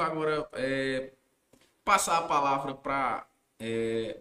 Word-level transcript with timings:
agora 0.00 0.48
é, 0.54 1.10
passar 1.84 2.18
a 2.18 2.22
palavra 2.22 2.74
para 2.74 3.26
é, 3.60 4.18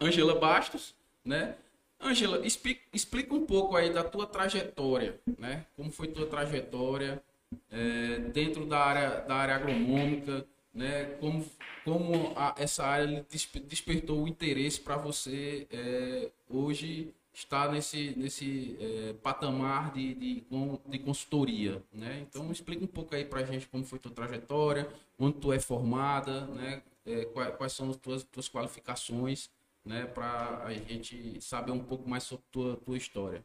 Angela 0.00 0.34
Bastos, 0.38 0.94
né? 1.24 1.56
Angela, 1.98 2.46
explica, 2.46 2.82
explica, 2.92 3.34
um 3.34 3.46
pouco 3.46 3.76
aí 3.76 3.90
da 3.90 4.04
tua 4.04 4.26
trajetória, 4.26 5.18
né? 5.38 5.64
Como 5.74 5.90
foi 5.90 6.08
tua 6.08 6.26
trajetória 6.26 7.22
é, 7.70 8.18
dentro 8.30 8.66
da 8.66 8.78
área, 8.78 9.20
da 9.20 9.34
área 9.36 9.54
agronômica, 9.54 10.46
né? 10.72 11.16
Como, 11.18 11.46
como 11.84 12.34
a, 12.36 12.54
essa 12.58 12.84
área 12.84 13.24
despertou 13.66 14.24
o 14.24 14.28
interesse 14.28 14.80
para 14.80 14.96
você 14.96 15.66
é, 15.70 16.30
hoje 16.50 17.14
estar 17.34 17.70
nesse, 17.70 18.14
nesse 18.16 18.76
é, 18.80 19.12
patamar 19.14 19.92
de, 19.92 20.14
de, 20.14 20.44
de, 20.86 20.98
consultoria, 21.00 21.82
né? 21.92 22.24
Então 22.28 22.50
explica 22.52 22.84
um 22.84 22.88
pouco 22.88 23.14
aí 23.14 23.24
para 23.24 23.40
a 23.40 23.44
gente 23.44 23.66
como 23.66 23.84
foi 23.84 23.98
tua 23.98 24.12
trajetória, 24.12 24.88
onde 25.18 25.38
tu 25.38 25.52
é 25.52 25.58
formada, 25.58 26.42
né? 26.46 26.82
É, 27.04 27.24
quais, 27.26 27.56
quais, 27.56 27.72
são 27.72 27.90
as 27.90 27.96
tuas, 27.96 28.22
tuas 28.22 28.48
qualificações, 28.48 29.50
né? 29.84 30.06
Para 30.06 30.64
a 30.64 30.72
gente 30.72 31.40
saber 31.40 31.72
um 31.72 31.82
pouco 31.82 32.08
mais 32.08 32.22
sobre 32.22 32.44
tua, 32.52 32.76
tua 32.76 32.96
história. 32.96 33.44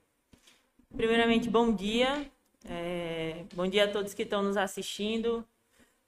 Primeiramente, 0.96 1.50
bom 1.50 1.74
dia. 1.74 2.30
É, 2.66 3.44
bom 3.54 3.68
dia 3.68 3.86
a 3.86 3.92
todos 3.92 4.14
que 4.14 4.24
estão 4.24 4.44
nos 4.44 4.56
assistindo. 4.56 5.44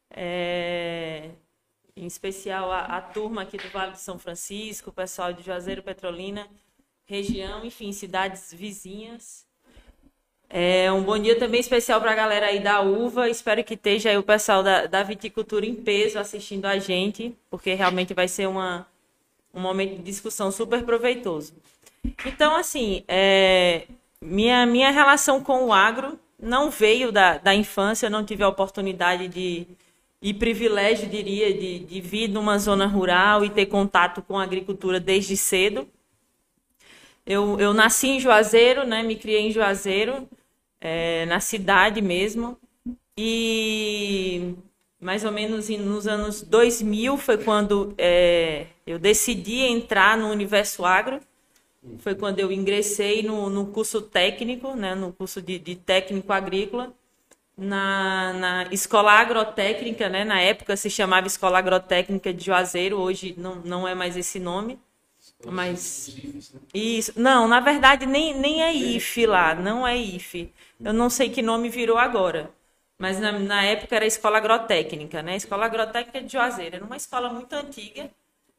É, 0.10 1.32
em 1.96 2.06
especial 2.06 2.72
a, 2.72 2.98
a, 2.98 3.02
turma 3.02 3.42
aqui 3.44 3.58
do 3.58 3.70
Vale 3.70 3.94
de 3.94 4.00
São 4.00 4.20
Francisco, 4.20 4.90
o 4.90 4.94
pessoal 4.94 5.32
de 5.34 5.42
Juazeiro 5.44 5.82
Petrolina, 5.82 6.48
região, 7.12 7.66
enfim, 7.66 7.92
cidades 7.92 8.54
vizinhas. 8.54 9.46
É, 10.50 10.90
um 10.92 11.04
bom 11.04 11.20
dia 11.20 11.38
também 11.38 11.60
especial 11.60 12.00
para 12.00 12.14
a 12.14 12.16
galera 12.16 12.46
aí 12.46 12.62
da 12.62 12.80
uva. 12.80 13.30
Espero 13.30 13.62
que 13.66 13.74
esteja 13.74 14.10
aí 14.10 14.18
o 14.18 14.24
pessoal 14.24 14.64
da, 14.64 14.86
da 14.88 15.04
viticultura 15.04 15.66
em 15.66 15.76
peso 15.76 16.18
assistindo 16.18 16.66
a 16.66 16.80
gente, 16.80 17.36
porque 17.50 17.74
realmente 17.74 18.14
vai 18.14 18.30
ser 18.30 18.48
uma, 18.48 18.88
um 19.54 19.60
momento 19.60 19.98
de 19.98 20.04
discussão 20.04 20.52
super 20.52 20.84
proveitoso. 20.84 21.54
Então, 22.26 22.56
assim, 22.56 23.04
é, 23.10 23.88
minha, 24.22 24.66
minha 24.66 24.90
relação 24.90 25.44
com 25.44 25.66
o 25.66 25.74
agro 25.74 26.18
não 26.40 26.72
veio 26.72 27.12
da, 27.12 27.38
da 27.38 27.54
infância, 27.54 28.06
eu 28.06 28.12
não 28.12 28.24
tive 28.24 28.42
a 28.42 28.48
oportunidade 28.48 29.28
de, 29.28 29.68
e 30.22 30.34
privilégio, 30.34 31.10
diria, 31.10 31.54
de, 31.54 31.80
de 31.80 32.00
vir 32.00 32.30
numa 32.30 32.58
zona 32.58 32.88
rural 32.88 33.44
e 33.44 33.50
ter 33.50 33.66
contato 33.66 34.22
com 34.22 34.40
a 34.40 34.44
agricultura 34.44 34.98
desde 34.98 35.36
cedo. 35.36 35.88
Eu, 37.26 37.60
eu 37.60 37.74
nasci 37.74 38.08
em 38.08 38.20
Juazeiro, 38.20 38.86
né, 38.86 39.04
me 39.04 39.16
criei 39.16 39.42
em 39.42 39.52
Juazeiro, 39.52 40.28
é, 40.80 41.26
na 41.28 41.40
cidade 41.40 42.02
mesmo. 42.02 42.58
E 43.18 44.56
mais 45.00 45.24
ou 45.26 45.32
menos 45.32 45.70
nos 45.70 46.08
anos 46.08 46.42
2000 46.42 47.18
foi 47.18 47.38
quando 47.38 47.94
é, 47.98 48.68
eu 48.86 49.00
decidi 49.00 49.60
entrar 49.60 50.18
no 50.18 50.30
universo 50.30 50.86
agro. 50.86 51.20
Foi 52.00 52.14
quando 52.16 52.40
eu 52.40 52.52
ingressei 52.52 53.24
no, 53.24 53.50
no 53.50 53.68
curso 53.68 54.02
técnico, 54.02 54.76
né, 54.76 54.94
no 54.96 55.12
curso 55.12 55.42
de, 55.42 55.58
de 55.58 55.76
técnico 55.76 56.32
agrícola, 56.32 56.94
na, 57.58 58.34
na, 58.34 58.68
escola 58.72 59.12
agrotécnica, 59.14 60.10
né? 60.10 60.24
Na 60.24 60.40
época 60.42 60.76
se 60.78 60.90
chamava 60.90 61.28
Escola 61.28 61.60
Agrotécnica 61.60 62.34
de 62.34 62.46
Juazeiro, 62.46 62.98
hoje 62.98 63.36
não, 63.38 63.56
não 63.56 63.88
é 63.88 63.94
mais 63.96 64.18
esse 64.18 64.40
nome. 64.40 64.80
Mas 65.46 66.16
isso, 66.74 67.14
não, 67.16 67.48
na 67.48 67.60
verdade 67.60 68.06
nem, 68.06 68.38
nem 68.38 68.64
é 68.64 68.74
IF 68.74 69.26
lá, 69.26 69.56
não 69.56 69.88
é 69.88 69.98
IF. 69.98 70.52
Eu 70.80 70.94
não 70.94 71.10
sei 71.10 71.30
que 71.30 71.42
nome 71.42 71.70
virou 71.70 71.98
agora. 71.98 72.52
Mas 72.98 73.20
na, 73.20 73.32
na 73.32 73.64
época 73.64 73.96
era 73.96 74.06
Escola 74.06 74.38
Agrotécnica, 74.38 75.24
né? 75.24 75.36
Escola 75.36 75.66
Agrotécnica 75.66 76.22
de 76.22 76.32
Juazeiro. 76.32 76.76
Era 76.76 76.86
uma 76.86 76.98
escola 76.98 77.30
muito 77.34 77.52
antiga, 77.54 78.12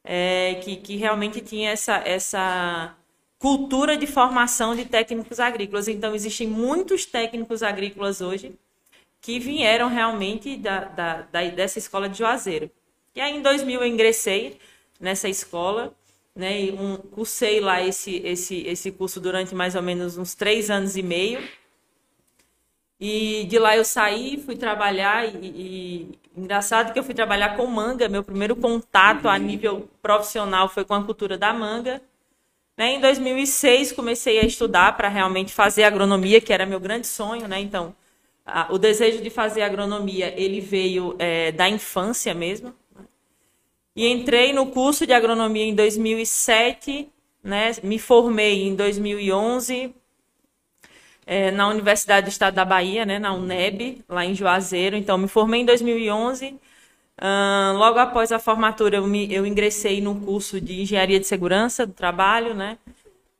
é, 0.03 0.55
que, 0.55 0.75
que 0.75 0.97
realmente 0.97 1.39
tinha 1.39 1.71
essa, 1.71 1.95
essa 2.05 2.93
cultura 3.39 3.95
de 3.95 4.05
formação 4.05 4.75
de 4.75 4.83
técnicos 4.85 5.39
agrícolas. 5.39 5.87
Então, 5.87 6.13
existem 6.13 6.47
muitos 6.47 7.05
técnicos 7.05 7.63
agrícolas 7.63 8.19
hoje 8.19 8.53
que 9.21 9.39
vieram 9.39 9.87
realmente 9.87 10.57
da, 10.57 10.85
da, 10.85 11.21
da, 11.21 11.43
dessa 11.49 11.79
escola 11.79 12.09
de 12.09 12.17
Juazeiro. 12.17 12.69
E 13.15 13.21
aí, 13.21 13.37
em 13.37 13.41
2000, 13.41 13.79
eu 13.79 13.87
ingressei 13.87 14.59
nessa 14.99 15.29
escola 15.29 15.93
né? 16.35 16.71
Um, 16.71 16.97
cursei 16.97 17.59
lá 17.59 17.81
esse, 17.81 18.17
esse, 18.25 18.61
esse 18.67 18.91
curso 18.91 19.19
durante 19.19 19.53
mais 19.53 19.75
ou 19.75 19.81
menos 19.81 20.17
uns 20.17 20.33
três 20.33 20.69
anos 20.69 20.97
e 20.97 21.03
meio. 21.03 21.39
E 22.99 23.45
de 23.49 23.59
lá 23.59 23.75
eu 23.75 23.83
saí, 23.83 24.37
fui 24.37 24.55
trabalhar 24.55 25.27
e, 25.27 25.45
e, 25.45 26.19
engraçado 26.37 26.93
que 26.93 26.99
eu 26.99 27.03
fui 27.03 27.13
trabalhar 27.13 27.57
com 27.57 27.65
manga. 27.67 28.07
Meu 28.07 28.23
primeiro 28.23 28.55
contato 28.55 29.27
a 29.27 29.37
nível 29.37 29.89
profissional 30.01 30.69
foi 30.69 30.85
com 30.85 30.93
a 30.93 31.03
cultura 31.03 31.37
da 31.37 31.53
manga. 31.53 32.01
Né? 32.77 32.93
Em 32.93 33.01
2006 33.01 33.91
comecei 33.91 34.39
a 34.39 34.45
estudar 34.45 34.95
para 34.97 35.09
realmente 35.09 35.53
fazer 35.53 35.83
agronomia, 35.83 36.41
que 36.41 36.53
era 36.53 36.65
meu 36.65 36.79
grande 36.79 37.05
sonho, 37.05 37.47
né? 37.47 37.59
Então, 37.59 37.95
a, 38.45 38.73
o 38.73 38.77
desejo 38.77 39.21
de 39.21 39.29
fazer 39.29 39.61
agronomia 39.61 40.33
ele 40.35 40.59
veio 40.59 41.15
é, 41.19 41.51
da 41.51 41.69
infância 41.69 42.33
mesmo. 42.33 42.73
E 43.95 44.07
entrei 44.07 44.53
no 44.53 44.67
curso 44.67 45.05
de 45.05 45.13
agronomia 45.13 45.65
em 45.65 45.75
2007, 45.75 47.09
né? 47.43 47.71
Me 47.83 47.99
formei 47.99 48.63
em 48.63 48.75
2011 48.75 49.93
é, 51.25 51.51
na 51.51 51.67
Universidade 51.67 52.25
do 52.25 52.29
Estado 52.29 52.55
da 52.55 52.65
Bahia, 52.65 53.05
né? 53.05 53.19
Na 53.19 53.33
UNEB, 53.33 54.03
lá 54.09 54.25
em 54.25 54.33
Juazeiro. 54.33 54.95
Então, 54.95 55.17
me 55.17 55.27
formei 55.27 55.61
em 55.61 55.65
2011. 55.65 56.59
Uh, 57.15 57.77
logo 57.77 57.99
após 57.99 58.31
a 58.31 58.39
formatura, 58.39 58.97
eu, 58.97 59.05
me, 59.05 59.31
eu 59.31 59.45
ingressei 59.45 60.01
no 60.01 60.19
curso 60.19 60.59
de 60.59 60.81
Engenharia 60.81 61.19
de 61.19 61.27
Segurança 61.27 61.85
do 61.85 61.93
Trabalho, 61.93 62.55
né? 62.55 62.79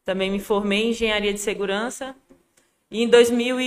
Também 0.05 0.29
me 0.29 0.39
formei 0.39 0.85
em 0.85 0.89
Engenharia 0.91 1.33
de 1.33 1.39
Segurança. 1.39 2.15
E 2.91 3.01
em 3.01 3.07
2000 3.09 3.59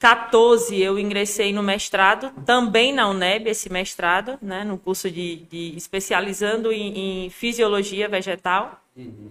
14 0.00 0.80
eu 0.80 0.98
ingressei 0.98 1.52
no 1.52 1.62
mestrado, 1.62 2.32
também 2.46 2.90
na 2.90 3.06
UNEB, 3.06 3.50
esse 3.50 3.70
mestrado, 3.70 4.38
né, 4.40 4.64
no 4.64 4.78
curso 4.78 5.10
de, 5.10 5.36
de 5.36 5.76
especializando 5.76 6.72
em, 6.72 7.26
em, 7.26 7.30
fisiologia 7.30 8.08
vegetal. 8.08 8.82
Uhum. 8.96 9.30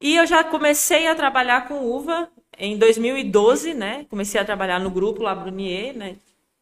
E 0.00 0.14
eu 0.14 0.26
já 0.28 0.44
comecei 0.44 1.08
a 1.08 1.14
trabalhar 1.16 1.66
com 1.66 1.84
uva 1.84 2.28
em 2.56 2.78
2012, 2.78 3.74
né? 3.74 4.06
Comecei 4.08 4.40
a 4.40 4.44
trabalhar 4.44 4.78
no 4.78 4.90
grupo 4.90 5.22
Labrunier, 5.22 5.96
né? 5.96 6.16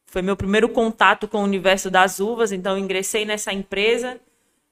Foi 0.07 0.23
meu 0.23 0.37
primeiro 0.37 0.69
contato 0.69 1.29
com 1.29 1.39
o 1.39 1.45
universo 1.45 1.91
das 1.91 2.19
uvas, 2.19 2.51
então 2.51 2.79
ingressei 2.79 3.27
nessa 3.27 3.53
empresa. 3.53 4.19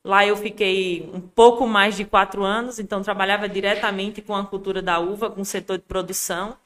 Lá 0.02 0.26
eu 0.26 0.36
fiquei 0.36 1.10
um 1.12 1.20
pouco 1.20 1.66
mais 1.66 1.94
de 1.94 2.06
quatro 2.06 2.42
anos, 2.42 2.78
então 2.78 3.02
trabalhava 3.02 3.48
diretamente 3.48 4.22
com 4.22 4.34
a 4.34 4.46
cultura 4.46 4.80
da 4.80 4.98
uva, 4.98 5.30
com 5.30 5.42
o 5.42 5.44
setor 5.44 5.76
de 5.76 5.84
produção. 5.84 6.56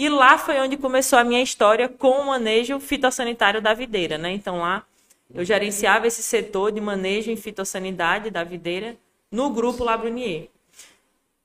E 0.00 0.08
lá 0.08 0.38
foi 0.38 0.58
onde 0.58 0.78
começou 0.78 1.18
a 1.18 1.24
minha 1.24 1.42
história 1.42 1.86
com 1.86 2.22
o 2.22 2.26
manejo 2.28 2.80
fitossanitário 2.80 3.60
da 3.60 3.74
videira, 3.74 4.16
né? 4.16 4.32
Então 4.32 4.60
lá 4.60 4.82
eu 5.34 5.44
gerenciava 5.44 6.06
esse 6.06 6.22
setor 6.22 6.72
de 6.72 6.80
manejo 6.80 7.30
em 7.30 7.36
fitossanidade 7.36 8.30
da 8.30 8.42
videira 8.42 8.96
no 9.30 9.50
grupo 9.50 9.84
Labrunier. 9.84 10.48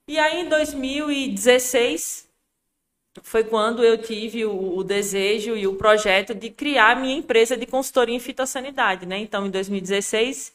E 0.07 0.17
aí 0.17 0.39
em 0.39 0.47
2016 0.47 2.29
foi 3.23 3.43
quando 3.43 3.83
eu 3.83 3.97
tive 3.97 4.45
o, 4.45 4.77
o, 4.77 4.85
desejo 4.85 5.57
e 5.57 5.67
o 5.67 5.75
projeto 5.75 6.33
de 6.33 6.49
criar 6.49 6.95
minha 6.95 7.17
empresa 7.17 7.57
de 7.57 7.65
consultoria 7.65 8.15
em 8.15 8.21
fitossanidade, 8.21 9.05
né? 9.05 9.17
Então 9.17 9.45
em 9.45 9.49
2016 9.49 10.53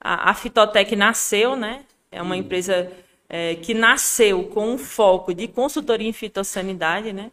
a, 0.00 0.30
a 0.30 0.34
Fitotec 0.34 0.94
nasceu, 0.94 1.56
né? 1.56 1.84
É 2.12 2.22
uma 2.22 2.36
empresa 2.36 2.92
é, 3.28 3.56
que 3.56 3.74
nasceu 3.74 4.44
com 4.44 4.68
um 4.68 4.78
foco 4.78 5.34
de 5.34 5.48
consultoria 5.48 6.08
em 6.08 6.12
fitossanidade, 6.12 7.12
né? 7.12 7.32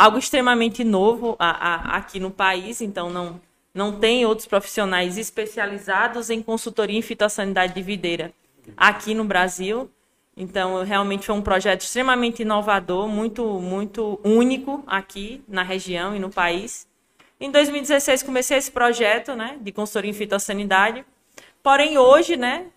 Algo 0.00 0.18
extremamente 0.18 0.82
novo 0.82 1.36
a, 1.38 1.50
a, 1.50 1.96
aqui 1.98 2.18
no 2.18 2.30
país, 2.30 2.80
então 2.80 3.10
não, 3.10 3.38
não 3.74 3.92
tem 4.00 4.24
outros 4.24 4.46
profissionais 4.46 5.18
especializados 5.18 6.30
em 6.30 6.42
consultoria 6.42 6.98
em 6.98 7.02
fitossanidade 7.02 7.74
de 7.74 7.82
videira 7.82 8.32
aqui 8.74 9.12
no 9.12 9.24
Brasil. 9.24 9.90
Então, 10.34 10.82
realmente 10.84 11.26
foi 11.26 11.34
um 11.34 11.42
projeto 11.42 11.82
extremamente 11.82 12.40
inovador, 12.40 13.08
muito, 13.08 13.44
muito 13.60 14.18
único 14.24 14.82
aqui 14.86 15.44
na 15.46 15.62
região 15.62 16.16
e 16.16 16.18
no 16.18 16.30
país. 16.30 16.88
Em 17.38 17.50
2016 17.50 18.22
comecei 18.22 18.56
esse 18.56 18.70
projeto, 18.70 19.34
né, 19.34 19.58
de 19.60 19.70
consultoria 19.70 20.10
em 20.10 20.14
fitossanidade. 20.14 21.04
Porém, 21.62 21.98
hoje, 21.98 22.38
né, 22.38 22.68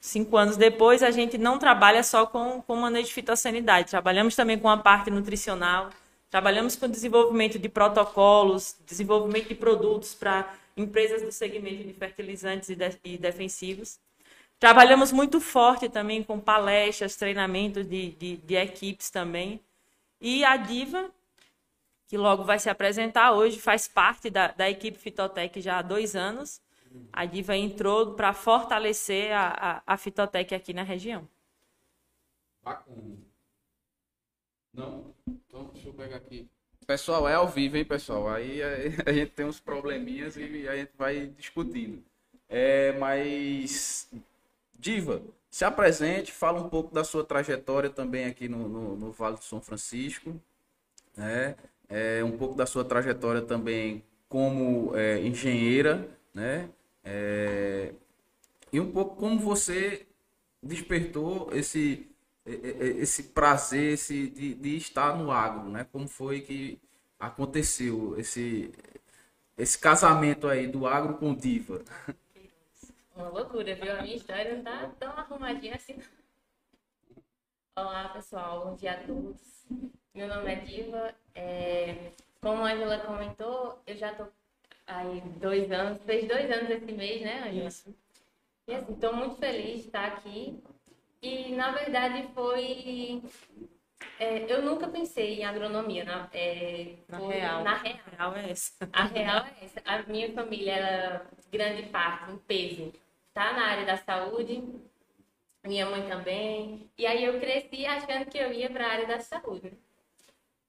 cinco 0.00 0.38
anos 0.38 0.56
depois, 0.56 1.02
a 1.02 1.10
gente 1.10 1.36
não 1.36 1.58
trabalha 1.58 2.02
só 2.02 2.24
com, 2.24 2.62
com 2.62 2.74
manejo 2.76 3.08
de 3.08 3.12
fitossanidade. 3.12 3.90
Trabalhamos 3.90 4.34
também 4.34 4.58
com 4.58 4.70
a 4.70 4.78
parte 4.78 5.10
nutricional, 5.10 5.90
Trabalhamos 6.34 6.74
com 6.74 6.88
desenvolvimento 6.88 7.60
de 7.60 7.68
protocolos, 7.68 8.76
desenvolvimento 8.84 9.50
de 9.50 9.54
produtos 9.54 10.16
para 10.16 10.52
empresas 10.76 11.22
do 11.22 11.30
segmento 11.30 11.84
de 11.84 11.92
fertilizantes 11.92 12.70
e, 12.70 12.74
de, 12.74 12.98
e 13.04 13.16
defensivos. 13.16 14.00
Trabalhamos 14.58 15.12
muito 15.12 15.40
forte 15.40 15.88
também 15.88 16.24
com 16.24 16.40
palestras, 16.40 17.14
treinamentos 17.14 17.88
de, 17.88 18.10
de, 18.10 18.36
de 18.38 18.56
equipes 18.56 19.10
também. 19.10 19.60
E 20.20 20.44
a 20.44 20.56
Diva, 20.56 21.08
que 22.08 22.18
logo 22.18 22.42
vai 22.42 22.58
se 22.58 22.68
apresentar. 22.68 23.30
Hoje 23.30 23.60
faz 23.60 23.86
parte 23.86 24.28
da, 24.28 24.48
da 24.48 24.68
equipe 24.68 24.98
Fitotec 24.98 25.60
já 25.60 25.78
há 25.78 25.82
dois 25.82 26.16
anos. 26.16 26.60
A 27.12 27.24
Diva 27.26 27.56
entrou 27.56 28.14
para 28.14 28.32
fortalecer 28.32 29.30
a, 29.30 29.82
a, 29.86 29.94
a 29.94 29.96
Fitotec 29.96 30.52
aqui 30.52 30.72
na 30.72 30.82
região. 30.82 31.28
Bacana. 32.60 33.33
Não? 34.74 35.14
Então, 35.26 35.70
deixa 35.72 35.88
eu 35.88 35.94
pegar 35.94 36.16
aqui. 36.16 36.48
Pessoal, 36.86 37.28
é 37.28 37.34
ao 37.34 37.48
vivo, 37.48 37.76
hein, 37.76 37.84
pessoal? 37.84 38.28
Aí 38.28 38.62
a, 38.62 38.68
a 39.10 39.12
gente 39.12 39.30
tem 39.30 39.46
uns 39.46 39.60
probleminhas 39.60 40.36
e 40.36 40.68
a 40.68 40.76
gente 40.76 40.90
vai 40.98 41.26
discutindo. 41.28 42.02
É, 42.48 42.92
mas, 42.98 44.10
Diva, 44.78 45.22
se 45.50 45.64
apresente, 45.64 46.32
fala 46.32 46.60
um 46.60 46.68
pouco 46.68 46.92
da 46.92 47.04
sua 47.04 47.24
trajetória 47.24 47.88
também 47.88 48.26
aqui 48.26 48.48
no, 48.48 48.68
no, 48.68 48.96
no 48.96 49.12
Vale 49.12 49.36
do 49.36 49.44
São 49.44 49.60
Francisco, 49.60 50.38
né? 51.16 51.56
É, 51.88 52.24
um 52.24 52.36
pouco 52.36 52.54
da 52.54 52.66
sua 52.66 52.84
trajetória 52.84 53.40
também 53.40 54.02
como 54.28 54.96
é, 54.96 55.20
engenheira, 55.20 56.08
né? 56.34 56.68
É, 57.04 57.92
e 58.72 58.80
um 58.80 58.90
pouco 58.90 59.16
como 59.16 59.38
você 59.38 60.06
despertou 60.62 61.50
esse 61.52 62.08
esse 62.46 63.24
prazer 63.24 63.94
esse 63.94 64.28
de, 64.28 64.54
de, 64.54 64.76
estar 64.76 65.16
no 65.16 65.30
agro, 65.30 65.68
né? 65.70 65.86
Como 65.90 66.06
foi 66.06 66.40
que 66.42 66.78
aconteceu 67.18 68.18
esse 68.18 68.72
esse 69.56 69.78
casamento 69.78 70.48
aí 70.48 70.66
do 70.66 70.86
agro 70.86 71.16
com 71.16 71.34
diva? 71.34 71.82
Uma 73.16 73.28
loucura, 73.28 73.74
viu? 73.76 73.92
A 73.92 74.02
minha 74.02 74.16
história 74.16 74.56
não 74.56 74.64
tá 74.64 74.90
tão 74.98 75.12
arrumadinha 75.12 75.76
assim. 75.76 75.96
Olá, 77.76 78.08
pessoal. 78.08 78.66
Bom 78.66 78.74
dia 78.74 78.92
a 78.92 79.02
todos. 79.04 79.64
Meu 80.12 80.26
nome 80.28 80.52
é 80.52 80.56
Diva. 80.56 81.14
É... 81.34 82.12
Como 82.40 82.64
a 82.64 82.72
Angela 82.72 82.98
comentou, 82.98 83.80
eu 83.86 83.96
já 83.96 84.12
tô 84.14 84.26
aí 84.86 85.20
dois 85.40 85.70
anos, 85.70 86.02
fez 86.02 86.28
dois 86.28 86.50
anos 86.50 86.70
esse 86.70 86.92
mês, 86.92 87.22
né, 87.22 87.48
Angela? 87.48 87.68
Isso. 87.68 87.94
E 88.66 88.74
assim, 88.74 88.94
tô 88.96 89.12
muito 89.12 89.36
feliz 89.36 89.80
de 89.80 89.86
estar 89.86 90.06
aqui 90.06 90.62
e, 91.24 91.54
na 91.54 91.70
verdade, 91.72 92.28
foi. 92.34 93.22
É, 94.18 94.52
eu 94.52 94.62
nunca 94.62 94.88
pensei 94.88 95.40
em 95.40 95.44
agronomia. 95.44 96.04
Na, 96.04 96.28
é, 96.32 96.96
na 97.08 97.18
real. 97.18 97.64
Na 97.64 97.74
real. 97.76 97.98
A 98.06 98.16
real 98.16 98.36
é 98.36 98.50
essa. 98.50 98.90
A 98.92 99.04
real 99.04 99.46
é 99.46 99.64
essa. 99.64 99.82
A 99.84 100.02
minha 100.02 100.32
família, 100.32 100.72
ela, 100.72 101.26
grande 101.50 101.84
parte, 101.84 102.30
um 102.30 102.38
peso, 102.38 102.92
tá 103.32 103.52
na 103.52 103.66
área 103.66 103.86
da 103.86 103.96
saúde. 103.96 104.62
Minha 105.64 105.86
mãe 105.86 106.06
também. 106.06 106.90
E 106.98 107.06
aí 107.06 107.24
eu 107.24 107.40
cresci 107.40 107.86
achando 107.86 108.26
que 108.26 108.36
eu 108.36 108.52
ia 108.52 108.68
para 108.68 108.86
a 108.86 108.90
área 108.90 109.06
da 109.06 109.20
saúde. 109.20 109.72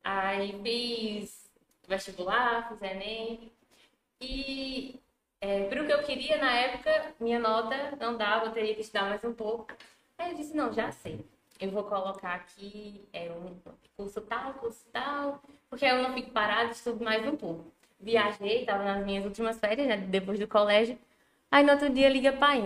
Aí 0.03 0.57
fiz 0.63 1.51
vestibular, 1.87 2.69
fiz 2.69 2.81
Enem. 2.81 3.51
E 4.21 4.99
é, 5.41 5.67
para 5.67 5.83
o 5.83 5.85
que 5.85 5.93
eu 5.93 6.03
queria 6.03 6.37
na 6.37 6.51
época, 6.51 7.13
minha 7.19 7.39
nota 7.39 7.95
não 7.99 8.17
dava, 8.17 8.45
eu 8.45 8.51
teria 8.51 8.73
que 8.73 8.81
estudar 8.81 9.09
mais 9.09 9.23
um 9.23 9.33
pouco. 9.33 9.67
Aí 10.17 10.31
eu 10.31 10.37
disse, 10.37 10.55
não, 10.55 10.71
já 10.71 10.91
sei. 10.91 11.25
Eu 11.59 11.71
vou 11.71 11.83
colocar 11.83 12.33
aqui 12.33 13.01
é, 13.13 13.31
um 13.31 13.55
curso 13.95 14.21
tal, 14.21 14.53
curso 14.55 14.85
tal, 14.91 15.41
porque 15.69 15.85
eu 15.85 16.01
não 16.01 16.13
fico 16.13 16.31
parada, 16.31 16.71
estudo 16.71 17.03
mais 17.03 17.25
um 17.25 17.35
pouco. 17.35 17.71
Viajei, 17.99 18.61
estava 18.61 18.83
nas 18.83 19.05
minhas 19.05 19.23
últimas 19.25 19.59
férias, 19.59 19.87
né, 19.87 19.97
depois 19.97 20.37
do 20.37 20.47
colégio. 20.47 20.97
Aí 21.49 21.63
no 21.63 21.71
outro 21.71 21.89
dia 21.89 22.09
liga 22.09 22.33
pai. 22.33 22.61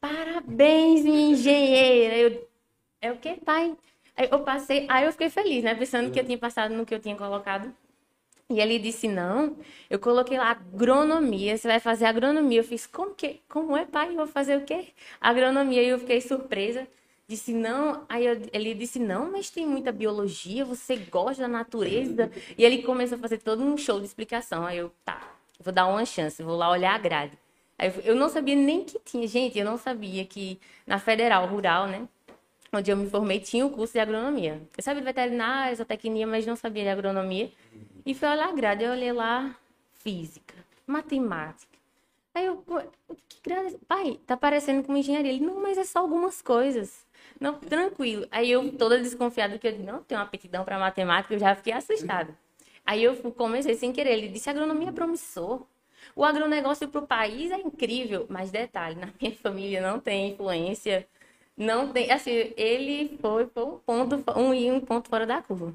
Parabéns, 0.00 1.04
minha 1.04 1.32
engenheira. 1.32 2.16
Eu, 2.16 2.48
é 3.00 3.12
o 3.12 3.16
que, 3.16 3.34
pai? 3.36 3.76
Aí 4.16 4.28
eu 4.30 4.40
passei, 4.40 4.86
aí 4.90 5.04
eu 5.06 5.12
fiquei 5.12 5.30
feliz, 5.30 5.64
né? 5.64 5.74
Pensando 5.74 6.10
que 6.10 6.20
eu 6.20 6.24
tinha 6.24 6.36
passado 6.36 6.74
no 6.74 6.84
que 6.84 6.94
eu 6.94 7.00
tinha 7.00 7.16
colocado. 7.16 7.72
E 8.52 8.60
ele 8.60 8.78
disse: 8.78 9.08
Não, 9.08 9.56
eu 9.88 9.98
coloquei 9.98 10.38
lá 10.38 10.50
agronomia, 10.50 11.56
você 11.56 11.68
vai 11.68 11.80
fazer 11.80 12.04
agronomia. 12.04 12.60
Eu 12.60 12.64
fiz: 12.64 12.86
Como 12.86 13.14
que? 13.14 13.40
Como 13.48 13.76
é, 13.76 13.84
pai? 13.84 14.10
Eu 14.10 14.16
vou 14.16 14.26
fazer 14.26 14.56
o 14.56 14.64
quê? 14.64 14.88
Agronomia. 15.20 15.82
E 15.82 15.88
eu 15.88 15.98
fiquei 15.98 16.20
surpresa. 16.20 16.86
Disse: 17.26 17.52
Não. 17.52 18.04
Aí 18.08 18.26
eu, 18.26 18.40
ele 18.52 18.74
disse: 18.74 18.98
Não, 18.98 19.30
mas 19.30 19.50
tem 19.50 19.66
muita 19.66 19.90
biologia, 19.92 20.64
você 20.64 20.96
gosta 20.96 21.42
da 21.42 21.48
natureza. 21.48 22.30
E 22.56 22.64
ele 22.64 22.82
começou 22.82 23.16
a 23.16 23.20
fazer 23.20 23.38
todo 23.38 23.62
um 23.62 23.76
show 23.76 23.98
de 23.98 24.06
explicação. 24.06 24.66
Aí 24.66 24.78
eu: 24.78 24.92
Tá, 25.04 25.34
vou 25.60 25.72
dar 25.72 25.86
uma 25.86 26.04
chance, 26.04 26.42
vou 26.42 26.56
lá 26.56 26.70
olhar 26.70 26.94
a 26.94 26.98
grade. 26.98 27.38
Aí 27.78 27.92
eu 28.04 28.14
não 28.14 28.28
sabia 28.28 28.54
nem 28.54 28.84
que 28.84 28.98
tinha. 28.98 29.26
Gente, 29.26 29.58
eu 29.58 29.64
não 29.64 29.78
sabia 29.78 30.24
que 30.24 30.60
na 30.86 30.98
Federal 30.98 31.46
Rural, 31.46 31.86
né? 31.86 32.08
Onde 32.74 32.90
eu 32.90 32.96
me 32.96 33.08
formei, 33.10 33.38
tinha 33.38 33.66
o 33.66 33.70
curso 33.70 33.92
de 33.92 33.98
agronomia. 33.98 34.62
Eu 34.74 34.82
sabia 34.82 35.02
de 35.02 35.04
veterinária, 35.04 35.74
zootecnia, 35.74 36.26
mas 36.26 36.46
não 36.46 36.56
sabia 36.56 36.84
de 36.84 36.88
agronomia. 36.88 37.50
E 38.04 38.14
fui 38.14 38.28
olhar 38.28 38.48
a 38.48 38.52
grade, 38.52 38.84
eu 38.84 38.90
olhei 38.90 39.12
lá, 39.12 39.56
física, 39.92 40.54
matemática. 40.86 41.78
Aí 42.34 42.46
eu, 42.46 42.64
que 43.28 43.40
grade? 43.44 43.76
Pai, 43.86 44.18
tá 44.26 44.36
parecendo 44.36 44.82
com 44.82 44.96
engenharia. 44.96 45.32
Ele, 45.32 45.44
não, 45.44 45.60
mas 45.60 45.76
é 45.76 45.84
só 45.84 46.00
algumas 46.00 46.40
coisas. 46.40 47.06
Não, 47.38 47.54
tranquilo. 47.54 48.26
Aí 48.30 48.50
eu, 48.50 48.72
toda 48.76 48.98
desconfiada, 48.98 49.58
que 49.58 49.68
eu 49.68 49.78
não 49.80 50.02
tenho 50.02 50.20
aptidão 50.20 50.64
para 50.64 50.78
matemática, 50.78 51.34
eu 51.34 51.38
já 51.38 51.54
fiquei 51.54 51.72
assustada. 51.74 52.36
Aí 52.86 53.02
eu 53.04 53.14
comecei 53.32 53.74
sem 53.74 53.92
querer. 53.92 54.12
Ele 54.12 54.28
disse, 54.28 54.48
agronomia 54.48 54.88
é 54.88 54.92
promissor. 54.92 55.62
O 56.16 56.24
agronegócio 56.24 56.88
para 56.88 57.00
o 57.00 57.06
país 57.06 57.50
é 57.50 57.58
incrível. 57.58 58.26
Mas 58.28 58.50
detalhe, 58.50 58.96
na 58.96 59.08
minha 59.20 59.34
família 59.36 59.80
não 59.82 60.00
tem 60.00 60.32
influência. 60.32 61.06
Não 61.56 61.92
tem, 61.92 62.10
assim, 62.10 62.30
ele 62.56 63.18
foi, 63.20 63.46
foi 63.46 63.64
um 63.64 63.78
ponto, 63.78 64.24
um, 64.36 64.74
um 64.74 64.80
ponto 64.80 65.08
fora 65.08 65.26
da 65.26 65.42
curva. 65.42 65.74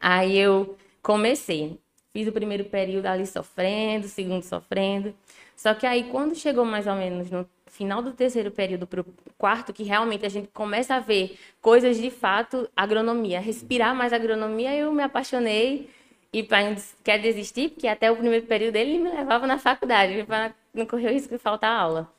Aí 0.00 0.38
eu 0.38 0.76
comecei. 1.02 1.78
Fiz 2.12 2.26
o 2.26 2.32
primeiro 2.32 2.64
período 2.64 3.06
ali 3.06 3.26
sofrendo, 3.26 4.06
o 4.06 4.08
segundo 4.08 4.42
sofrendo. 4.42 5.14
Só 5.56 5.74
que 5.74 5.86
aí, 5.86 6.04
quando 6.04 6.34
chegou 6.34 6.64
mais 6.64 6.86
ou 6.86 6.94
menos 6.94 7.30
no 7.30 7.48
final 7.66 8.02
do 8.02 8.12
terceiro 8.12 8.50
período 8.50 8.86
para 8.86 9.02
o 9.02 9.06
quarto, 9.36 9.72
que 9.72 9.82
realmente 9.82 10.24
a 10.24 10.28
gente 10.28 10.48
começa 10.48 10.94
a 10.94 11.00
ver 11.00 11.38
coisas 11.60 11.96
de 12.00 12.10
fato, 12.10 12.68
agronomia, 12.76 13.40
respirar 13.40 13.94
mais 13.94 14.12
agronomia, 14.12 14.74
eu 14.74 14.92
me 14.92 15.02
apaixonei. 15.02 15.90
E 16.32 16.42
pai 16.42 16.76
quer 17.02 17.18
desistir, 17.18 17.70
porque 17.70 17.88
até 17.88 18.10
o 18.10 18.16
primeiro 18.16 18.46
período 18.46 18.76
ele 18.76 18.98
me 18.98 19.10
levava 19.10 19.46
na 19.46 19.58
faculdade, 19.58 20.24
para 20.24 20.52
não 20.74 20.84
correr 20.84 21.08
o 21.08 21.12
risco 21.12 21.34
de 21.34 21.38
faltar 21.38 21.72
aula. 21.72 22.12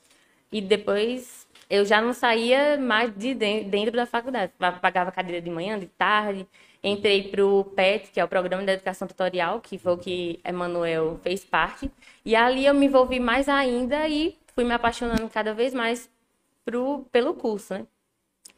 E 0.51 0.61
depois 0.61 1.47
eu 1.69 1.85
já 1.85 2.01
não 2.01 2.11
saía 2.13 2.77
mais 2.77 3.15
de 3.15 3.35
dentro 3.35 3.91
da 3.95 4.05
faculdade. 4.05 4.51
Pagava 4.81 5.11
cadeira 5.11 5.39
de 5.41 5.49
manhã, 5.49 5.77
de 5.77 5.85
tarde. 5.85 6.47
Entrei 6.83 7.23
para 7.23 7.45
o 7.45 7.63
PET, 7.63 8.09
que 8.11 8.19
é 8.19 8.23
o 8.23 8.27
Programa 8.27 8.63
de 8.63 8.71
Educação 8.71 9.07
Tutorial, 9.07 9.59
que 9.59 9.77
foi 9.77 9.93
o 9.93 9.97
que 9.97 10.39
Emanuel 10.45 11.19
fez 11.21 11.43
parte. 11.43 11.91
E 12.23 12.35
ali 12.35 12.65
eu 12.65 12.73
me 12.73 12.85
envolvi 12.85 13.19
mais 13.19 13.49
ainda 13.49 14.07
e 14.07 14.37
fui 14.55 14.63
me 14.63 14.73
apaixonando 14.73 15.27
cada 15.29 15.53
vez 15.53 15.73
mais 15.73 16.09
pro, 16.63 17.05
pelo 17.11 17.33
curso, 17.33 17.73
né? 17.73 17.85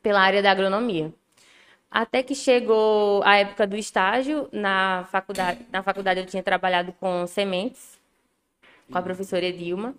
Pela 0.04 0.22
área 0.22 0.42
da 0.42 0.52
agronomia. 0.52 1.12
Até 1.90 2.24
que 2.24 2.36
chegou 2.36 3.22
a 3.24 3.38
época 3.38 3.68
do 3.68 3.76
estágio, 3.76 4.48
na 4.52 5.06
faculdade, 5.12 5.66
na 5.72 5.84
faculdade 5.84 6.20
eu 6.22 6.26
tinha 6.26 6.44
trabalhado 6.44 6.94
com 6.94 7.28
sementes, 7.28 8.00
com 8.90 8.98
a 8.98 9.02
professora 9.02 9.46
Edilma, 9.46 9.96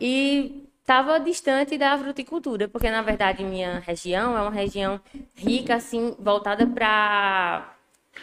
e 0.00 0.65
estava 0.86 1.18
distante 1.18 1.76
da 1.76 1.98
fruticultura, 1.98 2.68
porque 2.68 2.88
na 2.88 3.02
verdade 3.02 3.42
minha 3.42 3.80
região 3.80 4.38
é 4.38 4.40
uma 4.40 4.52
região 4.52 5.00
rica, 5.34 5.74
assim, 5.74 6.14
voltada 6.16 6.64
para 6.64 7.74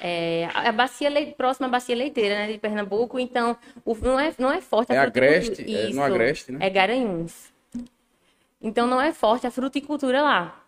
é, 0.02 0.48
a 0.54 0.72
bacia 0.72 1.12
próxima 1.36 1.68
à 1.68 1.70
bacia 1.70 1.94
leiteira, 1.94 2.36
né, 2.36 2.54
de 2.54 2.58
Pernambuco, 2.58 3.20
então 3.20 3.58
o, 3.84 3.94
não, 3.96 4.18
é, 4.18 4.34
não 4.40 4.50
é 4.50 4.62
forte 4.62 4.94
a 4.94 4.96
é 4.96 5.02
fruticultura. 5.02 5.38
Agreste, 5.38 5.76
é, 5.76 5.90
no 5.90 6.02
Agreste, 6.04 6.52
né? 6.54 6.60
É 6.66 6.70
Garanhuns. 6.70 7.52
Então 8.62 8.88
não 8.88 9.02
é 9.02 9.12
forte 9.12 9.46
a 9.46 9.52
fruticultura 9.52 10.22
lá. 10.22 10.64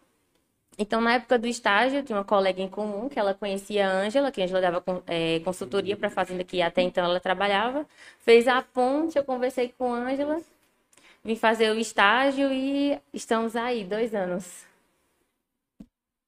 Então, 0.77 0.99
na 0.99 1.13
época 1.13 1.39
do 1.39 1.47
estágio, 1.47 1.99
eu 1.99 2.03
tinha 2.03 2.17
uma 2.17 2.25
colega 2.25 2.61
em 2.61 2.67
comum 2.67 3.07
que 3.07 3.17
ela 3.17 3.33
conhecia 3.33 3.87
a 3.87 3.89
Ângela, 3.89 4.29
que 4.29 4.41
a 4.41 4.43
Ângela 4.43 4.59
dava 4.59 4.83
é, 5.07 5.39
consultoria 5.39 5.95
para 5.95 6.09
a 6.09 6.11
fazenda 6.11 6.43
que 6.43 6.61
até 6.61 6.81
então 6.81 7.05
ela 7.05 7.21
trabalhava. 7.21 7.85
Fez 8.19 8.45
a 8.45 8.61
ponte, 8.61 9.17
eu 9.17 9.23
conversei 9.23 9.73
com 9.77 9.93
a 9.93 9.99
Ângela 9.99 10.41
Vim 11.25 11.35
fazer 11.35 11.71
o 11.71 11.79
estágio 11.79 12.53
e 12.53 13.01
estamos 13.11 13.55
aí, 13.55 13.83
dois 13.83 14.13
anos. 14.13 14.63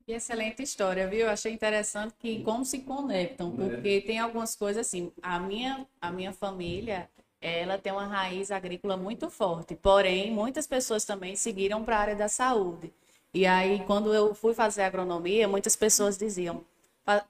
Que 0.03 0.13
excelente 0.13 0.63
história, 0.63 1.07
viu? 1.07 1.19
Eu 1.19 1.29
achei 1.29 1.53
interessante 1.53 2.15
que 2.17 2.41
como 2.41 2.65
se 2.65 2.79
conectam, 2.79 3.53
é. 3.59 3.63
porque 3.63 3.89
é. 3.89 4.07
tem 4.07 4.17
algumas 4.17 4.55
coisas 4.55 4.87
assim. 4.87 5.11
A 5.21 5.37
minha, 5.37 5.85
a 6.01 6.11
minha 6.11 6.33
família, 6.33 7.07
ela 7.39 7.77
tem 7.77 7.93
uma 7.93 8.07
raiz 8.07 8.49
agrícola 8.49 8.97
muito 8.97 9.29
forte, 9.29 9.75
porém, 9.75 10.31
muitas 10.31 10.65
pessoas 10.65 11.05
também 11.05 11.35
seguiram 11.35 11.83
para 11.83 11.97
a 11.97 11.99
área 11.99 12.15
da 12.15 12.27
saúde. 12.27 12.91
E 13.31 13.45
aí, 13.45 13.83
quando 13.85 14.11
eu 14.11 14.33
fui 14.33 14.55
fazer 14.55 14.81
agronomia, 14.81 15.47
muitas 15.47 15.75
pessoas 15.75 16.17
diziam, 16.17 16.63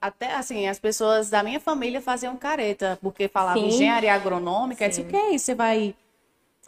até 0.00 0.32
assim, 0.32 0.66
as 0.66 0.78
pessoas 0.78 1.28
da 1.28 1.42
minha 1.42 1.60
família 1.60 2.00
faziam 2.00 2.34
careta, 2.34 2.98
porque 3.02 3.28
falavam 3.28 3.66
engenharia 3.66 4.14
agronômica, 4.14 4.78
Sim. 4.78 4.84
eu 4.84 4.88
disse, 4.88 5.00
o 5.02 5.06
que 5.06 5.16
é 5.16 5.34
isso? 5.34 5.44
Você 5.44 5.54
vai 5.54 5.94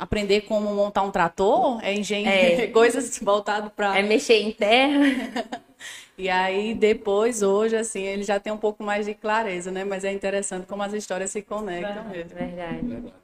aprender 0.00 0.40
como 0.42 0.75
montar 0.75 1.02
um 1.02 1.11
trator, 1.11 1.78
é 1.85 1.95
engenharia, 1.95 2.64
é. 2.64 2.66
coisas 2.73 3.19
voltadas 3.19 3.71
para 3.76 3.99
é 3.99 4.02
mexer 4.02 4.40
em 4.40 4.50
terra. 4.50 5.61
E 6.19 6.28
aí, 6.28 6.75
depois, 6.75 7.40
hoje, 7.40 7.75
assim, 7.75 8.02
ele 8.02 8.23
já 8.25 8.38
tem 8.38 8.52
um 8.52 8.59
pouco 8.59 8.85
mais 8.85 9.07
de 9.07 9.14
clareza, 9.14 9.71
né? 9.71 9.85
Mas 9.85 10.04
é 10.04 10.12
interessante 10.12 10.66
como 10.66 10.83
as 10.83 10.92
histórias 10.92 11.30
se 11.30 11.40
conectam 11.40 12.04
mesmo. 12.11 12.35
Verdade. 12.35 13.14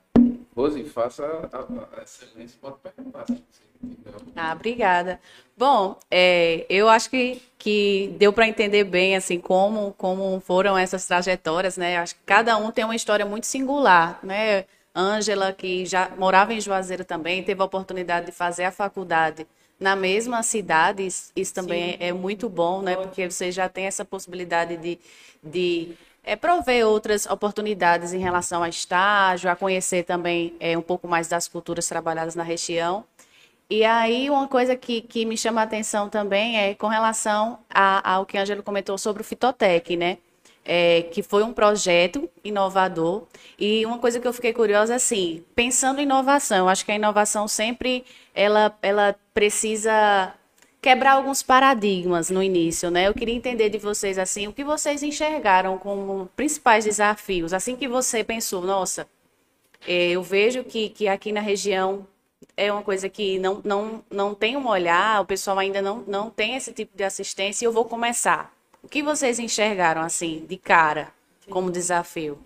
Rose, 0.56 0.82
faça 0.84 1.22
a, 1.22 1.58
a, 1.58 2.00
a 2.00 2.02
excelência, 2.02 2.56
pode 2.58 2.76
perguntar. 2.78 3.26
Ah, 4.34 4.54
obrigada. 4.54 5.20
Bom, 5.54 5.98
é, 6.10 6.64
eu 6.70 6.88
acho 6.88 7.10
que, 7.10 7.42
que 7.58 8.14
deu 8.18 8.32
para 8.32 8.48
entender 8.48 8.84
bem 8.84 9.14
assim 9.14 9.38
como, 9.38 9.92
como 9.98 10.40
foram 10.40 10.76
essas 10.76 11.06
trajetórias, 11.06 11.76
né? 11.76 11.98
Acho 11.98 12.14
que 12.14 12.22
cada 12.24 12.56
um 12.56 12.70
tem 12.70 12.84
uma 12.84 12.96
história 12.96 13.26
muito 13.26 13.44
singular, 13.44 14.18
né? 14.22 14.64
Ângela, 14.96 15.52
que 15.52 15.84
já 15.86 16.10
morava 16.16 16.54
em 16.54 16.60
Juazeiro 16.60 17.04
também, 17.04 17.42
teve 17.42 17.60
a 17.62 17.64
oportunidade 17.64 18.26
de 18.26 18.32
fazer 18.32 18.64
a 18.64 18.72
faculdade 18.72 19.46
na 19.78 19.94
mesma 19.94 20.42
cidade, 20.42 21.06
isso, 21.06 21.30
isso 21.36 21.52
também 21.54 21.96
é, 22.00 22.08
é 22.08 22.12
muito 22.12 22.48
bom, 22.48 22.80
né? 22.82 22.96
Porque 22.96 23.28
você 23.30 23.52
já 23.52 23.68
tem 23.68 23.84
essa 23.86 24.04
possibilidade 24.06 24.76
de, 24.78 24.98
de 25.42 25.94
é, 26.24 26.34
prover 26.34 26.86
outras 26.86 27.26
oportunidades 27.26 28.12
em 28.14 28.18
relação 28.18 28.62
a 28.62 28.68
estágio, 28.70 29.50
a 29.50 29.56
conhecer 29.56 30.04
também 30.04 30.54
é, 30.58 30.76
um 30.78 30.82
pouco 30.82 31.06
mais 31.06 31.28
das 31.28 31.46
culturas 31.46 31.86
trabalhadas 31.86 32.34
na 32.34 32.42
região. 32.42 33.04
E 33.68 33.84
aí, 33.84 34.30
uma 34.30 34.46
coisa 34.46 34.76
que, 34.76 35.00
que 35.00 35.24
me 35.24 35.36
chama 35.36 35.60
a 35.60 35.64
atenção 35.64 36.08
também 36.08 36.56
é 36.58 36.74
com 36.74 36.86
relação 36.86 37.58
a- 37.68 38.12
ao 38.14 38.24
que 38.24 38.38
a 38.38 38.42
Ângelo 38.42 38.62
comentou 38.62 38.96
sobre 38.96 39.22
o 39.22 39.24
Fitotec, 39.24 39.96
né? 39.96 40.18
É, 40.68 41.02
que 41.12 41.22
foi 41.22 41.44
um 41.44 41.52
projeto 41.52 42.28
inovador. 42.42 43.26
E 43.56 43.86
uma 43.86 43.98
coisa 43.98 44.18
que 44.18 44.26
eu 44.26 44.32
fiquei 44.32 44.52
curiosa, 44.52 44.96
assim, 44.96 45.44
pensando 45.54 46.00
em 46.00 46.02
inovação, 46.02 46.68
acho 46.68 46.84
que 46.84 46.90
a 46.90 46.96
inovação 46.96 47.46
sempre 47.46 48.04
ela, 48.34 48.76
ela 48.82 49.14
precisa 49.32 50.34
quebrar 50.82 51.12
alguns 51.12 51.42
paradigmas 51.42 52.30
no 52.30 52.42
início, 52.42 52.90
né? 52.90 53.08
Eu 53.08 53.14
queria 53.14 53.34
entender 53.34 53.70
de 53.70 53.78
vocês, 53.78 54.18
assim, 54.18 54.46
o 54.46 54.52
que 54.52 54.62
vocês 54.62 55.02
enxergaram 55.02 55.78
como 55.78 56.28
principais 56.36 56.84
desafios, 56.84 57.52
assim 57.52 57.74
que 57.74 57.88
você 57.88 58.22
pensou, 58.22 58.62
nossa, 58.62 59.06
é, 59.86 60.10
eu 60.10 60.22
vejo 60.22 60.64
que, 60.64 60.88
que 60.90 61.08
aqui 61.08 61.32
na 61.32 61.40
região 61.40 62.06
é 62.56 62.72
uma 62.72 62.82
coisa 62.82 63.08
que 63.08 63.38
não, 63.38 63.60
não, 63.64 64.04
não 64.10 64.34
tem 64.34 64.56
um 64.56 64.68
olhar, 64.68 65.20
o 65.20 65.26
pessoal 65.26 65.58
ainda 65.58 65.82
não, 65.82 66.04
não 66.06 66.30
tem 66.30 66.54
esse 66.56 66.72
tipo 66.72 66.96
de 66.96 67.04
assistência 67.04 67.64
e 67.64 67.66
eu 67.66 67.72
vou 67.72 67.84
começar. 67.84 68.55
O 68.86 68.88
que 68.88 69.02
vocês 69.02 69.40
enxergaram, 69.40 70.00
assim, 70.00 70.46
de 70.48 70.56
cara, 70.56 71.12
como 71.50 71.72
desafio? 71.72 72.38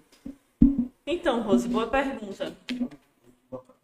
Então, 1.06 1.42
Rose, 1.42 1.68
boa 1.68 1.86
pergunta. 1.86 2.56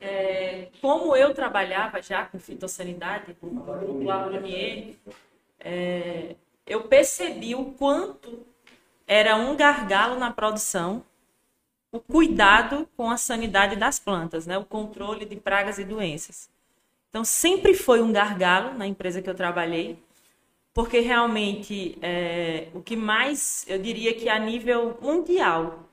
É, 0.00 0.68
como 0.80 1.14
eu 1.14 1.34
trabalhava 1.34 2.00
já 2.00 2.24
com 2.24 2.38
fitossanidade, 2.38 3.36
no 3.42 4.10
Agronier, 4.10 4.94
é, 5.60 6.34
eu 6.66 6.84
percebi 6.84 7.54
o 7.54 7.72
quanto 7.72 8.46
era 9.06 9.36
um 9.36 9.54
gargalo 9.54 10.18
na 10.18 10.32
produção 10.32 11.04
o 11.92 12.00
cuidado 12.00 12.88
com 12.96 13.10
a 13.10 13.18
sanidade 13.18 13.76
das 13.76 13.98
plantas, 13.98 14.46
né? 14.46 14.56
o 14.56 14.64
controle 14.64 15.26
de 15.26 15.36
pragas 15.36 15.78
e 15.78 15.84
doenças. 15.84 16.48
Então, 17.10 17.22
sempre 17.22 17.74
foi 17.74 18.00
um 18.00 18.10
gargalo 18.10 18.72
na 18.72 18.86
empresa 18.86 19.20
que 19.20 19.28
eu 19.28 19.34
trabalhei, 19.34 20.02
porque 20.76 21.00
realmente 21.00 21.96
é, 22.02 22.68
o 22.74 22.82
que 22.82 22.96
mais, 22.96 23.64
eu 23.66 23.78
diria 23.78 24.12
que 24.12 24.28
a 24.28 24.38
nível 24.38 24.98
mundial, 25.00 25.88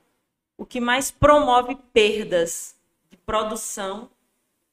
o 0.58 0.66
que 0.66 0.78
mais 0.78 1.10
promove 1.10 1.74
perdas 1.90 2.76
de 3.10 3.16
produção 3.16 4.10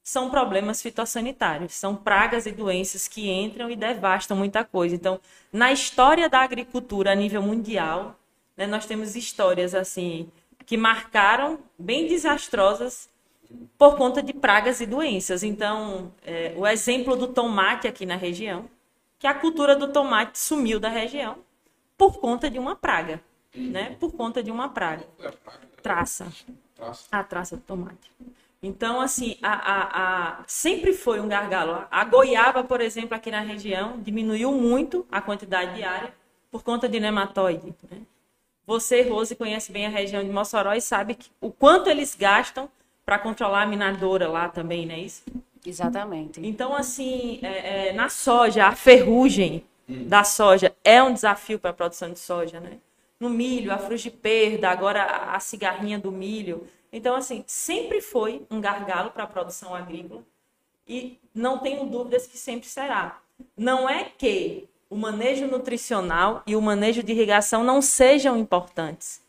são 0.04 0.30
problemas 0.30 0.82
fitossanitários, 0.82 1.76
são 1.76 1.96
pragas 1.96 2.46
e 2.46 2.52
doenças 2.52 3.08
que 3.08 3.30
entram 3.30 3.72
e 3.72 3.76
devastam 3.78 4.36
muita 4.36 4.66
coisa. 4.66 4.96
Então, 4.96 5.18
na 5.50 5.72
história 5.72 6.28
da 6.28 6.40
agricultura 6.40 7.14
a 7.14 7.16
nível 7.16 7.42
mundial, 7.42 8.20
né, 8.58 8.68
nós 8.68 8.86
temos 8.86 9.16
histórias 9.16 9.74
assim 9.74 10.30
que 10.66 10.76
marcaram 10.76 11.58
bem 11.80 12.06
desastrosas 12.06 13.08
por 13.78 13.96
conta 13.96 14.22
de 14.22 14.34
pragas 14.34 14.82
e 14.82 14.86
doenças. 14.86 15.42
Então, 15.42 16.14
é, 16.22 16.54
o 16.58 16.68
exemplo 16.68 17.16
do 17.16 17.28
tomate 17.28 17.88
aqui 17.88 18.06
na 18.06 18.18
região, 18.18 18.70
que 19.22 19.28
a 19.28 19.36
cultura 19.36 19.76
do 19.76 19.88
tomate 19.90 20.40
sumiu 20.40 20.80
da 20.80 20.90
região 20.90 21.38
por 21.96 22.20
conta 22.20 22.50
de 22.50 22.58
uma 22.58 22.76
praga, 22.76 23.22
né? 23.56 23.96
Por 24.00 24.12
conta 24.14 24.42
de 24.42 24.50
uma 24.50 24.68
praga. 24.70 25.06
Traça. 25.84 26.28
A 27.12 27.24
traça 27.24 27.56
do 27.56 27.62
tomate. 27.62 28.12
Então, 28.64 29.00
assim, 29.00 29.38
a, 29.42 29.54
a, 29.54 29.82
a- 30.40 30.44
sempre 30.48 30.92
foi 30.94 31.20
um 31.20 31.28
gargalo. 31.28 31.86
A 31.92 32.04
goiaba, 32.04 32.64
por 32.64 32.82
exemplo, 32.82 33.16
aqui 33.16 33.30
na 33.30 33.42
região, 33.42 34.00
diminuiu 34.02 34.52
muito 34.54 35.06
a 35.12 35.22
quantidade 35.22 35.76
de 35.76 35.84
área 35.84 36.12
por 36.50 36.64
conta 36.64 36.90
de 36.90 37.00
nematóide. 37.00 37.76
né? 37.92 38.00
Você, 38.66 39.04
Rose, 39.04 39.36
conhece 39.36 39.72
bem 39.72 39.86
a 39.86 39.90
região 39.90 40.24
de 40.24 40.32
Mossoró 40.32 40.74
e 40.74 40.82
sabe 40.82 41.14
que- 41.14 41.30
o 41.40 41.52
quanto 41.52 41.90
eles 41.92 42.16
gastam 42.16 42.68
para 43.06 43.20
controlar 43.20 43.64
a 43.64 43.66
minadora 43.68 44.28
lá 44.28 44.50
também, 44.50 44.88
não 44.88 44.96
é 44.96 45.00
isso? 45.00 45.24
Exatamente. 45.66 46.40
Então, 46.44 46.76
assim, 46.76 47.40
é, 47.42 47.90
é, 47.90 47.94
na 47.94 48.10
soja, 48.10 48.66
a 48.66 48.76
ferrugem 48.76 49.64
da 49.88 50.24
soja 50.24 50.76
é 50.84 51.04
um 51.04 51.14
desafio 51.14 51.60
para 51.60 51.72
a 51.72 51.74
produção 51.74 52.12
de 52.12 52.20
soja, 52.20 52.60
né? 52.60 52.78
No 53.20 53.30
milho, 53.30 53.72
a 53.72 53.78
frugiperda, 53.78 54.70
agora 54.70 55.04
a 55.04 55.40
cigarrinha 55.40 56.00
do 56.00 56.12
milho. 56.12 56.68
Então, 56.92 57.16
assim, 57.16 57.44
sempre 57.46 58.02
foi 58.02 58.46
um 58.50 58.60
gargalo 58.60 59.12
para 59.12 59.24
a 59.24 59.28
produção 59.28 59.76
agrícola 59.76 60.24
e 60.88 61.20
não 61.34 61.60
tenho 61.60 61.86
dúvidas 61.86 62.26
que 62.26 62.38
sempre 62.38 62.68
será. 62.68 63.20
Não 63.56 63.88
é 63.90 64.06
que 64.06 64.68
o 64.90 64.96
manejo 64.96 65.48
nutricional 65.48 66.44
e 66.46 66.56
o 66.56 66.62
manejo 66.62 67.04
de 67.04 67.12
irrigação 67.14 67.64
não 67.64 67.82
sejam 67.82 68.38
importantes, 68.38 69.22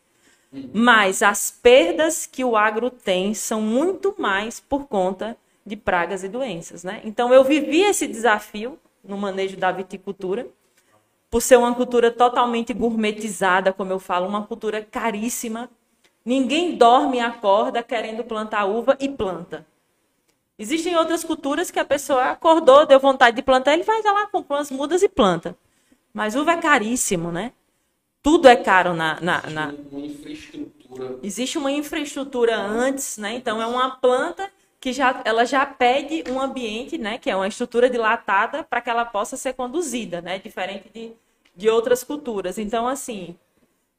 mas 0.73 1.23
as 1.23 1.49
perdas 1.49 2.25
que 2.25 2.43
o 2.43 2.55
agro 2.55 2.89
tem 2.89 3.33
são 3.33 3.61
muito 3.61 4.13
mais 4.17 4.59
por 4.59 4.87
conta 4.87 5.37
de 5.65 5.75
pragas 5.75 6.23
e 6.23 6.29
doenças, 6.29 6.83
né? 6.83 7.01
Então 7.03 7.33
eu 7.33 7.43
vivi 7.43 7.81
esse 7.81 8.07
desafio 8.07 8.77
no 9.03 9.17
manejo 9.17 9.57
da 9.57 9.71
viticultura, 9.71 10.47
por 11.29 11.41
ser 11.41 11.57
uma 11.57 11.73
cultura 11.73 12.11
totalmente 12.11 12.73
gourmetizada, 12.73 13.73
como 13.73 13.91
eu 13.91 13.99
falo, 13.99 14.27
uma 14.27 14.45
cultura 14.45 14.81
caríssima. 14.81 15.69
Ninguém 16.23 16.77
dorme 16.77 17.17
e 17.17 17.19
acorda 17.19 17.81
querendo 17.81 18.23
plantar 18.23 18.65
uva 18.65 18.95
e 18.99 19.09
planta. 19.09 19.65
Existem 20.57 20.95
outras 20.95 21.23
culturas 21.23 21.71
que 21.71 21.79
a 21.79 21.85
pessoa 21.85 22.25
acordou, 22.25 22.85
deu 22.85 22.99
vontade 22.99 23.35
de 23.35 23.41
plantar, 23.41 23.73
ele 23.73 23.83
vai 23.83 24.01
lá, 24.03 24.27
compra 24.27 24.57
umas 24.57 24.69
mudas 24.69 25.01
e 25.01 25.09
planta. 25.09 25.57
Mas 26.13 26.35
uva 26.35 26.51
é 26.51 26.57
caríssimo, 26.57 27.31
né? 27.31 27.51
Tudo 28.21 28.47
é 28.47 28.55
caro 28.55 28.93
na, 28.93 29.19
na, 29.19 29.41
na, 29.49 29.73
existe 31.21 31.57
uma 31.57 31.71
infraestrutura 31.71 32.55
antes, 32.55 33.17
né? 33.17 33.35
Então 33.35 33.61
é 33.61 33.65
uma 33.65 33.97
planta 33.97 34.49
que 34.83 34.91
já 34.91 35.21
ela 35.23 35.45
já 35.45 35.65
pede 35.65 36.29
um 36.29 36.41
ambiente, 36.41 36.97
né, 36.97 37.17
que 37.17 37.29
é 37.29 37.35
uma 37.37 37.47
estrutura 37.47 37.89
dilatada 37.89 38.65
para 38.65 38.81
que 38.81 38.89
ela 38.89 39.05
possa 39.05 39.37
ser 39.37 39.53
conduzida, 39.53 40.21
né, 40.21 40.39
diferente 40.39 40.89
de, 40.93 41.13
de 41.55 41.69
outras 41.69 42.03
culturas. 42.03 42.57
Então 42.57 42.85
assim, 42.85 43.37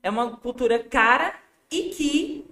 é 0.02 0.10
uma 0.10 0.36
cultura 0.36 0.78
cara 0.78 1.36
e 1.70 1.84
que 1.84 2.44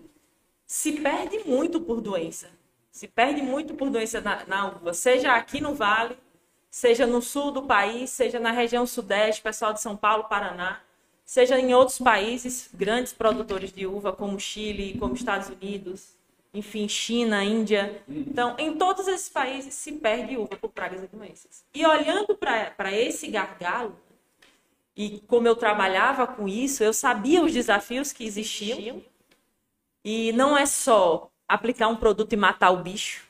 se 0.66 0.92
perde 0.92 1.40
muito 1.44 1.78
por 1.78 2.00
doença. 2.00 2.48
Se 2.90 3.06
perde 3.06 3.42
muito 3.42 3.74
por 3.74 3.90
doença 3.90 4.18
na, 4.22 4.46
na 4.46 4.68
uva, 4.68 4.94
seja 4.94 5.34
aqui 5.34 5.60
no 5.60 5.74
vale, 5.74 6.16
seja 6.70 7.06
no 7.06 7.20
sul 7.20 7.50
do 7.50 7.64
país, 7.64 8.08
seja 8.08 8.40
na 8.40 8.50
região 8.50 8.86
sudeste, 8.86 9.42
pessoal 9.42 9.74
de 9.74 9.82
São 9.82 9.94
Paulo, 9.94 10.24
Paraná, 10.24 10.80
seja 11.22 11.60
em 11.60 11.74
outros 11.74 11.98
países, 11.98 12.70
grandes 12.72 13.12
produtores 13.12 13.70
de 13.70 13.86
uva, 13.86 14.10
como 14.10 14.40
Chile, 14.40 14.96
como 14.98 15.12
Estados 15.12 15.50
Unidos, 15.50 16.14
enfim, 16.54 16.86
China, 16.86 17.42
Índia. 17.42 18.02
Então, 18.06 18.54
em 18.58 18.76
todos 18.76 19.08
esses 19.08 19.28
países 19.28 19.74
se 19.74 19.92
perde 19.92 20.36
uva 20.36 20.56
por 20.56 20.70
pragas 20.70 21.02
e 21.02 21.06
doenças. 21.06 21.64
E 21.72 21.84
olhando 21.86 22.36
para 22.36 22.92
esse 22.92 23.26
gargalo, 23.28 23.96
e 24.94 25.20
como 25.26 25.48
eu 25.48 25.56
trabalhava 25.56 26.26
com 26.26 26.46
isso, 26.46 26.84
eu 26.84 26.92
sabia 26.92 27.42
os 27.42 27.52
desafios 27.52 28.12
que 28.12 28.24
existiam. 28.24 29.02
E 30.04 30.32
não 30.32 30.56
é 30.56 30.66
só 30.66 31.30
aplicar 31.48 31.88
um 31.88 31.96
produto 31.96 32.32
e 32.34 32.36
matar 32.36 32.70
o 32.70 32.82
bicho. 32.82 33.26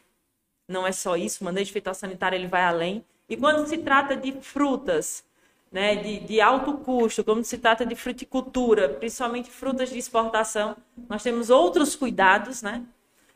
Não 0.66 0.86
é 0.86 0.92
só 0.92 1.16
isso, 1.16 1.42
o 1.42 1.44
manejo 1.44 1.72
fitossanitário 1.72 2.36
ele 2.36 2.46
vai 2.46 2.64
além. 2.64 3.04
E 3.28 3.36
quando 3.36 3.66
se 3.66 3.78
trata 3.78 4.16
de 4.16 4.32
frutas, 4.40 5.24
né, 5.70 5.96
de, 5.96 6.20
de 6.20 6.40
alto 6.40 6.78
custo, 6.78 7.22
quando 7.22 7.44
se 7.44 7.58
trata 7.58 7.86
de 7.86 7.94
fruticultura, 7.94 8.88
principalmente 8.88 9.50
frutas 9.50 9.90
de 9.90 9.98
exportação, 9.98 10.76
nós 11.08 11.22
temos 11.22 11.50
outros 11.50 11.94
cuidados, 11.94 12.62
né? 12.62 12.84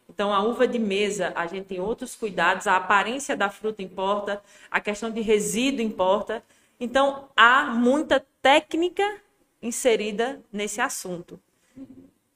Então, 0.09 0.33
a 0.33 0.43
uva 0.43 0.67
de 0.67 0.79
mesa, 0.79 1.33
a 1.35 1.47
gente 1.47 1.67
tem 1.67 1.81
outros 1.81 2.15
cuidados, 2.15 2.67
a 2.67 2.77
aparência 2.77 3.37
da 3.37 3.51
fruta 3.51 3.83
importa, 3.83 4.43
a 4.71 4.81
questão 4.81 5.11
de 5.11 5.21
resíduo 5.21 5.85
importa. 5.85 6.43
Então, 6.79 7.29
há 7.37 7.65
muita 7.67 8.25
técnica 8.41 9.03
inserida 9.61 10.41
nesse 10.53 10.81
assunto. 10.81 11.41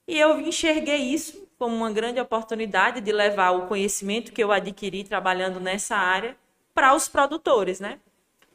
E 0.06 0.18
eu 0.18 0.40
enxerguei 0.40 0.96
isso 0.96 1.46
como 1.58 1.76
uma 1.76 1.92
grande 1.92 2.20
oportunidade 2.20 3.00
de 3.00 3.12
levar 3.12 3.50
o 3.52 3.66
conhecimento 3.66 4.32
que 4.32 4.42
eu 4.42 4.50
adquiri 4.50 5.04
trabalhando 5.04 5.60
nessa 5.60 5.96
área 5.96 6.36
para 6.74 6.94
os 6.94 7.08
produtores, 7.08 7.78
né? 7.78 8.00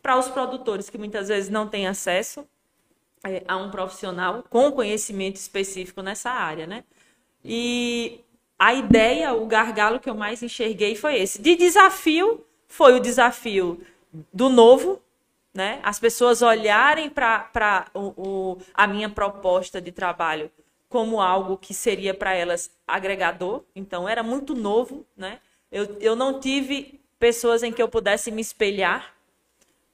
para 0.06 0.20
os 0.20 0.28
produtores 0.28 0.88
que 0.88 1.00
muitas 1.00 1.30
vezes 1.30 1.50
não 1.50 1.68
têm 1.68 1.88
acesso 1.88 2.48
é, 3.24 3.44
a 3.48 3.58
um 3.58 3.72
profissional 3.72 4.44
com 4.48 4.72
conhecimento 4.72 5.38
específico 5.38 6.04
nessa 6.04 6.30
área, 6.30 6.68
né? 6.68 6.84
E 7.44 8.20
a 8.58 8.74
ideia, 8.74 9.34
o 9.34 9.46
gargalo 9.46 10.00
que 10.00 10.10
eu 10.10 10.16
mais 10.16 10.42
enxerguei 10.42 10.96
foi 10.96 11.18
esse. 11.18 11.42
De 11.42 11.56
desafio, 11.56 12.44
foi 12.68 12.94
o 12.94 13.00
desafio 13.00 13.82
do 14.32 14.50
novo, 14.50 15.02
né? 15.54 15.80
As 15.84 16.00
pessoas 16.00 16.42
olharem 16.42 17.10
para 17.10 17.50
a 18.74 18.88
minha 18.88 19.10
proposta 19.10 19.82
de 19.82 19.92
trabalho 19.92 20.50
como 20.88 21.20
algo 21.20 21.58
que 21.58 21.74
seria 21.74 22.14
para 22.14 22.34
elas 22.34 22.72
agregador. 22.88 23.64
Então, 23.76 24.08
era 24.08 24.24
muito 24.24 24.56
novo, 24.56 25.06
né? 25.18 25.40
Eu, 25.72 25.98
eu 26.00 26.16
não 26.16 26.40
tive 26.40 27.02
pessoas 27.20 27.64
em 27.64 27.72
que 27.72 27.82
eu 27.82 27.90
pudesse 27.90 28.32
me 28.32 28.42
espelhar, 28.42 29.14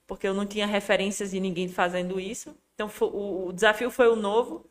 porque 0.06 0.27
eu 0.27 0.34
não 0.34 0.46
tinha 0.46 0.68
referências 0.68 1.32
de 1.32 1.39
ninguém 1.39 1.68
fazendo 1.68 2.20
isso. 2.20 2.56
Então, 2.75 2.89
o, 3.00 3.48
o 3.48 3.53
desafio 3.53 3.89
foi 3.89 4.10
o 4.10 4.15
novo. 4.15 4.65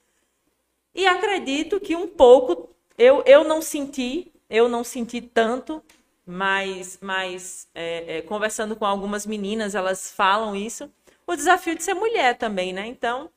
E 0.94 1.06
acredito 1.06 1.80
que 1.80 1.96
um 1.96 2.06
pouco 2.06 2.68
eu, 3.00 3.22
eu 3.24 3.44
não 3.44 3.62
senti, 3.62 4.30
eu 4.50 4.68
não 4.68 4.84
senti 4.84 5.22
tanto, 5.22 5.82
mas, 6.26 6.98
mas 7.00 7.66
é, 7.74 8.18
é, 8.18 8.22
conversando 8.22 8.76
com 8.76 8.84
algumas 8.84 9.24
meninas, 9.24 9.74
elas 9.74 10.12
falam 10.12 10.54
isso. 10.54 10.92
O 11.26 11.34
desafio 11.34 11.74
de 11.74 11.82
ser 11.82 11.94
mulher 11.94 12.36
também, 12.36 12.74
né? 12.74 12.86
Então, 12.86 13.30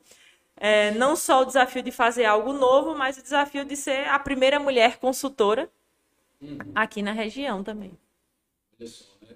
é, 0.54 0.90
não 0.90 1.16
só 1.16 1.40
o 1.40 1.44
desafio 1.46 1.82
de 1.82 1.90
fazer 1.90 2.26
algo 2.26 2.52
novo, 2.52 2.94
mas 2.94 3.16
o 3.16 3.22
desafio 3.22 3.64
de 3.64 3.74
ser 3.74 4.06
a 4.08 4.18
primeira 4.18 4.60
mulher 4.60 4.98
consultora 4.98 5.70
uhum. 6.42 6.58
aqui 6.74 7.00
na 7.00 7.12
região 7.12 7.64
também. 7.64 7.98
Olha 8.78 8.86
só, 8.86 9.14
né? 9.22 9.34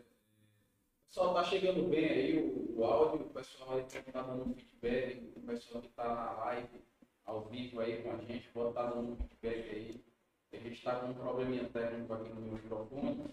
Pessoal 1.08 1.32
tá 1.32 1.44
chegando 1.44 1.88
bem 1.88 2.04
aí, 2.04 2.38
o, 2.38 2.80
o 2.80 2.84
áudio, 2.84 3.26
o 3.26 3.30
pessoal 3.30 3.78
aí 3.78 3.84
que 3.84 4.12
tá 4.12 4.20
dando 4.20 4.54
feedback, 4.54 5.32
o 5.36 5.40
pessoal 5.40 5.82
que 5.82 5.88
tá 5.88 6.14
na 6.14 6.44
live, 6.44 6.68
ao 7.24 7.46
vivo 7.46 7.80
aí 7.80 8.02
com 8.02 8.12
a 8.12 8.16
gente, 8.18 8.46
pode 8.48 8.74
tá 8.74 8.84
dando 8.84 9.16
feedback 9.16 9.74
aí. 9.74 10.07
A 10.52 10.56
gente 10.56 10.72
está 10.72 10.94
com 10.96 11.08
um 11.08 11.14
probleminha 11.14 11.64
técnico 11.64 12.12
aqui 12.12 12.30
no 12.30 12.52
microfone, 12.52 13.24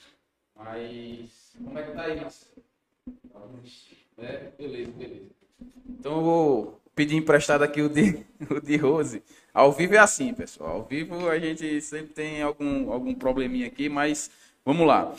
mas 0.55 1.53
como 1.57 1.79
é 1.79 1.83
que 1.83 1.91
tá 1.91 2.01
aí, 2.03 2.21
Marcelo? 2.21 2.63
É, 4.17 4.51
beleza, 4.57 4.91
beleza. 4.91 5.29
Então 5.87 6.17
eu 6.17 6.21
vou 6.21 6.81
pedir 6.95 7.15
emprestado 7.15 7.63
aqui 7.63 7.81
o 7.81 7.89
de, 7.89 8.25
o 8.49 8.59
de 8.59 8.77
Rose. 8.77 9.23
Ao 9.53 9.71
vivo 9.71 9.95
é 9.95 9.97
assim, 9.97 10.33
pessoal. 10.33 10.77
Ao 10.77 10.83
vivo 10.83 11.29
a 11.29 11.39
gente 11.39 11.81
sempre 11.81 12.13
tem 12.13 12.41
algum, 12.41 12.91
algum 12.91 13.13
probleminha 13.13 13.67
aqui, 13.67 13.89
mas 13.89 14.29
vamos 14.63 14.85
lá. 14.85 15.13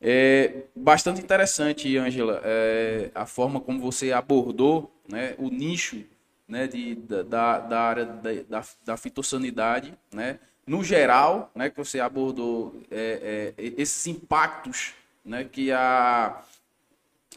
É 0.00 0.64
bastante 0.76 1.20
interessante, 1.20 1.96
Ângela, 1.96 2.40
é, 2.44 3.10
a 3.14 3.24
forma 3.24 3.60
como 3.60 3.80
você 3.80 4.12
abordou 4.12 4.94
né, 5.08 5.34
o 5.38 5.48
nicho 5.48 6.04
né, 6.46 6.66
de, 6.66 6.94
da, 6.94 7.58
da 7.58 7.80
área 7.80 8.04
da, 8.04 8.62
da 8.84 8.96
fitossanidade, 8.96 9.96
né, 10.12 10.38
no 10.66 10.82
geral, 10.82 11.50
né, 11.54 11.70
que 11.70 11.76
você 11.76 12.00
abordou 12.00 12.74
é, 12.90 13.54
é, 13.56 13.64
esses 13.76 14.06
impactos 14.06 14.94
né, 15.24 15.44
que, 15.44 15.70
a, 15.72 16.42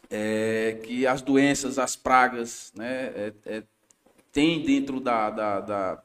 é, 0.09 0.79
que 0.83 1.05
as 1.05 1.21
doenças, 1.21 1.77
as 1.77 1.95
pragas 1.95 2.71
né, 2.75 3.07
é, 3.15 3.33
é, 3.45 3.63
têm 4.31 4.63
dentro 4.63 4.99
da, 4.99 5.29
da, 5.29 5.59
da 5.61 6.03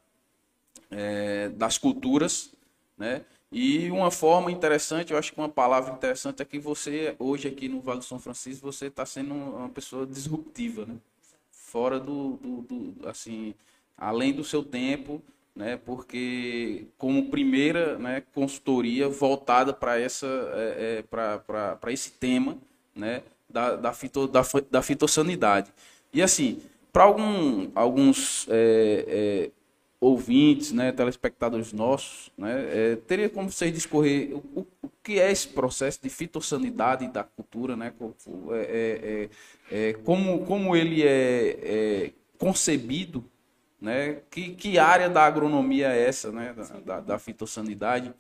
é, 0.90 1.48
das 1.50 1.78
culturas. 1.78 2.52
Né, 2.98 3.24
e 3.50 3.90
uma 3.90 4.10
forma 4.10 4.50
interessante, 4.50 5.12
eu 5.12 5.18
acho 5.18 5.32
que 5.32 5.38
uma 5.38 5.48
palavra 5.48 5.92
interessante 5.92 6.40
é 6.40 6.44
que 6.44 6.58
você, 6.58 7.14
hoje 7.18 7.48
aqui 7.48 7.68
no 7.68 7.80
Vale 7.80 7.98
do 7.98 8.04
São 8.04 8.18
Francisco, 8.18 8.70
você 8.70 8.86
está 8.86 9.04
sendo 9.04 9.34
uma 9.34 9.68
pessoa 9.68 10.06
disruptiva, 10.06 10.86
né? 10.86 10.96
fora 11.50 11.98
do, 11.98 12.36
do, 12.36 12.62
do 12.62 13.08
assim, 13.08 13.54
além 13.96 14.32
do 14.32 14.44
seu 14.44 14.62
tempo, 14.62 15.22
né, 15.54 15.78
porque 15.84 16.86
como 16.96 17.30
primeira 17.30 17.98
né, 17.98 18.22
consultoria 18.34 19.08
voltada 19.08 19.72
para 19.72 20.00
essa 20.00 20.26
é, 20.26 20.98
é, 20.98 21.02
para 21.02 21.92
esse 21.92 22.12
tema 22.12 22.56
né, 22.94 23.22
da, 23.48 23.76
da, 23.76 23.92
fito, 23.92 24.26
da, 24.26 24.42
da 24.70 24.82
fitossanidade. 24.82 25.70
E 26.12 26.22
assim, 26.22 26.62
para 26.92 27.04
algum, 27.04 27.70
alguns 27.74 28.46
é, 28.48 29.04
é, 29.08 29.50
ouvintes, 30.00 30.72
né, 30.72 30.90
telespectadores 30.90 31.72
nossos, 31.72 32.30
né, 32.36 32.66
é, 32.70 32.96
teria 32.96 33.28
como 33.28 33.50
vocês 33.50 33.72
discorrer 33.72 34.34
o, 34.34 34.66
o, 34.82 34.88
que 35.02 35.18
é 35.18 35.30
esse 35.30 35.48
processo 35.48 36.00
de 36.02 36.08
fitossanidade 36.08 37.08
da 37.08 37.24
cultura, 37.24 37.76
né, 37.76 37.92
é, 39.70 39.92
como, 40.04 40.44
como 40.44 40.76
ele 40.76 41.02
é 41.02 42.12
concebido 42.38 43.24
né? 43.82 44.22
Que, 44.30 44.54
que 44.54 44.78
área 44.78 45.10
da 45.10 45.24
agronomia 45.24 45.88
é 45.88 46.06
essa, 46.06 46.30
né? 46.30 46.54
da, 46.54 46.62
da, 46.80 47.00
da 47.00 47.18
fitossanidade? 47.18 48.14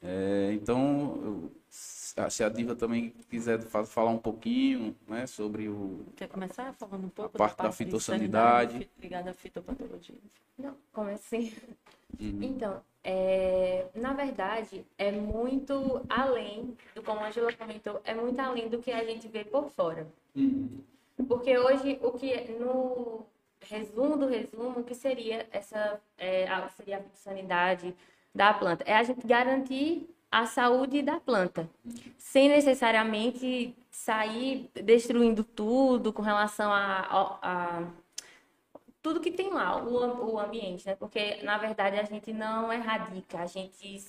É, 0.00 0.50
então, 0.52 1.50
se 1.68 2.44
a 2.44 2.48
Diva 2.48 2.76
também 2.76 3.12
quiser 3.28 3.60
falar 3.60 4.10
um 4.10 4.18
pouquinho 4.18 4.96
né, 5.08 5.26
sobre 5.26 5.68
o. 5.68 6.06
Quer 6.16 6.28
começar 6.28 6.72
falando 6.74 7.06
um 7.06 7.10
pouco 7.10 7.36
a 7.36 7.38
parte 7.38 7.56
da, 7.56 7.64
parte 7.64 7.68
da 7.68 7.72
fitossanidade? 7.72 8.90
Ligada 9.00 9.30
à 9.30 9.34
fitopatologia. 9.34 10.14
Não, 10.56 10.74
como 10.92 11.10
assim? 11.10 11.52
Uhum. 12.18 12.42
Então, 12.42 12.80
é, 13.02 13.86
na 13.94 14.12
verdade, 14.12 14.84
é 14.96 15.10
muito 15.10 16.00
além 16.08 16.76
do 16.94 17.02
como 17.02 17.20
a 17.20 17.28
Angela 17.28 17.52
comentou, 17.52 18.00
é 18.04 18.14
muito 18.14 18.38
além 18.40 18.68
do 18.68 18.78
que 18.78 18.92
a 18.92 19.04
gente 19.04 19.26
vê 19.28 19.44
por 19.44 19.68
fora. 19.70 20.06
Uhum. 20.34 20.80
Porque 21.28 21.58
hoje, 21.58 21.98
o 22.02 22.12
que 22.12 22.52
no 22.52 23.26
resumo 23.60 24.16
do 24.16 24.26
resumo, 24.26 24.84
que 24.84 24.94
seria 24.94 25.46
essa 25.52 26.00
é, 26.16 26.48
a, 26.48 26.68
seria 26.68 26.98
a 26.98 27.16
sanidade 27.16 27.94
da 28.34 28.52
planta? 28.54 28.84
É 28.86 28.96
a 28.96 29.02
gente 29.02 29.26
garantir 29.26 30.08
a 30.30 30.46
saúde 30.46 31.02
da 31.02 31.18
planta, 31.18 31.68
sem 32.18 32.48
necessariamente 32.48 33.74
sair 33.90 34.70
destruindo 34.74 35.42
tudo 35.42 36.12
com 36.12 36.22
relação 36.22 36.70
a, 36.70 37.00
a, 37.00 37.38
a 37.42 37.86
tudo 39.00 39.20
que 39.20 39.30
tem 39.30 39.50
lá, 39.50 39.82
o, 39.82 40.34
o 40.34 40.38
ambiente, 40.38 40.86
né? 40.86 40.94
Porque, 40.94 41.42
na 41.42 41.56
verdade, 41.56 41.98
a 41.98 42.04
gente 42.04 42.32
não 42.32 42.72
erradica, 42.72 43.38
a 43.38 43.46
gente 43.46 44.04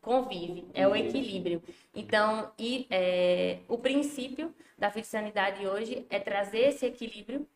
convive, 0.00 0.66
é 0.74 0.86
o 0.86 0.94
equilíbrio. 0.94 1.62
Então, 1.94 2.50
e, 2.58 2.86
é, 2.90 3.60
o 3.68 3.78
princípio 3.78 4.54
da 4.76 4.90
fitossanidade 4.90 5.66
hoje 5.66 6.04
é 6.10 6.18
trazer 6.18 6.68
esse 6.68 6.84
equilíbrio 6.84 7.46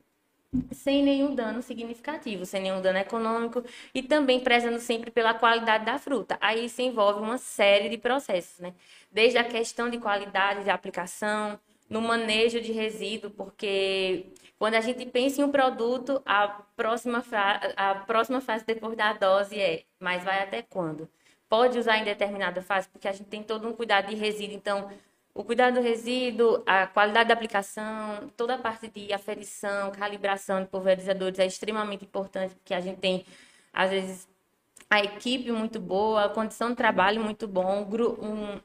sem 0.72 1.02
nenhum 1.02 1.34
dano 1.34 1.62
significativo, 1.62 2.46
sem 2.46 2.62
nenhum 2.62 2.80
dano 2.80 2.98
econômico 2.98 3.62
e 3.94 4.02
também 4.02 4.40
prezando 4.40 4.80
sempre 4.80 5.10
pela 5.10 5.34
qualidade 5.34 5.84
da 5.84 5.98
fruta. 5.98 6.38
Aí 6.40 6.64
isso 6.66 6.80
envolve 6.80 7.20
uma 7.20 7.38
série 7.38 7.88
de 7.88 7.98
processos, 7.98 8.58
né? 8.58 8.74
Desde 9.12 9.38
a 9.38 9.44
questão 9.44 9.90
de 9.90 9.98
qualidade 9.98 10.64
de 10.64 10.70
aplicação, 10.70 11.58
no 11.88 12.02
manejo 12.02 12.60
de 12.60 12.72
resíduo, 12.72 13.30
porque 13.30 14.26
quando 14.58 14.74
a 14.74 14.80
gente 14.80 15.06
pensa 15.06 15.40
em 15.40 15.44
um 15.44 15.50
produto, 15.50 16.22
a 16.26 16.48
próxima, 16.76 17.24
a 17.76 17.94
próxima 17.94 18.40
fase 18.40 18.64
depois 18.66 18.96
da 18.96 19.12
dose 19.12 19.58
é, 19.58 19.84
mas 19.98 20.22
vai 20.22 20.42
até 20.42 20.62
quando? 20.62 21.08
Pode 21.48 21.78
usar 21.78 21.96
em 21.98 22.04
determinada 22.04 22.60
fase, 22.60 22.88
porque 22.90 23.08
a 23.08 23.12
gente 23.12 23.28
tem 23.28 23.42
todo 23.42 23.66
um 23.66 23.72
cuidado 23.72 24.08
de 24.08 24.14
resíduo, 24.14 24.54
então 24.54 24.90
o 25.38 25.44
cuidado 25.44 25.74
do 25.74 25.80
resíduo, 25.80 26.64
a 26.66 26.88
qualidade 26.88 27.28
da 27.28 27.34
aplicação, 27.34 28.28
toda 28.36 28.56
a 28.56 28.58
parte 28.58 28.88
de 28.88 29.12
aferição, 29.12 29.92
calibração 29.92 30.60
de 30.60 30.66
pulverizadores 30.66 31.38
é 31.38 31.46
extremamente 31.46 32.04
importante, 32.04 32.56
porque 32.56 32.74
a 32.74 32.80
gente 32.80 32.98
tem, 32.98 33.24
às 33.72 33.88
vezes, 33.88 34.28
a 34.90 34.98
equipe 35.00 35.52
muito 35.52 35.78
boa, 35.78 36.24
a 36.24 36.28
condição 36.28 36.70
de 36.70 36.74
trabalho 36.74 37.22
muito 37.22 37.46
bom, 37.46 37.88
um, 38.20 38.60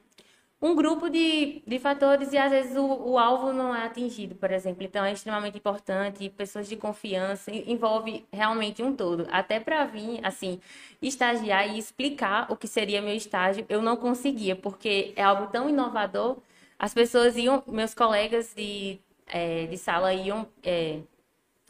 um 0.60 0.74
grupo 0.74 1.08
de, 1.08 1.62
de 1.64 1.78
fatores 1.78 2.32
e 2.32 2.38
às 2.38 2.50
vezes 2.50 2.76
o, 2.76 2.84
o, 2.84 3.18
alvo 3.20 3.52
não 3.52 3.72
é 3.72 3.86
atingido, 3.86 4.34
por 4.34 4.50
exemplo. 4.50 4.82
Então 4.82 5.04
é 5.04 5.12
extremamente 5.12 5.56
importante, 5.56 6.28
pessoas 6.28 6.68
de 6.68 6.74
confiança, 6.76 7.52
envolve 7.52 8.26
realmente 8.32 8.82
um 8.82 8.96
todo. 8.96 9.28
Até 9.30 9.60
para 9.60 9.84
vir, 9.84 10.18
assim, 10.26 10.60
estagiar 11.00 11.72
e 11.72 11.78
explicar 11.78 12.50
o 12.50 12.56
que 12.56 12.66
seria 12.66 13.00
meu 13.00 13.14
estágio, 13.14 13.64
eu 13.68 13.80
não 13.80 13.96
conseguia, 13.96 14.56
porque 14.56 15.12
é 15.14 15.22
algo 15.22 15.46
tão 15.52 15.70
inovador 15.70 16.38
as 16.78 16.94
pessoas 16.94 17.36
iam, 17.36 17.62
meus 17.66 17.94
colegas 17.94 18.52
de, 18.54 18.98
é, 19.26 19.66
de 19.66 19.76
sala 19.78 20.12
iam 20.12 20.46
é, 20.62 21.00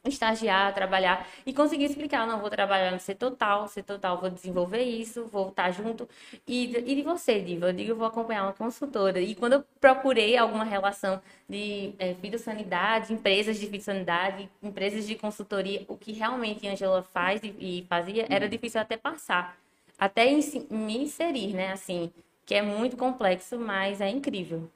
estagiar, 0.08 0.74
trabalhar 0.74 1.26
e 1.46 1.52
conseguir 1.52 1.84
explicar, 1.84 2.26
não, 2.26 2.40
vou 2.40 2.50
trabalhar 2.50 2.90
no 2.90 3.00
setor 3.00 3.32
tal, 3.32 3.68
setor 3.68 3.98
tal, 3.98 4.20
vou 4.20 4.30
desenvolver 4.30 4.82
isso, 4.82 5.26
vou 5.26 5.48
estar 5.48 5.70
junto. 5.70 6.08
E, 6.46 6.64
e 6.76 6.94
de 6.94 7.02
você, 7.02 7.40
Diva, 7.40 7.68
eu 7.68 7.72
digo, 7.72 7.90
eu 7.92 7.96
vou 7.96 8.06
acompanhar 8.06 8.44
uma 8.44 8.52
consultora. 8.52 9.20
E 9.20 9.34
quando 9.34 9.54
eu 9.54 9.64
procurei 9.80 10.36
alguma 10.36 10.64
relação 10.64 11.20
de 11.48 11.94
é, 11.98 12.14
fitossanidade, 12.14 13.12
empresas 13.12 13.58
de 13.58 13.66
fitossanidade, 13.66 14.48
empresas 14.62 15.06
de 15.06 15.14
consultoria, 15.14 15.84
o 15.88 15.96
que 15.96 16.12
realmente 16.12 16.66
a 16.66 16.72
Angela 16.72 17.02
faz 17.02 17.42
e, 17.42 17.54
e 17.58 17.86
fazia, 17.88 18.26
era 18.28 18.48
difícil 18.48 18.80
até 18.80 18.96
passar. 18.96 19.56
Até 19.98 20.26
me 20.70 20.98
inserir, 20.98 21.54
né, 21.54 21.72
assim, 21.72 22.12
que 22.44 22.54
é 22.54 22.62
muito 22.62 22.96
complexo, 22.96 23.58
mas 23.58 24.00
é 24.00 24.10
incrível. 24.10 24.68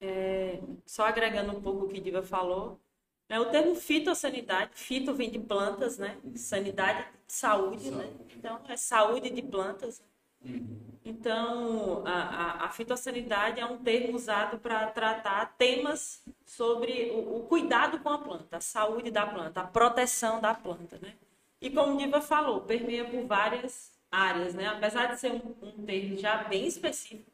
É, 0.00 0.60
só 0.86 1.04
agregando 1.06 1.56
um 1.56 1.60
pouco 1.60 1.86
o 1.86 1.88
que 1.88 2.00
Diva 2.00 2.22
falou, 2.22 2.80
né, 3.28 3.38
o 3.38 3.46
termo 3.46 3.74
fitossanidade, 3.74 4.70
fito 4.74 5.12
vem 5.12 5.30
de 5.30 5.38
plantas, 5.38 5.98
né? 5.98 6.16
Sanidade 6.34 7.04
de 7.26 7.32
saúde, 7.32 7.90
né? 7.90 8.10
Então, 8.34 8.60
é 8.68 8.76
saúde 8.76 9.28
de 9.28 9.42
plantas. 9.42 10.02
Então, 11.04 12.02
a, 12.06 12.12
a, 12.12 12.64
a, 12.66 12.68
fitossanidade 12.70 13.60
é 13.60 13.66
um 13.66 13.78
termo 13.78 14.14
usado 14.14 14.58
para 14.58 14.86
tratar 14.88 15.56
temas 15.58 16.22
sobre 16.44 17.10
o, 17.10 17.38
o, 17.38 17.42
cuidado 17.44 17.98
com 18.00 18.08
a 18.08 18.18
planta, 18.18 18.58
a 18.58 18.60
saúde 18.60 19.10
da 19.10 19.26
planta, 19.26 19.60
a 19.60 19.66
proteção 19.66 20.40
da 20.40 20.54
planta, 20.54 20.98
né? 21.02 21.14
E 21.60 21.70
como 21.70 21.98
Diva 21.98 22.20
falou, 22.20 22.60
permeia 22.60 23.04
por 23.04 23.26
várias 23.26 23.98
áreas, 24.10 24.54
né? 24.54 24.68
Apesar 24.68 25.06
de 25.06 25.18
ser 25.18 25.32
um, 25.32 25.54
um 25.62 25.84
termo 25.84 26.16
já 26.16 26.44
bem 26.44 26.66
específico, 26.66 27.30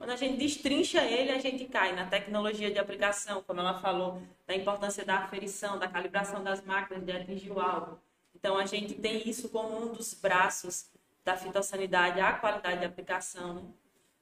quando 0.00 0.12
a 0.12 0.16
gente 0.16 0.38
destrincha 0.38 1.02
ele, 1.02 1.30
a 1.30 1.38
gente 1.38 1.66
cai 1.66 1.94
na 1.94 2.06
tecnologia 2.06 2.70
de 2.70 2.78
aplicação, 2.78 3.44
como 3.46 3.60
ela 3.60 3.82
falou, 3.82 4.22
da 4.46 4.56
importância 4.56 5.04
da 5.04 5.18
aferição, 5.18 5.78
da 5.78 5.86
calibração 5.86 6.42
das 6.42 6.64
máquinas 6.64 7.04
de 7.04 7.12
atingir 7.12 7.50
o 7.50 7.60
alvo. 7.60 8.00
Então, 8.34 8.56
a 8.56 8.64
gente 8.64 8.94
tem 8.94 9.28
isso 9.28 9.50
como 9.50 9.78
um 9.78 9.92
dos 9.92 10.14
braços 10.14 10.86
da 11.22 11.36
fitossanidade, 11.36 12.18
a 12.18 12.32
qualidade 12.32 12.78
de 12.78 12.86
aplicação. 12.86 13.52
Né? 13.52 13.62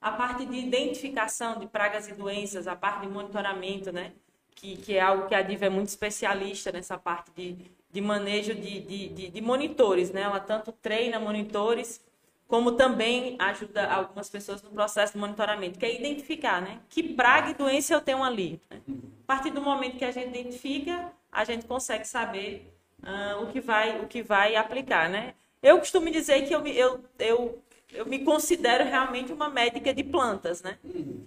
A 0.00 0.10
parte 0.10 0.44
de 0.46 0.56
identificação 0.56 1.60
de 1.60 1.68
pragas 1.68 2.08
e 2.08 2.12
doenças, 2.12 2.66
a 2.66 2.74
parte 2.74 3.02
de 3.02 3.12
monitoramento, 3.12 3.92
né? 3.92 4.10
que, 4.56 4.76
que 4.78 4.96
é 4.96 5.00
algo 5.00 5.28
que 5.28 5.34
a 5.36 5.42
Diva 5.42 5.66
é 5.66 5.70
muito 5.70 5.90
especialista 5.90 6.72
nessa 6.72 6.98
parte 6.98 7.30
de, 7.36 7.56
de 7.88 8.00
manejo 8.00 8.52
de, 8.52 8.80
de, 8.80 9.08
de, 9.10 9.30
de 9.30 9.40
monitores. 9.40 10.10
Né? 10.10 10.22
Ela 10.22 10.40
tanto 10.40 10.72
treina 10.72 11.20
monitores 11.20 12.04
como 12.48 12.72
também 12.72 13.36
ajuda 13.38 13.86
algumas 13.86 14.30
pessoas 14.30 14.62
no 14.62 14.70
processo 14.70 15.12
de 15.12 15.18
monitoramento, 15.18 15.78
que 15.78 15.84
é 15.84 15.94
identificar, 15.94 16.62
né? 16.62 16.80
Que 16.88 17.02
praga 17.02 17.50
e 17.50 17.54
doença 17.54 17.92
eu 17.92 18.00
tenho 18.00 18.24
ali. 18.24 18.58
Né? 18.70 18.80
A 18.88 19.26
partir 19.26 19.50
do 19.50 19.60
momento 19.60 19.98
que 19.98 20.04
a 20.04 20.10
gente 20.10 20.28
identifica, 20.28 21.12
a 21.30 21.44
gente 21.44 21.66
consegue 21.66 22.08
saber 22.08 22.74
uh, 23.02 23.42
o, 23.42 23.52
que 23.52 23.60
vai, 23.60 24.00
o 24.00 24.06
que 24.06 24.22
vai 24.22 24.56
aplicar, 24.56 25.10
né? 25.10 25.34
Eu 25.62 25.78
costumo 25.78 26.10
dizer 26.10 26.48
que 26.48 26.54
eu, 26.54 26.66
eu, 26.66 27.04
eu, 27.18 27.62
eu 27.92 28.06
me 28.06 28.20
considero 28.20 28.84
realmente 28.84 29.30
uma 29.30 29.50
médica 29.50 29.92
de 29.92 30.02
plantas, 30.02 30.62
né? 30.62 30.78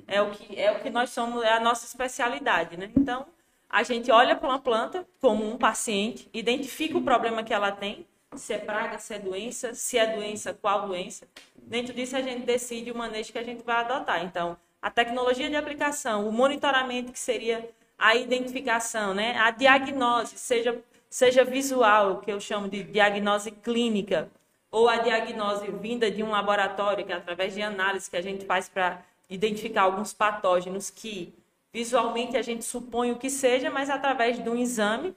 É 0.08 0.24
o 0.24 0.32
que, 0.32 0.60
é 0.60 0.72
o 0.72 0.80
que 0.80 0.90
nós 0.90 1.12
somos, 1.12 1.44
é 1.44 1.54
a 1.54 1.60
nossa 1.60 1.86
especialidade, 1.86 2.78
né? 2.78 2.90
Então, 2.98 3.28
a 3.70 3.84
gente 3.84 4.12
olha 4.12 4.36
para 4.36 4.50
uma 4.50 4.60
planta 4.60 5.08
como 5.22 5.48
um 5.48 5.56
paciente, 5.56 6.28
identifica 6.34 6.98
o 6.98 7.04
problema 7.04 7.44
que 7.44 7.54
ela 7.54 7.72
tem, 7.72 8.08
se 8.36 8.54
é 8.54 8.58
praga, 8.58 8.98
se 8.98 9.13
é 9.13 9.20
doença, 9.20 9.74
se 9.74 9.98
é 9.98 10.15
doença, 10.15 10.54
qual 10.54 10.88
doença. 10.88 11.28
Dentro 11.56 11.94
disso, 11.94 12.15
a 12.15 12.22
gente 12.22 12.46
decide 12.46 12.91
o 12.91 12.96
manejo 12.96 13.32
que 13.32 13.38
a 13.38 13.44
gente 13.44 13.63
vai 13.63 13.78
adotar. 13.78 14.24
Então, 14.24 14.58
a 14.82 14.89
tecnologia 14.89 15.50
de 15.50 15.56
aplicação, 15.56 16.28
o 16.28 16.32
monitoramento, 16.32 17.12
que 17.12 17.20
seria 17.20 17.70
a 17.98 18.15
identificação, 18.15 19.13
né? 19.13 19.38
a 19.38 19.52
diagnose, 19.52 20.38
seja, 20.38 20.82
seja 21.10 21.44
visual, 21.44 22.20
que 22.20 22.32
eu 22.32 22.39
chamo 22.39 22.67
de 22.67 22.84
diagnose 22.84 23.52
clínica, 23.52 24.30
ou 24.72 24.88
a 24.88 24.98
diagnose 24.98 25.70
vinda 25.70 26.10
de 26.10 26.24
um 26.24 26.32
laboratório, 26.32 27.06
que 27.06 27.12
é 27.12 27.15
através 27.15 27.54
de 27.54 27.62
análise 27.62 28.10
que 28.10 28.17
a 28.17 28.22
gente 28.22 28.46
faz 28.46 28.70
para 28.70 29.04
identificar 29.30 29.84
alguns 29.84 30.13
patógenos 30.13 30.89
que 30.89 31.34
visualmente 31.72 32.38
a 32.38 32.41
gente 32.41 32.65
supõe 32.65 33.12
o 33.12 33.17
que 33.17 33.30
seja, 33.30 33.70
mas 33.70 33.89
através 33.89 34.41
de 34.41 34.50
um 34.50 34.56
exame 34.56 35.15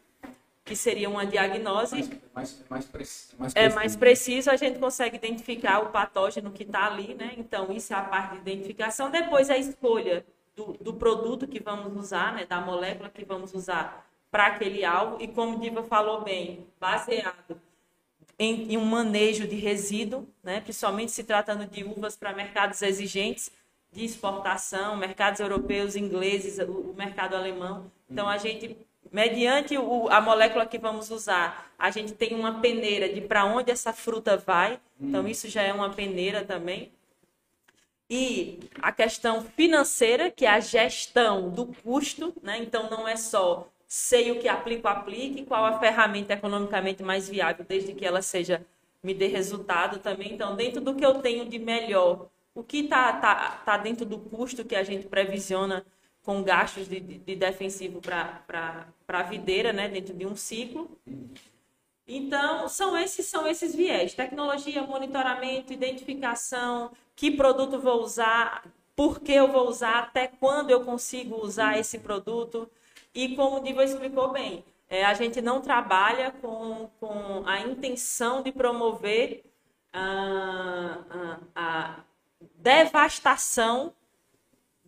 que 0.65 0.75
seria 0.75 1.11
uma 1.11 1.27
diagnose. 1.27 1.97
Mais, 1.97 2.11
mais, 2.35 2.65
mais, 2.71 2.85
preciso, 2.87 3.35
mais 3.39 3.53
É 3.55 3.69
mais 3.69 3.95
preciso, 3.95 4.51
a 4.51 4.57
gente 4.57 4.79
consegue 4.79 5.17
identificar 5.17 5.81
o 5.81 5.91
patógeno 5.91 6.51
que 6.51 6.63
está 6.63 6.87
ali, 6.87 7.15
né? 7.15 7.35
Então, 7.37 7.71
isso 7.71 7.93
é 7.93 7.97
a 7.97 8.03
parte 8.03 8.37
de 8.37 8.51
identificação. 8.51 9.11
Depois, 9.11 9.51
a 9.51 9.59
escolha 9.59 10.25
do, 10.57 10.73
do 10.81 10.95
produto 10.95 11.47
que 11.47 11.61
vamos 11.61 11.95
usar, 11.97 12.33
né? 12.33 12.47
Da 12.47 12.61
molécula 12.61 13.11
que 13.11 13.25
vamos 13.25 13.53
usar 13.53 14.09
para 14.31 14.47
aquele 14.47 14.85
alvo. 14.85 15.23
E 15.23 15.29
como 15.29 15.61
Diva 15.61 15.83
falou 15.83 16.23
bem, 16.23 16.67
baseado 16.81 17.61
em, 18.39 18.73
em 18.73 18.79
um 18.79 18.87
manejo 18.87 19.47
de 19.47 19.57
resíduo, 19.57 20.27
né? 20.43 20.63
Principalmente 20.63 21.13
se 21.13 21.25
tratando 21.25 21.67
de 21.67 21.85
uvas 21.85 22.17
para 22.17 22.33
mercados 22.33 22.81
exigentes 22.81 23.51
de 23.93 24.03
exportação, 24.03 24.97
mercados 24.97 25.41
europeus, 25.41 25.95
ingleses, 25.95 26.59
o, 26.59 26.91
o 26.91 26.95
mercado 26.97 27.37
alemão. 27.37 27.93
Então, 28.11 28.29
a 28.29 28.39
gente 28.39 28.77
mediante 29.15 29.79
o, 29.79 30.09
a 30.09 30.21
molécula 30.21 30.67
que 30.67 30.77
vamos 30.77 31.09
usar, 31.09 31.73
a 31.79 31.89
gente 31.89 32.15
tem 32.15 32.35
uma 32.35 32.61
peneira 32.61 33.09
de 33.09 33.21
para 33.21 33.45
onde 33.45 33.71
essa 33.71 33.93
fruta 33.93 34.37
vai. 34.37 34.81
Então, 35.01 35.23
hum. 35.23 35.29
isso 35.29 35.49
já 35.49 35.63
é 35.63 35.73
uma 35.73 35.89
peneira 35.91 36.45
também. 36.45 36.91
E 38.11 38.59
a 38.83 38.91
questão 38.91 39.41
financeira, 39.41 40.33
que 40.33 40.45
é 40.45 40.51
a 40.51 40.59
gestão 40.59 41.49
do 41.49 41.67
custo, 41.67 42.35
né? 42.43 42.59
Então, 42.59 42.91
não 42.91 43.07
é 43.07 43.15
só 43.15 43.69
sei 43.87 44.33
o 44.33 44.41
que 44.41 44.49
aplico, 44.49 44.89
aplique, 44.89 45.45
qual 45.45 45.65
a 45.65 45.79
ferramenta 45.79 46.33
economicamente 46.33 47.01
mais 47.05 47.29
viável, 47.29 47.65
desde 47.67 47.95
que 47.95 48.05
ela 48.05 48.21
seja 48.21 48.67
me 49.01 49.15
dê 49.15 49.29
resultado 49.29 50.01
também. 50.01 50.33
Então, 50.33 50.57
dentro 50.57 50.81
do 50.81 50.93
que 50.93 51.07
eu 51.07 51.21
tenho 51.21 51.49
de 51.49 51.61
melhor, 51.61 52.27
o 52.53 52.65
que 52.65 52.79
está 52.79 53.13
tá, 53.13 53.63
tá 53.65 53.77
dentro 53.77 54.05
do 54.05 54.19
custo 54.19 54.65
que 54.65 54.75
a 54.75 54.83
gente 54.83 55.07
previsiona 55.07 55.87
com 56.25 56.43
gastos 56.43 56.89
de, 56.89 56.99
de 57.01 57.37
defensivo 57.37 58.01
para 58.01 58.87
a 59.07 59.23
videira, 59.23 59.73
né, 59.73 59.89
dentro 59.89 60.15
de 60.15 60.27
um 60.27 60.35
ciclo. 60.35 60.99
Então, 62.07 62.69
são 62.69 62.97
esses, 62.97 63.27
são 63.27 63.47
esses 63.47 63.75
viés: 63.75 64.15
tecnologia, 64.15 64.83
monitoramento, 64.83 65.73
identificação, 65.73 66.91
que 67.15 67.31
produto 67.31 67.79
vou 67.79 68.03
usar, 68.03 68.65
por 68.97 69.21
que 69.21 69.33
eu 69.33 69.53
vou 69.53 69.69
usar, 69.69 69.99
até 70.01 70.27
quando 70.27 70.71
eu 70.71 70.85
consigo 70.85 71.37
usar 71.37 71.79
esse 71.79 71.99
produto. 71.99 72.69
E 73.15 73.37
como 73.37 73.59
o 73.59 73.61
Divo 73.63 73.81
explicou 73.81 74.33
bem, 74.33 74.65
é, 74.89 75.05
a 75.05 75.15
gente 75.15 75.41
não 75.41 75.61
trabalha 75.61 76.33
com, 76.33 76.91
com 76.99 77.43
a 77.47 77.61
intenção 77.61 78.43
de 78.43 78.51
promover 78.51 79.45
a, 79.93 80.99
a, 81.11 81.39
a 81.55 82.05
devastação 82.57 83.95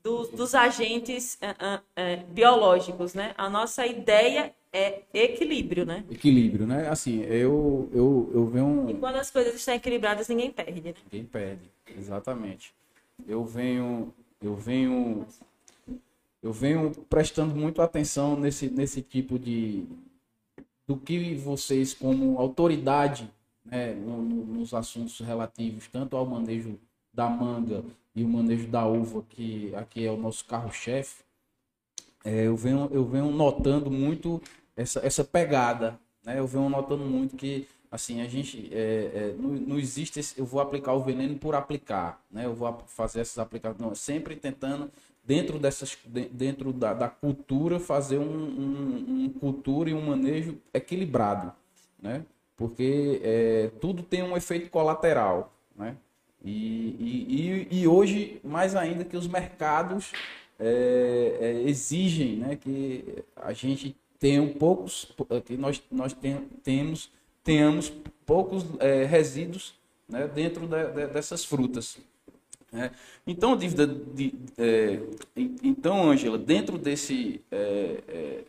dos, 0.07 0.29
dos 0.29 0.55
agentes 0.55 1.37
uh, 1.43 1.79
uh, 1.81 2.27
biológicos, 2.33 3.13
né? 3.13 3.35
A 3.37 3.51
nossa 3.51 3.85
ideia 3.85 4.55
é 4.73 5.03
equilíbrio, 5.13 5.85
né? 5.85 6.05
Equilíbrio, 6.09 6.65
né? 6.65 6.89
Assim, 6.89 7.23
eu, 7.23 7.91
eu, 7.93 8.31
eu 8.33 8.47
venho... 8.47 8.89
E 8.89 8.95
quando 8.95 9.17
as 9.17 9.33
coisas 9.33 9.57
estão 9.57 9.75
equilibradas, 9.75 10.29
ninguém 10.29 10.53
perde, 10.53 10.81
né? 10.81 10.95
Ninguém 11.11 11.27
perde, 11.27 11.69
exatamente. 11.99 12.73
Eu 13.27 13.45
venho... 13.45 14.15
Eu 14.41 14.55
venho... 14.55 15.27
Eu 16.41 16.53
venho 16.53 16.93
prestando 17.11 17.57
muito 17.57 17.83
atenção 17.83 18.39
nesse, 18.39 18.71
nesse 18.71 19.03
tipo 19.03 19.41
de... 19.41 19.87
Do 20.87 20.97
que 20.97 21.35
vocês, 21.35 21.93
como 21.93 22.39
autoridade, 22.39 23.29
né, 23.65 23.93
nos 23.93 24.73
assuntos 24.73 25.19
relativos 25.19 25.89
tanto 25.89 26.17
ao 26.17 26.25
manejo 26.25 26.79
da 27.17 27.29
manga 27.29 27.83
e 28.15 28.23
o 28.23 28.29
manejo 28.29 28.69
da 28.69 28.87
uva, 28.87 29.25
que 29.29 29.75
aqui 29.75 30.07
é 30.07 30.11
o 30.11 30.17
nosso 30.17 30.45
carro-chefe, 30.45 31.25
é, 32.25 32.47
eu, 32.47 32.57
venho, 32.57 32.89
eu 32.93 33.05
venho 33.05 33.31
notando 33.31 33.91
muito 33.91 34.41
essa, 34.77 35.01
essa 35.05 35.25
pegada. 35.25 35.99
Né? 36.25 36.39
Eu 36.39 36.47
venho 36.47 36.69
notando 36.69 37.05
muito 37.05 37.37
que 37.37 37.67
assim 37.91 38.21
a 38.21 38.27
gente 38.27 38.69
é, 38.73 39.11
é, 39.15 39.35
não, 39.39 39.51
não, 39.51 39.79
existe 39.79 40.21
esse, 40.21 40.39
eu 40.39 40.45
vou 40.45 40.61
aplicar 40.61 40.93
o 40.93 41.03
veneno 41.03 41.39
por 41.39 41.55
aplicar 41.55 42.21
né 42.29 42.45
eu 42.45 42.53
vou 42.53 42.83
fazer 42.89 43.21
essas 43.21 43.39
aplicações 43.39 44.01
sempre 44.01 44.35
tentando 44.35 44.91
dentro 45.25 45.57
dessas 45.57 45.97
dentro 46.33 46.73
da, 46.73 46.93
da 46.93 47.09
cultura 47.09 47.79
fazer 47.79 48.19
um, 48.19 48.25
um, 48.25 49.25
um, 49.25 49.33
cultura 49.39 49.89
e 49.89 49.95
um 49.95 50.05
manejo 50.05 50.59
equilibrado 50.75 51.53
né 52.03 52.25
porque 52.57 53.21
é, 53.23 53.71
tudo 53.81 54.03
tem 54.03 54.25
um 54.25 54.37
efeito 54.37 54.69
colateral 54.69 55.55
né 55.77 55.97
e, 56.49 57.67
e, 57.71 57.81
e, 57.81 57.89
hoje, 57.89 58.41
mais 58.45 58.77
ainda, 58.77 59.05
que 59.05 59.17
os 59.17 59.27
mercados 59.27 60.13
é, 60.61 61.39
é, 61.41 61.69
exigem 61.69 62.37
né, 62.37 62.55
que 62.57 63.25
a 63.35 63.53
gente 63.53 63.97
tenha 64.19 64.47
poucos, 64.55 65.13
que 65.45 65.57
nós, 65.57 65.83
nós 65.91 66.13
tem, 66.13 66.39
temos, 66.63 67.11
tenhamos 67.43 67.93
poucos 68.25 68.65
é, 68.79 69.05
resíduos 69.05 69.75
né, 70.09 70.29
dentro 70.29 70.69
de, 70.69 70.87
de, 70.93 71.07
dessas 71.09 71.45
frutas. 71.45 71.99
Né? 72.73 72.93
Então, 73.27 73.57
dívida 73.57 73.87
de, 73.87 74.33
é, 74.57 75.01
então, 75.37 76.11
Ângela, 76.11 76.39
dentro 76.39 76.79
desse, 76.79 77.41
é, 77.51 78.03
é, 78.09 78.45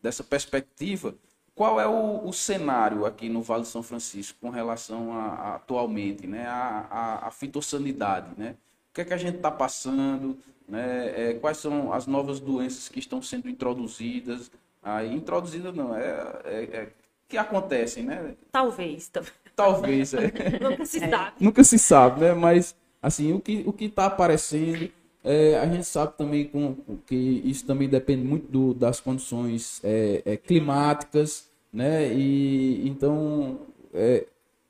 dessa 0.00 0.22
perspectiva, 0.22 1.16
qual 1.54 1.80
é 1.80 1.86
o, 1.86 2.26
o, 2.26 2.32
cenário 2.32 3.06
aqui 3.06 3.28
no 3.28 3.40
Vale 3.40 3.62
de 3.62 3.68
São 3.68 3.82
Francisco 3.82 4.38
com 4.40 4.50
relação 4.50 5.12
a, 5.12 5.24
a 5.26 5.54
atualmente, 5.56 6.26
né, 6.26 6.46
a, 6.46 6.86
a, 6.90 7.28
a, 7.28 7.30
fitossanidade, 7.30 8.28
né? 8.36 8.56
O 8.90 8.94
que 8.94 9.00
é 9.00 9.04
que 9.04 9.14
a 9.14 9.16
gente 9.16 9.36
está 9.36 9.50
passando, 9.50 10.36
né? 10.68 11.30
É, 11.30 11.34
quais 11.34 11.58
são 11.58 11.92
as 11.92 12.06
novas 12.06 12.40
doenças 12.40 12.88
que 12.88 12.98
estão 12.98 13.22
sendo 13.22 13.48
introduzidas? 13.48 14.50
Aí, 14.82 15.14
introduzidas 15.14 15.74
não, 15.74 15.94
é, 15.96 16.40
é, 16.44 16.62
é 16.72 16.88
que 17.28 17.36
acontecem, 17.36 18.04
né? 18.04 18.34
Talvez. 18.50 19.10
Talvez, 19.56 20.14
é. 20.14 20.32
Nunca 20.60 20.86
se 20.86 21.00
sabe. 21.00 21.32
Nunca 21.40 21.64
se 21.64 21.78
sabe, 21.78 22.20
né? 22.20 22.34
Mas, 22.34 22.76
assim, 23.00 23.32
o 23.32 23.40
que 23.40 23.64
o 23.66 23.74
está 23.78 24.06
aparecendo 24.06 24.90
é, 25.24 25.58
a 25.58 25.66
gente 25.66 25.86
sabe 25.86 26.12
também 26.18 26.44
com, 26.46 26.76
que 27.06 27.14
isso 27.16 27.64
também 27.64 27.88
depende 27.88 28.22
muito 28.22 28.46
do, 28.52 28.74
das 28.74 29.00
condições 29.00 29.80
é, 29.82 30.22
é, 30.26 30.36
climáticas, 30.36 31.48
né? 31.72 32.12
E 32.12 32.86
então 32.86 33.58
é, 33.94 34.26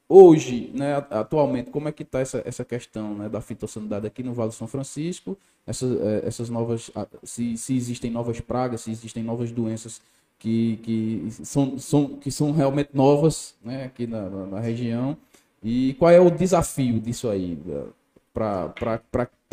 hoje, 0.08 0.70
né, 0.72 0.94
atualmente, 1.10 1.70
como 1.70 1.88
é 1.88 1.92
que 1.92 2.04
está 2.04 2.20
essa, 2.20 2.40
essa 2.46 2.64
questão 2.64 3.14
né, 3.16 3.28
da 3.28 3.40
fitossanidade 3.40 4.06
aqui 4.06 4.22
no 4.22 4.32
Vale 4.32 4.50
do 4.50 4.54
São 4.54 4.68
Francisco? 4.68 5.36
Essa, 5.66 5.86
é, 5.86 6.28
essas 6.28 6.48
novas, 6.48 6.88
se, 7.24 7.56
se 7.56 7.76
existem 7.76 8.10
novas 8.10 8.40
pragas, 8.40 8.82
se 8.82 8.92
existem 8.92 9.24
novas 9.24 9.50
doenças 9.50 10.00
que, 10.38 10.78
que, 10.82 11.26
são, 11.44 11.78
são, 11.78 12.08
que 12.10 12.30
são 12.30 12.52
realmente 12.52 12.90
novas 12.94 13.56
né, 13.64 13.84
aqui 13.86 14.06
na, 14.06 14.28
na, 14.30 14.46
na 14.46 14.60
região. 14.60 15.16
E 15.62 15.94
qual 15.94 16.10
é 16.10 16.20
o 16.20 16.30
desafio 16.30 17.00
disso 17.00 17.28
aí 17.28 17.58
para 18.32 19.00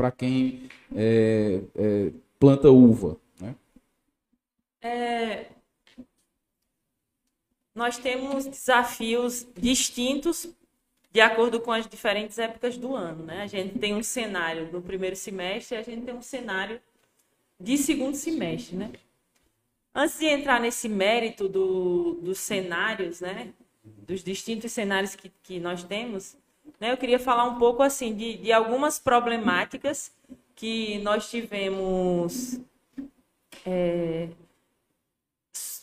quem 0.09 0.69
é, 0.95 1.61
é, 1.75 2.11
planta 2.39 2.71
uva? 2.71 3.17
Né? 3.39 3.55
É, 4.81 5.45
nós 7.75 7.97
temos 7.97 8.45
desafios 8.45 9.45
distintos 9.55 10.49
de 11.11 11.19
acordo 11.19 11.59
com 11.59 11.71
as 11.71 11.87
diferentes 11.87 12.39
épocas 12.39 12.77
do 12.77 12.95
ano. 12.95 13.25
Né? 13.25 13.41
A 13.41 13.47
gente 13.47 13.77
tem 13.77 13.93
um 13.93 14.01
cenário 14.01 14.71
no 14.71 14.81
primeiro 14.81 15.15
semestre 15.15 15.77
e 15.77 15.79
a 15.79 15.83
gente 15.83 16.05
tem 16.05 16.15
um 16.15 16.21
cenário 16.21 16.81
de 17.59 17.77
segundo 17.77 18.15
semestre. 18.15 18.77
Né? 18.77 18.91
Antes 19.93 20.19
de 20.19 20.25
entrar 20.25 20.59
nesse 20.59 20.87
mérito 20.87 21.49
do, 21.49 22.13
dos 22.21 22.39
cenários, 22.39 23.19
né, 23.19 23.53
dos 23.83 24.23
distintos 24.23 24.71
cenários 24.71 25.15
que, 25.15 25.29
que 25.43 25.59
nós 25.59 25.83
temos, 25.83 26.37
né, 26.79 26.91
eu 26.91 26.97
queria 26.97 27.19
falar 27.19 27.43
um 27.45 27.59
pouco 27.59 27.83
assim 27.83 28.13
de, 28.13 28.37
de 28.37 28.51
algumas 28.51 28.99
problemáticas 28.99 30.11
que 30.55 30.99
nós 30.99 31.29
tivemos. 31.29 32.59
É, 33.65 34.29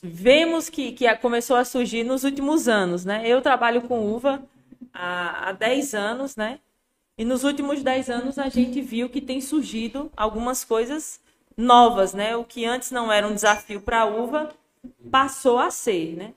vemos 0.03 0.69
que, 0.69 0.93
que 0.93 1.13
começou 1.17 1.57
a 1.57 1.65
surgir 1.65 2.05
nos 2.05 2.25
últimos 2.25 2.69
anos. 2.69 3.05
Né? 3.05 3.23
Eu 3.27 3.41
trabalho 3.43 3.83
com 3.83 4.13
uva 4.13 4.43
há, 4.93 5.49
há 5.49 5.53
10 5.53 5.95
anos, 5.95 6.37
né? 6.37 6.61
E 7.17 7.25
nos 7.25 7.43
últimos 7.43 7.83
10 7.83 8.11
anos 8.11 8.39
a 8.39 8.49
gente 8.49 8.81
viu 8.81 9.09
que 9.09 9.21
tem 9.21 9.41
surgido 9.41 10.11
algumas 10.17 10.65
coisas 10.65 11.21
novas, 11.57 12.15
né? 12.15 12.37
O 12.37 12.45
que 12.45 12.65
antes 12.65 12.93
não 12.93 13.11
era 13.11 13.27
um 13.27 13.35
desafio 13.35 13.81
para 13.81 14.03
a 14.03 14.07
uva 14.07 14.51
passou 15.11 15.59
a 15.59 15.71
ser, 15.71 16.17
né? 16.17 16.35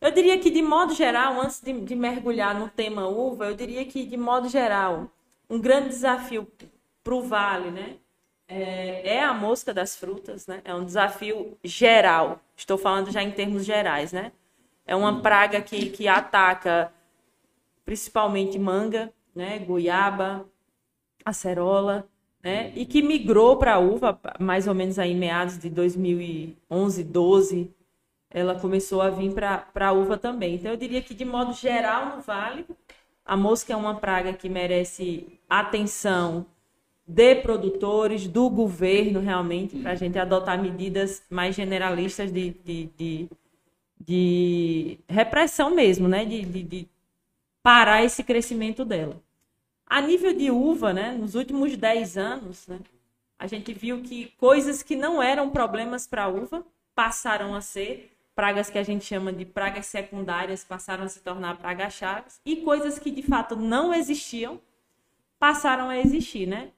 Eu 0.00 0.12
diria 0.12 0.38
que 0.38 0.50
de 0.50 0.62
modo 0.62 0.94
geral, 0.94 1.40
antes 1.40 1.60
de, 1.60 1.72
de, 1.80 1.96
mergulhar 1.96 2.58
no 2.58 2.68
tema 2.68 3.08
uva, 3.08 3.46
eu 3.46 3.54
diria 3.54 3.84
que 3.84 4.04
de 4.04 4.16
modo 4.16 4.48
geral, 4.48 5.10
um 5.50 5.60
grande 5.60 5.88
desafio 5.88 6.46
para 7.02 7.14
o 7.14 7.22
vale, 7.22 7.70
né? 7.70 7.96
É, 8.46 9.16
é, 9.16 9.24
a 9.24 9.34
mosca 9.34 9.74
das 9.74 9.96
frutas, 9.96 10.46
né? 10.46 10.62
É 10.64 10.74
um 10.74 10.84
desafio 10.84 11.58
geral. 11.64 12.40
Estou 12.56 12.78
falando 12.78 13.10
já 13.10 13.22
em 13.22 13.30
termos 13.30 13.64
gerais, 13.64 14.12
né? 14.12 14.32
É 14.86 14.94
uma 14.94 15.20
praga 15.20 15.60
que, 15.60 15.90
que 15.90 16.08
ataca 16.08 16.92
principalmente 17.84 18.58
manga, 18.58 19.12
né? 19.34 19.58
Goiaba, 19.58 20.48
acerola, 21.24 22.08
né? 22.42 22.72
E 22.74 22.86
que 22.86 23.02
migrou 23.02 23.56
para 23.56 23.74
a 23.74 23.78
uva 23.78 24.18
mais 24.38 24.68
ou 24.68 24.74
menos 24.74 24.98
aí 24.98 25.14
meados 25.14 25.58
de 25.58 25.68
2011, 25.68 27.04
12, 27.04 27.74
ela 28.30 28.58
começou 28.58 29.00
a 29.00 29.10
vir 29.10 29.32
para 29.32 29.88
a 29.88 29.92
uva 29.92 30.16
também. 30.16 30.54
Então 30.56 30.70
eu 30.70 30.76
diria 30.76 31.02
que 31.02 31.14
de 31.14 31.24
modo 31.24 31.52
geral 31.52 32.16
no 32.16 32.22
vale, 32.22 32.66
a 33.24 33.36
mosca 33.36 33.72
é 33.72 33.76
uma 33.76 33.96
praga 33.96 34.32
que 34.32 34.48
merece 34.48 35.38
atenção 35.48 36.46
de 37.06 37.36
produtores, 37.36 38.26
do 38.28 38.50
governo 38.50 39.20
realmente, 39.20 39.78
para 39.78 39.92
a 39.92 39.94
gente 39.94 40.18
adotar 40.18 40.60
medidas 40.60 41.22
mais 41.30 41.54
generalistas 41.54 42.30
de, 42.30 42.50
de, 42.50 42.90
de, 42.98 43.28
de 43.98 44.98
repressão 45.08 45.74
mesmo, 45.74 46.06
né? 46.06 46.24
De, 46.26 46.42
de, 46.42 46.62
de 46.62 46.88
parar 47.62 48.04
esse 48.04 48.22
crescimento 48.22 48.84
dela. 48.84 49.20
A 49.86 50.02
nível 50.02 50.34
de 50.34 50.50
uva, 50.50 50.92
né, 50.92 51.12
nos 51.12 51.34
últimos 51.34 51.76
10 51.76 52.18
anos, 52.18 52.66
né, 52.66 52.78
a 53.38 53.46
gente 53.46 53.72
viu 53.72 54.02
que 54.02 54.32
coisas 54.36 54.82
que 54.82 54.94
não 54.94 55.22
eram 55.22 55.48
problemas 55.48 56.06
para 56.06 56.24
a 56.24 56.28
uva 56.28 56.64
passaram 56.94 57.54
a 57.54 57.60
ser 57.60 58.17
pragas 58.38 58.70
que 58.70 58.78
a 58.78 58.84
gente 58.84 59.04
chama 59.04 59.32
de 59.32 59.44
pragas 59.44 59.86
secundárias 59.86 60.62
passaram 60.62 61.02
a 61.02 61.08
se 61.08 61.18
tornar 61.18 61.58
pragas 61.58 61.92
chaves 61.92 62.40
e 62.46 62.54
coisas 62.54 62.96
que 62.96 63.10
de 63.10 63.20
fato 63.20 63.56
não 63.56 63.92
existiam 63.92 64.60
passaram 65.40 65.88
a 65.88 65.98
existir, 65.98 66.46
né? 66.46 66.68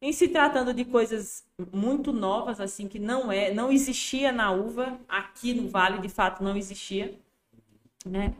Em 0.00 0.12
se 0.12 0.28
tratando 0.28 0.72
de 0.72 0.84
coisas 0.84 1.44
muito 1.72 2.12
novas 2.12 2.60
assim 2.60 2.86
que 2.86 3.00
não 3.00 3.32
é, 3.32 3.52
não 3.52 3.72
existia 3.72 4.30
na 4.30 4.52
uva 4.52 5.00
aqui 5.08 5.52
no 5.52 5.68
vale, 5.68 5.98
de 5.98 6.08
fato 6.08 6.44
não 6.44 6.56
existia, 6.56 7.18
né? 8.06 8.32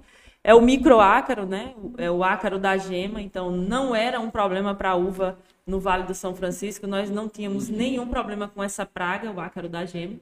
É 0.44 0.54
o 0.54 0.61
microácaro, 0.61 1.46
né? 1.46 1.74
É 1.98 2.09
o 2.09 2.22
ácaro 2.22 2.56
da 2.56 2.76
gema, 2.76 3.20
então 3.20 3.50
não 3.50 3.96
era 3.96 4.20
um 4.20 4.30
problema 4.30 4.76
para 4.76 4.90
a 4.90 4.94
uva 4.94 5.37
no 5.66 5.80
Vale 5.80 6.04
do 6.04 6.14
São 6.14 6.37
Francisco. 6.37 6.87
Nós 6.87 7.11
não 7.11 7.28
tínhamos 7.28 7.68
nenhum 7.68 8.06
problema 8.06 8.46
com 8.46 8.62
essa 8.62 8.87
praga, 8.87 9.33
o 9.33 9.40
ácaro 9.40 9.68
da 9.68 9.85
gema. 9.85 10.20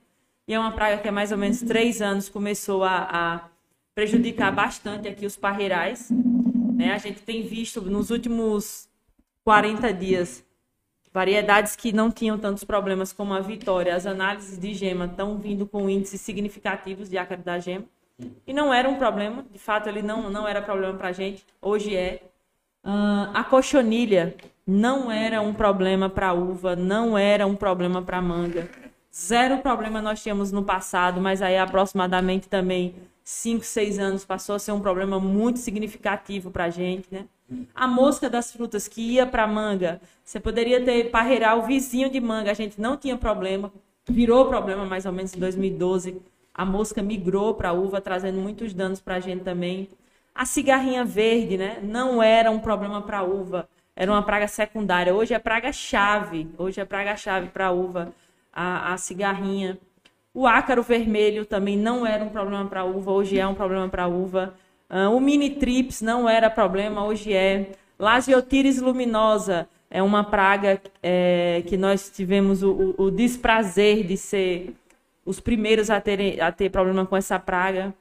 E 0.49 0.55
é 0.55 0.59
uma 0.59 0.73
praga 0.73 0.97
que 0.97 1.07
há 1.07 1.13
mais 1.13 1.31
ou 1.31 1.37
menos 1.37 1.61
três 1.61 2.01
anos 2.01 2.31
começou 2.31 2.83
a, 2.83 3.09
a 3.11 3.41
prejudicar 3.95 4.51
bastante 4.51 5.07
aqui 5.07 5.27
os 5.27 5.37
parreirais. 5.37 6.09
Né? 6.11 6.91
A 6.91 6.97
gente 6.97 7.21
tem 7.21 7.43
visto 7.43 7.83
nos 7.83 8.11
últimos 8.11 8.89
40 9.45 9.93
dias 9.93 10.43
variedades 11.13 11.77
que 11.77 11.93
não 11.93 12.11
tinham 12.11 12.39
tantos 12.39 12.65
problemas 12.65 13.13
como 13.13 13.35
a 13.35 13.41
Vitória. 13.41 13.95
As 13.95 14.07
análises 14.07 14.59
de 14.59 14.73
gema 14.73 15.05
estão 15.05 15.37
vindo 15.37 15.67
com 15.67 15.89
índices 15.91 16.23
significativos 16.23 17.11
de 17.11 17.19
ácaro 17.19 17.43
da 17.43 17.59
gema. 17.59 17.85
E 18.47 18.53
não 18.55 18.73
era 18.73 18.89
um 18.89 18.97
problema, 18.97 19.45
de 19.53 19.59
fato 19.59 19.87
ele 19.87 20.01
não, 20.01 20.31
não 20.31 20.49
era 20.49 20.63
problema 20.63 20.97
para 20.97 21.09
a 21.09 21.13
gente, 21.13 21.45
hoje 21.61 21.95
é. 21.95 22.23
Uh, 22.85 23.31
a 23.35 23.45
cochonilha 23.45 24.35
não 24.67 25.13
era 25.13 25.43
um 25.43 25.53
problema 25.53 26.09
para 26.09 26.33
uva, 26.33 26.75
não 26.75 27.19
era 27.19 27.47
um 27.47 27.55
problema 27.55 28.01
para 28.01 28.23
manga. 28.23 28.69
Zero 29.15 29.59
problema 29.59 30.03
nós 30.03 30.23
tínhamos 30.23 30.53
no 30.53 30.63
passado, 30.63 31.21
mas 31.21 31.43
aí 31.43 31.57
aproximadamente 31.57 32.49
também 32.49 32.95
5, 33.25 33.65
6 33.65 33.99
anos 33.99 34.25
passou 34.25 34.55
a 34.55 34.59
ser 34.59 34.73
um 34.73 34.81
problema 34.81 35.19
muito 35.19 35.59
significativo 35.59 36.51
para 36.51 36.65
a 36.65 36.71
gente, 36.71 37.09
né? 37.11 37.27
A 37.75 37.87
mosca 37.87 38.29
das 38.29 38.53
frutas 38.53 38.87
que 38.87 39.01
ia 39.01 39.27
para 39.27 39.47
manga, 39.47 40.01
você 40.23 40.39
poderia 40.39 40.85
ter 40.85 41.11
parreirar 41.11 41.59
o 41.59 41.63
vizinho 41.63 42.11
de 42.11 42.21
manga, 42.21 42.51
a 42.51 42.55
gente 42.55 42.81
não 42.81 42.97
tinha 42.97 43.17
problema, 43.17 43.73
virou 44.07 44.47
problema 44.47 44.85
mais 44.85 45.07
ou 45.07 45.13
menos 45.13 45.35
em 45.35 45.39
2012 45.41 46.21
a 46.59 46.65
mosca 46.65 47.01
migrou 47.01 47.55
para 47.55 47.69
a 47.69 47.73
uva, 47.73 48.01
trazendo 48.01 48.41
muitos 48.41 48.75
danos 48.75 49.01
para 49.01 49.15
a 49.15 49.21
gente 49.21 49.45
também. 49.45 49.89
A 50.35 50.45
cigarrinha 50.45 51.05
verde, 51.05 51.57
né? 51.57 51.79
Não 51.81 52.21
era 52.21 52.51
um 52.51 52.59
problema 52.59 53.01
para 53.01 53.19
a 53.19 53.23
uva, 53.23 53.69
era 53.95 54.11
uma 54.11 54.25
praga 54.25 54.49
secundária. 54.49 55.15
Hoje 55.15 55.33
é 55.33 55.39
praga-chave, 55.39 56.49
hoje 56.59 56.81
é 56.81 56.85
praga-chave 56.85 57.51
para 57.51 57.67
a 57.67 57.71
uva, 57.71 58.13
a, 58.59 58.93
a 58.93 58.97
cigarrinha. 58.97 59.79
O 60.35 60.47
ácaro 60.47 60.83
vermelho 60.83 61.47
também 61.47 61.77
não 61.77 62.05
era 62.05 62.25
um 62.25 62.29
problema 62.29 62.67
para 62.67 62.81
a 62.81 62.85
uva, 62.85 63.13
hoje 63.13 63.39
é 63.39 63.47
um 63.47 63.55
problema 63.55 63.89
para 63.89 64.05
a 64.05 64.09
uva. 64.09 64.55
Uh, 64.91 65.15
o 65.15 65.21
mini 65.21 65.51
trips 65.51 66.03
não 66.03 66.29
era 66.29 66.51
problema, 66.51 67.05
hoje 67.05 67.33
é. 67.33 67.71
Lasiotires 67.99 68.81
luminosa 68.81 69.69
é 69.91 70.03
uma 70.03 70.25
praga 70.25 70.81
é, 71.03 71.63
que 71.67 71.77
nós 71.77 72.11
tivemos 72.11 72.63
o, 72.63 72.95
o, 72.97 73.11
desprazer 73.11 74.05
de 74.05 74.17
ser 74.17 74.75
os 75.25 75.41
primeiros 75.41 75.89
a, 75.91 76.01
terem, 76.01 76.41
a 76.41 76.53
ter 76.53 76.71
problema 76.71 77.07
com 77.07 77.17
essa 77.17 77.39
praga. 77.39 77.95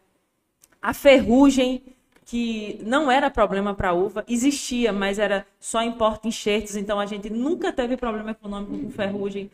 A 0.81 0.93
ferrugem, 0.93 1.81
que 2.25 2.79
não 2.83 3.11
era 3.11 3.29
problema 3.29 3.73
para 3.73 3.89
a 3.89 3.93
uva, 3.93 4.23
existia, 4.27 4.91
mas 4.93 5.17
era 5.17 5.45
só 5.59 5.81
em 5.81 5.91
porta-enxertos, 5.91 6.75
então 6.75 6.99
a 6.99 7.05
gente 7.05 7.29
nunca 7.29 7.71
teve 7.71 7.97
problema 7.97 8.31
econômico 8.31 8.77
com 8.77 8.91
ferrugem. 8.91 9.49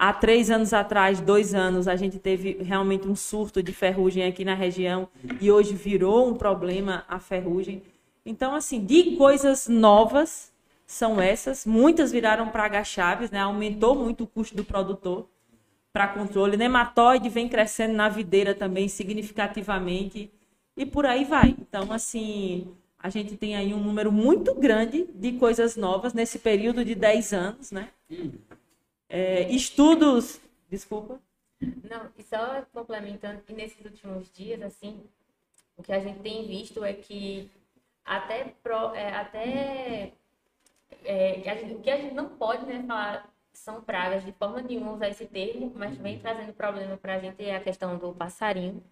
Há 0.00 0.12
três 0.12 0.48
anos 0.48 0.72
atrás, 0.72 1.20
dois 1.20 1.56
anos, 1.56 1.88
a 1.88 1.96
gente 1.96 2.20
teve 2.20 2.58
realmente 2.60 3.08
um 3.08 3.16
surto 3.16 3.60
de 3.60 3.72
ferrugem 3.72 4.24
aqui 4.24 4.44
na 4.44 4.54
região 4.54 5.08
e 5.40 5.50
hoje 5.50 5.74
virou 5.74 6.28
um 6.28 6.34
problema 6.34 7.04
a 7.08 7.18
ferrugem. 7.18 7.82
Então, 8.24 8.54
assim, 8.54 8.84
de 8.84 9.16
coisas 9.16 9.66
novas 9.66 10.52
são 10.86 11.20
essas. 11.20 11.66
Muitas 11.66 12.12
viraram 12.12 12.46
pragas 12.46 12.86
chaves, 12.86 13.32
né? 13.32 13.40
Aumentou 13.40 13.96
muito 13.96 14.22
o 14.22 14.26
custo 14.28 14.54
do 14.54 14.62
produtor 14.62 15.28
para 15.92 16.06
controle. 16.06 16.56
Nematóide 16.56 17.28
vem 17.28 17.48
crescendo 17.48 17.94
na 17.94 18.08
videira 18.08 18.54
também 18.54 18.86
significativamente 18.86 20.30
e 20.76 20.86
por 20.86 21.06
aí 21.06 21.24
vai. 21.24 21.56
Então, 21.60 21.90
assim, 21.90 22.68
a 23.00 23.10
gente 23.10 23.36
tem 23.36 23.56
aí 23.56 23.74
um 23.74 23.82
número 23.82 24.12
muito 24.12 24.54
grande 24.54 25.08
de 25.12 25.32
coisas 25.32 25.74
novas 25.74 26.14
nesse 26.14 26.38
período 26.38 26.84
de 26.84 26.94
10 26.94 27.32
anos, 27.32 27.72
né? 27.72 27.88
É, 29.08 29.50
estudos. 29.50 30.40
Desculpa. 30.68 31.20
Não, 31.60 32.08
e 32.16 32.22
só 32.22 32.62
complementando, 32.72 33.42
que 33.42 33.52
nesses 33.52 33.84
últimos 33.84 34.30
dias, 34.32 34.60
assim, 34.62 35.02
o 35.76 35.82
que 35.82 35.92
a 35.92 36.00
gente 36.00 36.20
tem 36.20 36.46
visto 36.46 36.84
é 36.84 36.92
que 36.92 37.50
até, 38.04 38.54
pro, 38.62 38.94
é, 38.94 39.12
até 39.12 40.12
é, 41.04 41.42
gente, 41.58 41.74
o 41.74 41.80
que 41.80 41.90
a 41.90 41.96
gente 41.96 42.14
não 42.14 42.28
pode 42.28 42.64
né, 42.66 42.84
falar 42.86 43.28
são 43.52 43.82
pragas 43.82 44.24
de 44.24 44.32
forma 44.32 44.62
nenhuma 44.62 44.92
usar 44.92 45.08
esse 45.08 45.26
termo, 45.26 45.72
mas 45.74 45.96
vem 45.96 46.18
trazendo 46.18 46.52
problema 46.52 46.96
para 46.96 47.14
a 47.14 47.18
gente 47.18 47.44
é 47.44 47.56
a 47.56 47.60
questão 47.60 47.98
do 47.98 48.12
passarinho. 48.12 48.82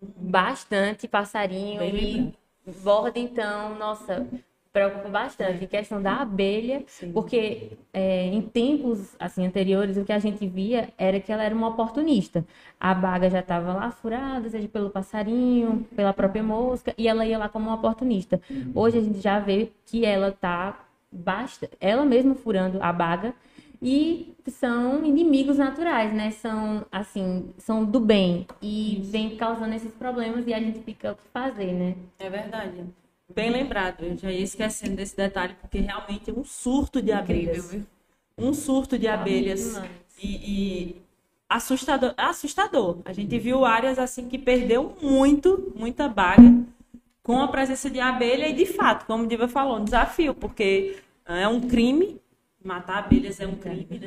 Bastante 0.00 1.08
passarinho 1.08 1.78
Bem 1.78 2.34
e 2.66 2.70
borda, 2.70 3.18
então, 3.18 3.76
nossa, 3.78 4.26
preocupa 4.72 5.08
bastante. 5.08 5.64
Em 5.64 5.66
questão 5.66 6.02
da 6.02 6.22
abelha, 6.22 6.84
porque 7.12 7.72
é, 7.92 8.26
em 8.26 8.40
tempos 8.40 9.14
assim 9.18 9.46
anteriores 9.46 9.96
o 9.96 10.04
que 10.04 10.12
a 10.12 10.18
gente 10.18 10.46
via 10.46 10.88
era 10.96 11.20
que 11.20 11.30
ela 11.30 11.42
era 11.42 11.54
uma 11.54 11.68
oportunista. 11.68 12.44
A 12.80 12.94
baga 12.94 13.28
já 13.28 13.40
estava 13.40 13.74
lá 13.74 13.90
furada, 13.90 14.48
seja 14.48 14.68
pelo 14.68 14.90
passarinho, 14.90 15.86
pela 15.94 16.12
própria 16.12 16.42
mosca, 16.42 16.94
e 16.96 17.06
ela 17.06 17.26
ia 17.26 17.38
lá 17.38 17.48
como 17.48 17.66
uma 17.68 17.76
oportunista. 17.76 18.40
Hoje 18.74 18.98
a 18.98 19.02
gente 19.02 19.20
já 19.20 19.38
vê 19.38 19.70
que 19.84 20.04
ela 20.04 20.32
tá 20.32 20.86
basta, 21.12 21.68
ela 21.78 22.06
mesma 22.06 22.34
furando 22.34 22.78
a 22.82 22.90
baga 22.90 23.34
e 23.82 24.34
são 24.48 25.04
inimigos 25.04 25.58
naturais, 25.58 26.14
né? 26.14 26.30
São 26.30 26.86
assim, 26.90 27.52
são 27.58 27.84
do 27.84 28.00
bem 28.00 28.46
e 28.62 29.02
vem 29.04 29.36
causando 29.36 29.74
esses 29.74 29.92
problemas 29.92 30.46
e 30.46 30.54
a 30.54 30.60
gente 30.60 30.80
fica 30.80 31.12
o 31.12 31.16
que 31.16 31.28
fazer, 31.32 31.72
né? 31.72 31.96
É 32.18 32.30
verdade. 32.30 32.84
Bem 33.34 33.50
lembrado, 33.50 34.02
eu 34.04 34.16
já 34.16 34.30
ia 34.30 34.42
esquecendo 34.44 34.96
desse 34.96 35.16
detalhe, 35.16 35.54
porque 35.60 35.78
realmente 35.78 36.30
é 36.30 36.32
um 36.34 36.44
surto 36.44 37.00
de 37.00 37.12
abelhas. 37.12 37.76
Um 38.36 38.52
surto 38.52 38.98
de 38.98 39.06
abelhas. 39.08 39.64
demais. 39.64 39.90
E, 40.22 40.28
e 40.28 40.96
assustador, 41.48 42.14
assustador. 42.16 42.98
A 43.04 43.12
gente 43.12 43.38
viu 43.38 43.64
áreas 43.64 43.98
assim 43.98 44.28
que 44.28 44.38
perdeu 44.38 44.96
muito, 45.00 45.72
muita 45.74 46.08
baga 46.08 46.42
com 47.22 47.40
a 47.40 47.48
presença 47.48 47.88
de 47.90 48.00
abelha 48.00 48.48
e 48.48 48.52
de 48.52 48.66
fato, 48.66 49.06
como 49.06 49.24
o 49.24 49.26
Diva 49.26 49.48
falou, 49.48 49.78
um 49.78 49.84
desafio, 49.84 50.34
porque 50.34 50.98
é 51.26 51.46
um 51.46 51.60
crime, 51.60 52.20
matar 52.64 52.98
abelhas 52.98 53.40
é 53.40 53.46
um 53.46 53.54
crime, 53.54 53.86
né? 54.00 54.06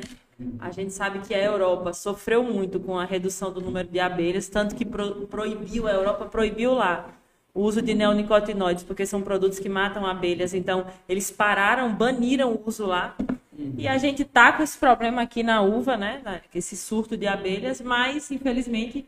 A 0.58 0.70
gente 0.70 0.92
sabe 0.92 1.20
que 1.20 1.34
a 1.34 1.42
Europa 1.42 1.94
sofreu 1.94 2.42
muito 2.42 2.78
com 2.78 2.98
a 2.98 3.06
redução 3.06 3.50
do 3.50 3.60
número 3.60 3.88
de 3.88 3.98
abelhas, 3.98 4.48
tanto 4.48 4.74
que 4.74 4.84
pro- 4.84 5.26
proibiu, 5.26 5.88
a 5.88 5.92
Europa 5.92 6.26
proibiu 6.26 6.74
lá 6.74 7.08
o 7.56 7.62
uso 7.62 7.80
de 7.80 7.94
neonicotinoides, 7.94 8.84
porque 8.84 9.06
são 9.06 9.22
produtos 9.22 9.58
que 9.58 9.68
matam 9.68 10.04
abelhas. 10.04 10.52
Então, 10.52 10.86
eles 11.08 11.30
pararam, 11.30 11.90
baniram 11.92 12.52
o 12.52 12.62
uso 12.68 12.84
lá. 12.84 13.16
E 13.78 13.88
a 13.88 13.96
gente 13.96 14.24
tá 14.24 14.52
com 14.52 14.62
esse 14.62 14.76
problema 14.76 15.22
aqui 15.22 15.42
na 15.42 15.62
uva, 15.62 15.96
né? 15.96 16.20
Esse 16.54 16.76
surto 16.76 17.16
de 17.16 17.26
abelhas, 17.26 17.80
mas 17.80 18.30
infelizmente 18.30 19.06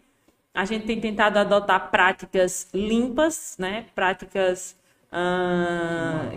a 0.55 0.65
gente 0.65 0.87
tem 0.87 0.99
tentado 0.99 1.39
adotar 1.39 1.91
práticas 1.91 2.67
limpas, 2.73 3.55
né? 3.59 3.85
Práticas 3.95 4.75
ah, 5.13 6.31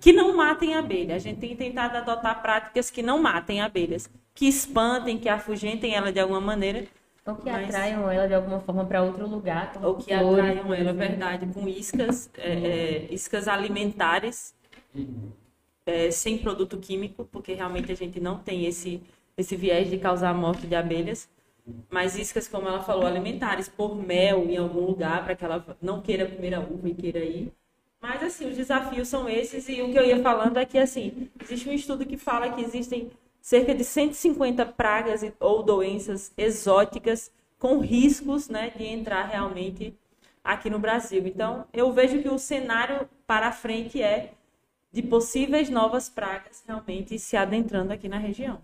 que 0.00 0.12
não 0.12 0.36
matem 0.36 0.74
abelha. 0.74 1.14
A 1.14 1.20
gente 1.20 1.38
tem 1.38 1.54
tentado 1.54 1.96
adotar 1.96 2.42
práticas 2.42 2.90
que 2.90 3.00
não 3.00 3.22
matem 3.22 3.60
abelhas, 3.60 4.10
que 4.34 4.48
espantem, 4.48 5.18
que 5.18 5.28
afugentem 5.28 5.94
ela 5.94 6.12
de 6.12 6.18
alguma 6.18 6.40
maneira, 6.40 6.84
Ou 7.26 7.36
que 7.36 7.48
Mas- 7.50 7.68
atraiam 7.68 8.10
ela 8.10 8.26
de 8.26 8.34
alguma 8.34 8.58
forma 8.60 8.84
para 8.84 9.02
outro 9.02 9.26
lugar. 9.28 9.72
ou 9.82 9.94
que 9.96 10.16
flores, 10.16 10.38
atraiam 10.44 10.66
ela, 10.66 10.76
é 10.76 10.80
exemplo. 10.80 10.98
verdade, 10.98 11.46
com 11.54 11.68
iscas, 11.68 12.30
é, 12.36 12.52
é, 12.52 13.14
iscas 13.14 13.46
alimentares, 13.46 14.54
é, 15.86 16.10
sem 16.10 16.38
produto 16.38 16.76
químico, 16.78 17.24
porque 17.30 17.52
realmente 17.54 17.90
a 17.92 17.94
gente 17.94 18.20
não 18.20 18.38
tem 18.38 18.66
esse, 18.66 19.00
esse 19.36 19.56
viés 19.56 19.88
de 19.90 19.98
causar 19.98 20.30
a 20.30 20.34
morte 20.34 20.66
de 20.66 20.74
abelhas. 20.74 21.28
Mas 21.88 22.18
iscas, 22.18 22.48
como 22.48 22.66
ela 22.66 22.82
falou, 22.82 23.06
alimentares, 23.06 23.68
por 23.68 23.94
mel 23.94 24.44
em 24.50 24.56
algum 24.56 24.80
lugar, 24.80 25.24
para 25.24 25.36
que 25.36 25.44
ela 25.44 25.64
não 25.80 26.00
queira 26.02 26.26
comer 26.28 26.54
a 26.54 26.60
uva 26.60 26.88
e 26.88 26.94
queira 26.94 27.20
ir. 27.20 27.52
Mas, 28.00 28.20
assim, 28.20 28.50
os 28.50 28.56
desafios 28.56 29.06
são 29.06 29.28
esses, 29.28 29.68
e 29.68 29.80
o 29.80 29.92
que 29.92 29.96
eu 29.96 30.04
ia 30.04 30.20
falando 30.20 30.56
é 30.58 30.64
que, 30.64 30.76
assim, 30.76 31.28
existe 31.40 31.68
um 31.68 31.72
estudo 31.72 32.04
que 32.04 32.16
fala 32.16 32.50
que 32.50 32.60
existem 32.60 33.12
cerca 33.42 33.74
de 33.74 33.84
150 33.84 34.64
pragas 34.64 35.20
ou 35.40 35.62
doenças 35.64 36.32
exóticas 36.38 37.30
com 37.58 37.80
riscos, 37.80 38.48
né, 38.48 38.72
de 38.74 38.84
entrar 38.84 39.24
realmente 39.24 39.94
aqui 40.42 40.70
no 40.70 40.78
Brasil. 40.78 41.26
Então, 41.26 41.66
eu 41.72 41.92
vejo 41.92 42.22
que 42.22 42.28
o 42.28 42.38
cenário 42.38 43.08
para 43.26 43.48
a 43.48 43.52
frente 43.52 44.00
é 44.00 44.32
de 44.92 45.02
possíveis 45.02 45.68
novas 45.68 46.08
pragas 46.08 46.62
realmente 46.66 47.18
se 47.18 47.36
adentrando 47.36 47.92
aqui 47.92 48.08
na 48.08 48.18
região. 48.18 48.60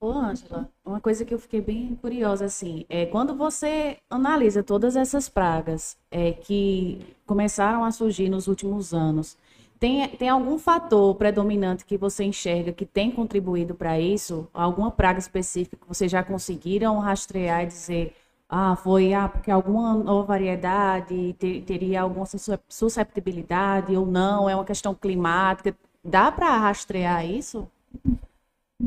Ô, 0.00 0.10
Ângela, 0.10 0.68
uma 0.84 1.00
coisa 1.00 1.24
que 1.24 1.32
eu 1.32 1.38
fiquei 1.38 1.60
bem 1.60 1.96
curiosa, 1.96 2.44
assim, 2.44 2.84
é 2.90 3.06
quando 3.06 3.34
você 3.34 3.98
analisa 4.10 4.62
todas 4.62 4.96
essas 4.96 5.28
pragas 5.28 5.96
é, 6.10 6.32
que 6.32 7.16
começaram 7.24 7.84
a 7.84 7.90
surgir 7.90 8.28
nos 8.28 8.46
últimos 8.46 8.92
anos, 8.92 9.38
tem, 9.78 10.08
tem 10.08 10.28
algum 10.28 10.58
fator 10.58 11.14
predominante 11.16 11.84
que 11.84 11.96
você 11.98 12.24
enxerga 12.24 12.72
que 12.72 12.86
tem 12.86 13.10
contribuído 13.10 13.74
para 13.74 13.98
isso? 14.00 14.48
Alguma 14.54 14.90
praga 14.90 15.18
específica 15.18 15.76
que 15.76 15.86
vocês 15.88 16.10
já 16.10 16.22
conseguiram 16.22 16.98
rastrear 16.98 17.64
e 17.64 17.66
dizer, 17.66 18.14
ah, 18.48 18.76
foi 18.76 19.12
ah, 19.12 19.28
porque 19.28 19.50
alguma 19.50 19.94
nova 19.94 20.26
variedade 20.26 21.34
te- 21.34 21.60
teria 21.62 22.02
alguma 22.02 22.26
suscep- 22.26 22.62
susceptibilidade 22.68 23.96
ou 23.96 24.06
não? 24.06 24.48
É 24.48 24.54
uma 24.54 24.64
questão 24.64 24.94
climática? 24.94 25.76
Dá 26.02 26.30
para 26.32 26.56
rastrear 26.56 27.26
isso? 27.26 27.68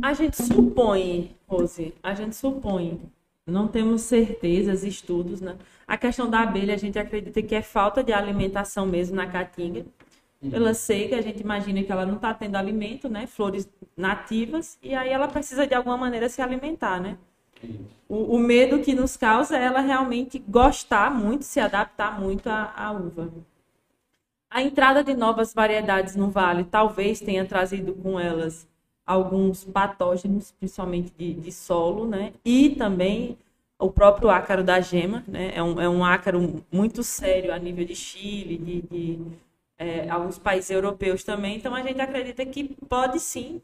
A 0.02 0.13
gente 0.13 0.38
supõe, 0.38 1.36
Rose, 1.47 1.93
a 2.04 2.13
gente 2.13 2.36
supõe. 2.36 3.00
Não 3.45 3.67
temos 3.67 4.02
certezas, 4.02 4.84
estudos, 4.84 5.39
né? 5.41 5.56
A 5.88 5.97
questão 5.97 6.30
da 6.30 6.41
abelha, 6.41 6.73
a 6.73 6.78
gente 6.78 7.00
acredita 7.00 7.41
que 7.41 7.56
é 7.56 7.62
falta 7.62 8.04
de 8.04 8.12
alimentação 8.12 8.86
mesmo 8.86 9.15
na 9.15 9.26
caatinga. 9.26 9.86
Pela 10.39 10.73
seca, 10.73 11.17
a 11.17 11.21
gente 11.21 11.41
imagina 11.41 11.82
que 11.84 11.91
ela 11.91 12.06
não 12.06 12.15
está 12.15 12.34
tendo 12.34 12.56
alimento, 12.56 13.10
né? 13.10 13.26
Flores 13.26 13.67
nativas, 13.95 14.78
e 14.84 14.93
aí 14.93 15.10
ela 15.10 15.28
precisa 15.28 15.65
de 15.65 15.73
alguma 15.73 15.97
maneira 15.97 16.30
se 16.30 16.41
alimentar, 16.41 17.02
né? 17.02 17.17
O, 18.08 18.36
o 18.36 18.39
medo 18.39 18.80
que 18.80 18.93
nos 18.93 19.17
causa 19.17 19.58
é 19.58 19.63
ela 19.63 19.80
realmente 19.82 20.38
gostar 20.39 21.10
muito, 21.12 21.43
se 21.43 21.60
adaptar 21.60 22.19
muito 22.19 22.47
à, 22.47 22.71
à 22.76 22.91
uva. 22.91 23.32
A 24.50 24.62
entrada 24.62 25.04
de 25.04 25.13
novas 25.13 25.54
variedades 25.54 26.15
no 26.15 26.30
vale 26.30 26.63
talvez 26.63 27.19
tenha 27.19 27.45
trazido 27.45 27.93
com 27.93 28.19
elas 28.19 28.67
alguns 29.06 29.63
patógenos, 29.63 30.52
principalmente 30.52 31.12
de, 31.17 31.34
de 31.34 31.52
solo, 31.52 32.08
né? 32.08 32.34
E 32.45 32.69
também 32.71 33.38
o 33.80 33.91
próprio 33.91 34.30
ácaro 34.30 34.63
da 34.63 34.80
gema, 34.80 35.23
né? 35.28 35.52
É 35.56 35.63
um, 35.63 35.82
é 35.82 35.89
um 35.89 36.04
ácaro 36.04 36.63
muito 36.71 37.04
sério 37.04 37.54
a 37.54 37.58
nível 37.58 37.86
de 37.86 37.95
Chile, 37.95 38.58
de, 38.58 38.82
de 38.82 39.19
é, 39.77 40.09
alguns 40.09 40.37
países 40.37 40.69
europeus 40.71 41.23
também. 41.23 41.57
Então 41.57 41.73
a 41.75 41.81
gente 41.81 42.01
acredita 42.01 42.45
que 42.45 42.75
pode 42.89 43.19
sim 43.19 43.61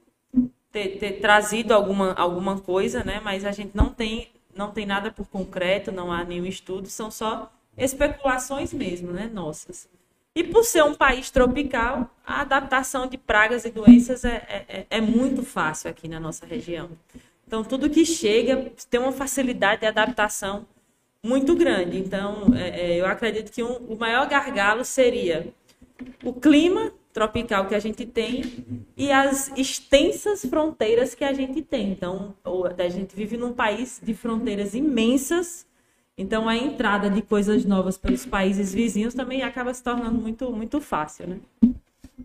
ter, 0.72 0.98
ter 0.98 1.20
trazido 1.20 1.74
alguma, 1.74 2.14
alguma 2.14 2.60
coisa, 2.60 3.04
né? 3.04 3.22
Mas 3.24 3.46
a 3.46 3.52
gente 3.52 3.72
não 3.76 3.90
tem, 3.90 4.30
não 4.56 4.72
tem 4.72 4.86
nada 4.86 5.12
por 5.12 5.28
concreto, 5.28 5.92
não 5.92 6.12
há 6.12 6.24
nenhum 6.24 6.46
estudo, 6.46 6.88
são 6.88 7.12
só 7.12 7.52
especulações 7.78 8.74
mesmo, 8.74 9.12
né? 9.12 9.30
Nossas. 9.34 9.88
E 10.36 10.44
por 10.44 10.64
ser 10.64 10.84
um 10.84 10.96
país 10.96 11.30
tropical, 11.30 12.10
a 12.26 12.42
adaptação 12.42 13.06
de 13.08 13.18
pragas 13.18 13.66
e 13.66 13.70
doenças 13.72 14.26
é, 14.26 14.66
é, 14.68 14.86
é 14.90 15.02
muito 15.02 15.44
fácil 15.44 15.90
aqui 15.92 16.08
na 16.08 16.20
nossa 16.20 16.46
região. 16.46 16.90
Então, 17.46 17.64
tudo 17.64 17.90
que 17.90 18.04
chega 18.06 18.72
tem 18.90 19.00
uma 19.00 19.12
facilidade 19.12 19.82
de 19.82 19.88
adaptação 19.88 20.66
muito 21.24 21.56
grande. 21.56 21.98
Então, 22.00 22.54
é, 22.56 22.94
é, 22.94 23.02
eu 23.02 23.06
acredito 23.06 23.52
que 23.52 23.64
um- 23.64 23.78
o 23.94 23.98
maior 23.98 24.28
gargalo 24.28 24.84
seria 24.84 25.54
o 26.24 26.34
clima 26.34 26.92
tropical 27.14 27.68
que 27.68 27.76
a 27.76 27.80
gente 27.80 28.06
tem 28.06 28.66
e 28.98 29.12
as 29.12 29.52
extensas 29.56 30.44
fronteiras 30.44 31.14
que 31.14 31.24
a 31.24 31.32
gente 31.32 31.62
tem. 31.62 31.92
Então, 31.92 32.34
a 32.44 32.90
gente 32.90 33.16
vive 33.16 33.38
num 33.38 33.54
país 33.54 34.02
de 34.04 34.14
fronteiras 34.14 34.74
imensas, 34.74 35.68
então 36.18 36.50
a 36.50 36.56
entrada 36.56 37.10
de 37.10 37.22
coisas 37.22 37.64
novas 37.66 37.98
pelos 37.98 38.26
países 38.26 38.74
vizinhos 38.74 39.14
também 39.14 39.44
acaba 39.44 39.74
se 39.74 39.84
tornando 39.84 40.20
muito, 40.20 40.52
muito 40.52 40.82
fácil, 40.82 41.28
né? 41.28 41.40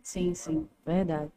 Sim, 0.03 0.35
sim, 0.35 0.67
verdade. 0.87 1.31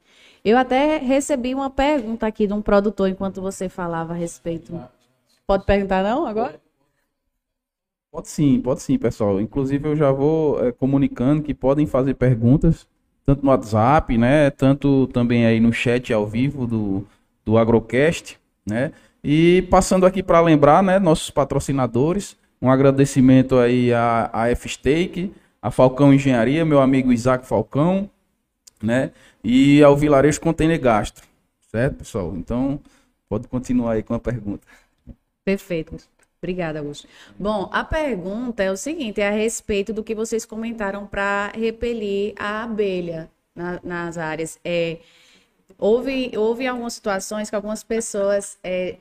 Eu 0.44 0.58
até 0.58 0.98
recebi 0.98 1.54
uma 1.54 1.70
pergunta 1.70 2.26
aqui 2.26 2.48
de 2.48 2.54
um 2.54 2.62
produtor 2.62 3.10
enquanto 3.10 3.41
você 3.41 3.67
falava 3.67 4.13
a 4.13 4.15
respeito. 4.15 4.80
Pode 5.46 5.65
perguntar 5.65 6.04
não 6.04 6.26
agora? 6.26 6.60
Pode 8.12 8.28
sim, 8.30 8.60
pode 8.60 8.82
sim, 8.82 8.97
pessoal. 8.97 9.39
Inclusive 9.39 9.88
eu 9.88 9.95
já 9.95 10.12
vou 10.12 10.62
eh, 10.65 10.71
comunicando 10.74 11.42
que 11.42 11.54
podem 11.54 11.85
fazer 11.85 12.13
perguntas, 12.15 12.85
tanto 13.25 13.44
no 13.44 13.50
WhatsApp, 13.52 14.17
né, 14.17 14.50
tanto 14.50 15.08
também 15.08 15.46
aí 15.46 15.60
no 15.60 15.71
chat 15.71 16.12
ao 16.13 16.27
vivo 16.27 16.67
do, 16.67 17.06
do 17.46 17.58
Agrocast, 17.58 18.38
né? 18.65 18.92
E 19.23 19.62
passando 19.69 20.06
aqui 20.06 20.21
para 20.21 20.42
lembrar, 20.42 20.83
né, 20.83 21.00
nossos 21.00 21.29
patrocinadores, 21.29 22.35
um 22.62 22.69
agradecimento 22.69 23.58
aí 23.58 23.94
à, 23.94 24.29
à 24.33 24.50
F-Steak, 24.50 25.31
a 25.62 25.71
Falcão 25.71 26.13
Engenharia, 26.13 26.65
meu 26.65 26.81
amigo 26.81 27.13
Isaac 27.13 27.46
Falcão, 27.48 28.10
né? 28.83 29.12
E 29.44 29.81
ao 29.83 29.96
Vilarejo 29.96 30.42
Container 30.42 30.79
Gastro, 30.79 31.25
certo, 31.71 31.98
pessoal? 31.98 32.35
Então, 32.35 32.79
pode 33.29 33.48
continuar 33.48 33.94
aí 33.94 34.04
com 34.04 34.13
a 34.13 34.19
pergunta. 34.19 34.67
Perfeito. 35.46 35.98
Obrigada, 36.42 36.79
Augusto. 36.79 37.08
Bom, 37.37 37.69
a 37.71 37.83
pergunta 37.83 38.63
é 38.63 38.71
o 38.71 38.75
seguinte, 38.77 39.21
é 39.21 39.27
a 39.27 39.31
respeito 39.31 39.94
do 39.94 40.04
que 40.04 40.15
vocês 40.15 40.44
comentaram 40.44 41.06
para 41.06 41.50
repelir 41.50 42.33
a 42.37 42.63
abelha 42.63 43.29
na- 43.56 43.79
nas 43.83 44.17
áreas. 44.17 44.60
É, 44.65 44.98
houve, 45.77 46.31
houve 46.35 46.65
algumas 46.67 46.94
situações 46.94 47.50
que 47.50 47.56
algumas 47.56 47.83
pessoas. 47.83 48.58
É... 48.63 48.98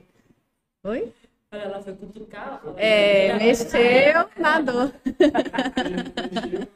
Oi? 0.83 1.11
Ela 1.51 1.81
foi 1.81 1.95
cutucar. 1.95 2.61
É, 2.77 3.33
mexeu 3.37 4.29
na 4.37 4.61
dor. 4.61 4.93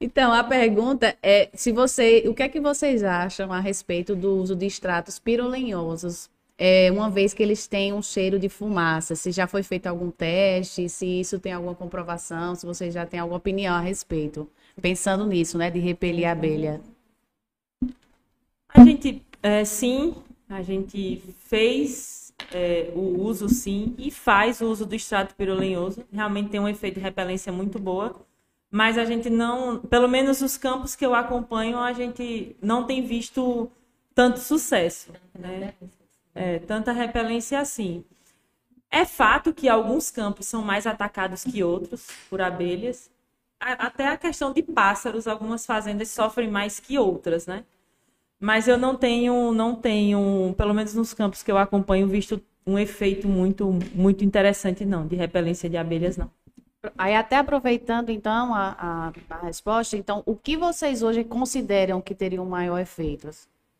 Então, 0.00 0.32
a 0.32 0.44
pergunta 0.44 1.16
é 1.22 1.50
se 1.54 1.72
você, 1.72 2.22
o 2.28 2.34
que 2.34 2.42
é 2.44 2.48
que 2.48 2.60
vocês 2.60 3.02
acham 3.02 3.52
a 3.52 3.58
respeito 3.58 4.14
do 4.14 4.36
uso 4.36 4.54
de 4.54 4.64
extratos 4.66 5.18
pirolenhosos, 5.18 6.30
é, 6.58 6.90
uma 6.90 7.08
vez 7.08 7.32
que 7.32 7.42
eles 7.42 7.66
têm 7.66 7.92
um 7.92 8.02
cheiro 8.02 8.38
de 8.38 8.48
fumaça? 8.48 9.14
Se 9.14 9.30
já 9.30 9.46
foi 9.46 9.62
feito 9.62 9.86
algum 9.86 10.10
teste, 10.10 10.88
se 10.88 11.06
isso 11.06 11.38
tem 11.38 11.52
alguma 11.52 11.74
comprovação, 11.74 12.54
se 12.54 12.66
vocês 12.66 12.92
já 12.92 13.06
têm 13.06 13.20
alguma 13.20 13.38
opinião 13.38 13.74
a 13.74 13.80
respeito, 13.80 14.50
pensando 14.82 15.24
nisso, 15.24 15.56
né, 15.56 15.70
de 15.70 15.78
repelir 15.78 16.28
a 16.28 16.32
abelha. 16.32 16.80
A 18.68 18.84
gente, 18.84 19.22
é, 19.42 19.64
sim, 19.64 20.14
a 20.50 20.60
gente 20.62 21.22
fez 21.44 22.34
é, 22.52 22.90
o 22.94 23.22
uso, 23.22 23.48
sim, 23.48 23.94
e 23.96 24.10
faz 24.10 24.60
o 24.60 24.66
uso 24.66 24.84
do 24.84 24.94
extrato 24.94 25.34
pirolenhoso. 25.34 26.04
Realmente 26.12 26.50
tem 26.50 26.60
um 26.60 26.68
efeito 26.68 26.96
de 26.96 27.00
repelência 27.00 27.52
muito 27.52 27.78
boa 27.78 28.14
mas 28.70 28.98
a 28.98 29.04
gente 29.04 29.30
não, 29.30 29.78
pelo 29.78 30.08
menos 30.08 30.42
os 30.42 30.56
campos 30.56 30.94
que 30.94 31.04
eu 31.04 31.14
acompanho, 31.14 31.78
a 31.78 31.92
gente 31.92 32.54
não 32.60 32.84
tem 32.84 33.02
visto 33.02 33.70
tanto 34.14 34.40
sucesso, 34.40 35.12
né? 35.38 35.72
É, 36.40 36.60
tanta 36.60 36.92
repelência 36.92 37.58
assim. 37.58 38.04
É 38.88 39.04
fato 39.04 39.52
que 39.52 39.68
alguns 39.68 40.08
campos 40.08 40.46
são 40.46 40.62
mais 40.62 40.86
atacados 40.86 41.42
que 41.42 41.64
outros 41.64 42.06
por 42.30 42.40
abelhas. 42.40 43.10
Até 43.58 44.06
a 44.06 44.16
questão 44.16 44.52
de 44.52 44.62
pássaros, 44.62 45.26
algumas 45.26 45.66
fazendas 45.66 46.10
sofrem 46.10 46.48
mais 46.48 46.78
que 46.78 46.96
outras, 46.96 47.44
né? 47.48 47.64
Mas 48.38 48.68
eu 48.68 48.78
não 48.78 48.94
tenho, 48.96 49.52
não 49.52 49.74
tenho, 49.74 50.54
pelo 50.56 50.72
menos 50.72 50.94
nos 50.94 51.12
campos 51.12 51.42
que 51.42 51.50
eu 51.50 51.58
acompanho, 51.58 52.06
visto 52.06 52.40
um 52.64 52.78
efeito 52.78 53.26
muito, 53.26 53.76
muito 53.92 54.24
interessante, 54.24 54.84
não, 54.84 55.08
de 55.08 55.16
repelência 55.16 55.68
de 55.68 55.76
abelhas, 55.76 56.16
não. 56.16 56.30
Aí 56.96 57.16
até 57.16 57.36
aproveitando 57.36 58.10
então 58.10 58.54
a, 58.54 58.76
a, 58.78 59.12
a, 59.28 59.46
resposta, 59.46 59.96
então 59.96 60.22
o 60.24 60.36
que 60.36 60.56
vocês 60.56 61.02
hoje 61.02 61.24
consideram 61.24 62.00
que 62.00 62.14
teriam 62.14 62.46
maior 62.46 62.78
efeito? 62.78 63.28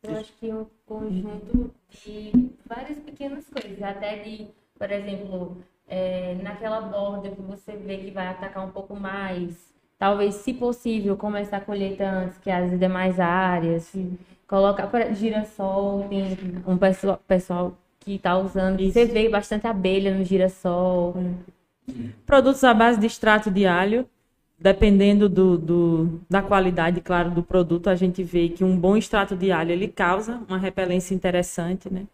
Eu 0.03 0.17
acho 0.17 0.33
que 0.39 0.53
um 0.53 0.65
conjunto 0.87 1.73
de 2.05 2.53
várias 2.65 2.99
pequenas 2.99 3.45
coisas, 3.49 3.83
até 3.83 4.17
de, 4.23 4.47
por 4.79 4.91
exemplo, 4.91 5.57
é, 5.89 6.37
naquela 6.41 6.81
borda 6.83 7.31
que 7.31 7.43
você 7.43 7.73
vê 7.73 7.99
que 7.99 8.11
vai 8.13 8.29
atacar 8.29 8.65
um 8.65 8.71
pouco 8.71 8.95
mais, 8.95 9.75
talvez, 9.99 10.37
se 10.37 10.55
possível, 10.55 11.17
começar 11.17 11.57
a 11.57 11.61
colheita 11.61 12.09
antes 12.09 12.39
que 12.39 12.49
as 12.51 12.79
demais 12.79 13.19
áreas, 13.19 13.85
Sim. 13.85 14.17
colocar 14.47 14.87
para 14.87 15.13
girassol, 15.13 16.07
tem 16.09 16.37
um 16.65 16.79
pessoal, 16.79 17.21
pessoal 17.27 17.77
que 17.99 18.15
está 18.15 18.39
usando, 18.39 18.81
Isso. 18.81 18.93
você 18.93 19.05
vê 19.05 19.29
bastante 19.29 19.67
abelha 19.67 20.15
no 20.15 20.25
girassol. 20.25 21.17
Produtos 22.25 22.63
à 22.63 22.73
base 22.73 23.01
de 23.01 23.07
extrato 23.07 23.51
de 23.51 23.67
alho, 23.67 24.09
dependendo 24.59 25.29
do, 25.29 25.57
do, 25.57 26.21
da 26.29 26.43
qualidade, 26.43 27.01
claro, 27.01 27.31
do 27.31 27.43
produto, 27.43 27.89
a 27.89 27.95
gente 27.95 28.23
vê 28.23 28.49
que 28.49 28.65
um 28.65 28.77
bom 28.77 28.97
extrato 28.97 29.37
de 29.37 29.53
alho 29.53 29.71
ele 29.71 29.87
causa 29.87 30.43
uma 30.49 30.59
repelência 30.59 31.15
interessante, 31.15 31.93
né? 31.93 32.07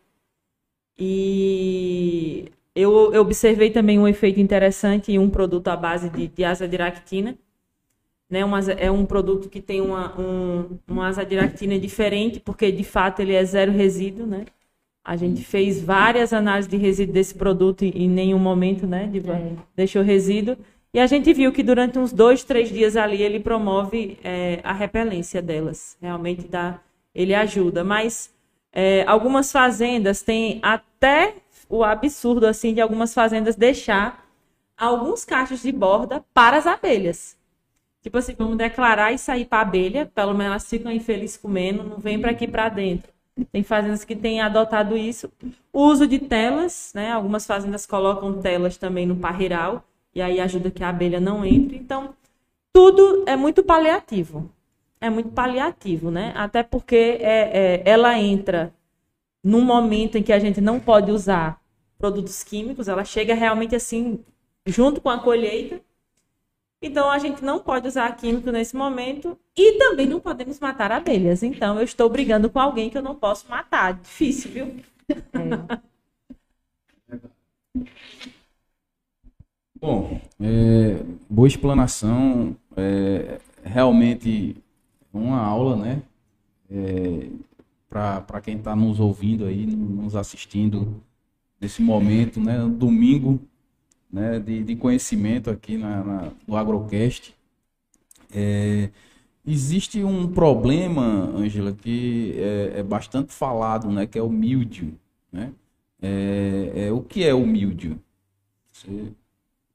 E 0.99 2.53
eu, 2.75 3.13
eu 3.13 3.23
observei 3.23 3.71
também 3.71 3.99
um 3.99 4.07
efeito 4.07 4.41
interessante 4.41 5.11
em 5.11 5.19
um 5.19 5.31
produto 5.31 5.69
à 5.69 5.77
base 5.77 6.11
de, 6.11 6.29
de 6.29 6.45
azadiractina, 6.45 7.37
né? 8.29 8.45
Uma, 8.45 8.61
é 8.73 8.91
um 8.91 9.07
produto 9.07 9.49
que 9.49 9.61
tem 9.61 9.81
uma, 9.81 10.19
um, 10.21 10.79
uma 10.87 11.09
azadiractina 11.09 11.79
diferente, 11.79 12.41
porque 12.41 12.71
de 12.71 12.85
fato 12.85 13.21
ele 13.21 13.33
é 13.33 13.45
zero 13.45 13.73
resíduo, 13.73 14.27
né? 14.27 14.45
A 15.03 15.17
gente 15.17 15.45
fez 15.45 15.83
várias 15.83 16.33
análises 16.33 16.71
de 16.71 16.79
resíduo 16.79 17.13
desse 17.13 17.35
produto 17.35 17.85
e 17.85 18.05
em 18.05 18.09
nenhum 18.09 18.39
momento, 18.39 18.87
né, 18.87 19.07
Diva, 19.07 19.35
é. 19.35 19.53
deixou 19.77 20.03
resíduo. 20.03 20.57
E 20.95 21.01
a 21.01 21.09
gente 21.09 21.33
viu 21.33 21.51
que 21.51 21.65
durante 21.65 21.99
uns 21.99 22.13
dois, 22.13 22.45
três 22.45 22.69
dias 22.69 22.97
ali 22.97 23.21
ele 23.21 23.41
promove 23.41 24.17
é, 24.23 24.61
a 24.63 24.73
repelência 24.73 25.43
delas. 25.43 25.97
Realmente 26.01 26.47
dá, 26.47 26.79
ele 27.13 27.35
ajuda. 27.35 27.83
Mas 27.83 28.33
é, 28.73 29.03
algumas 29.05 29.51
fazendas 29.51 30.23
têm 30.23 30.61
até 30.63 31.35
o 31.69 31.83
absurdo 31.83 32.47
assim 32.47 32.73
de 32.73 32.81
algumas 32.81 33.13
fazendas 33.13 33.57
deixar 33.57 34.25
alguns 34.79 35.25
cachos 35.25 35.63
de 35.63 35.73
borda 35.73 36.25
para 36.33 36.59
as 36.59 36.67
abelhas. 36.67 37.37
Tipo 38.01 38.19
assim, 38.19 38.37
vamos 38.39 38.57
declarar 38.57 39.11
e 39.13 39.19
sair 39.19 39.47
para 39.47 39.59
a 39.59 39.63
abelha, 39.63 40.07
pelo 40.15 40.33
menos 40.33 40.53
elas 40.53 40.71
ficam 40.71 40.93
infelizes 40.93 41.37
comendo, 41.37 41.83
não 41.83 41.99
vem 41.99 42.21
para 42.21 42.31
aqui 42.31 42.47
para 42.47 42.69
dentro. 42.69 43.13
Tem 43.51 43.65
fazendas 43.65 44.05
que 44.05 44.15
têm 44.15 44.41
adotado 44.41 44.97
isso. 44.97 45.29
O 45.73 45.87
uso 45.87 46.07
de 46.07 46.21
telas, 46.21 46.93
né? 46.95 47.11
Algumas 47.11 47.45
fazendas 47.45 47.85
colocam 47.85 48.41
telas 48.41 48.77
também 48.77 49.07
no 49.07 49.17
parreiral 49.17 49.85
e 50.15 50.23
aí 50.23 50.41
ajuda 50.41 50.71
que 50.71 50.85
a 50.85 50.89
abelha 50.89 51.21
não 51.21 51.45
entre. 51.45 51.77
Então, 51.77 52.15
tudo 52.73 53.25
é 53.27 53.37
muito 53.37 53.63
paliativo. 53.63 54.51
É 55.01 55.11
muito 55.11 55.31
paliativo, 55.31 56.11
né? 56.11 56.33
Até 56.37 56.63
porque 56.63 57.19
é, 57.21 57.83
é, 57.83 57.83
ela 57.85 58.19
entra 58.19 58.73
num 59.43 59.61
momento 59.61 60.17
em 60.17 60.23
que 60.23 60.33
a 60.33 60.39
gente 60.39 60.61
não 60.61 60.81
pode 60.81 61.11
usar 61.11 61.61
produtos 61.99 62.43
químicos, 62.43 62.89
ela 62.89 63.05
chega 63.05 63.35
realmente 63.35 63.77
assim, 63.77 64.21
junto 64.67 65.01
com 65.01 65.11
a 65.11 65.19
colheita, 65.19 65.81
então 66.81 67.11
a 67.11 67.19
gente 67.19 67.43
não 67.43 67.59
pode 67.59 67.89
usar 67.89 68.15
químico 68.15 68.51
nesse 68.51 68.77
momento 68.77 69.39
e 69.57 69.79
também 69.79 70.07
não 70.07 70.21
podemos 70.21 70.61
matar 70.61 70.93
abelhas. 70.93 71.43
Então 71.43 71.79
eu 71.79 71.85
estou 71.85 72.11
brigando 72.11 72.51
com 72.51 72.61
alguém 72.61 72.91
que 72.91 72.99
eu 72.99 73.03
não 73.03 73.15
posso 73.15 73.49
matar. 73.49 73.95
Difícil, 73.95 74.51
viu? 74.51 74.77
É. 75.09 75.94
Bom, 79.85 80.19
é, 80.41 81.05
boa 81.29 81.47
explanação. 81.47 82.57
É, 82.75 83.39
realmente 83.63 84.57
uma 85.13 85.39
aula, 85.39 85.77
né? 85.77 86.03
É, 86.71 87.29
Para 87.91 88.41
quem 88.41 88.57
está 88.57 88.75
nos 88.75 88.99
ouvindo 88.99 89.45
aí, 89.45 89.67
nos 89.67 90.17
assistindo 90.17 91.03
nesse 91.61 91.83
momento, 91.83 92.41
né? 92.41 92.67
Domingo 92.67 93.39
né, 94.11 94.39
de, 94.39 94.65
de 94.65 94.75
conhecimento 94.75 95.51
aqui 95.51 95.77
na, 95.77 96.03
na, 96.03 96.33
no 96.49 96.57
Agrocast. 96.57 97.35
É, 98.33 98.89
existe 99.47 100.03
um 100.03 100.33
problema, 100.33 101.31
Ângela, 101.37 101.75
que 101.75 102.33
é, 102.39 102.79
é, 102.79 102.83
bastante 102.83 103.35
falado, 103.35 103.91
né, 103.91 104.07
que 104.07 104.19
é 104.19 104.23
o 104.23 104.31
míldio. 104.31 104.99
Né? 105.31 105.53
É, 106.01 106.87
é, 106.87 106.93
o 106.93 107.03
que 107.03 107.23
é 107.23 107.35
o 107.35 107.47
míldio? 107.47 108.01
Você... 108.73 109.13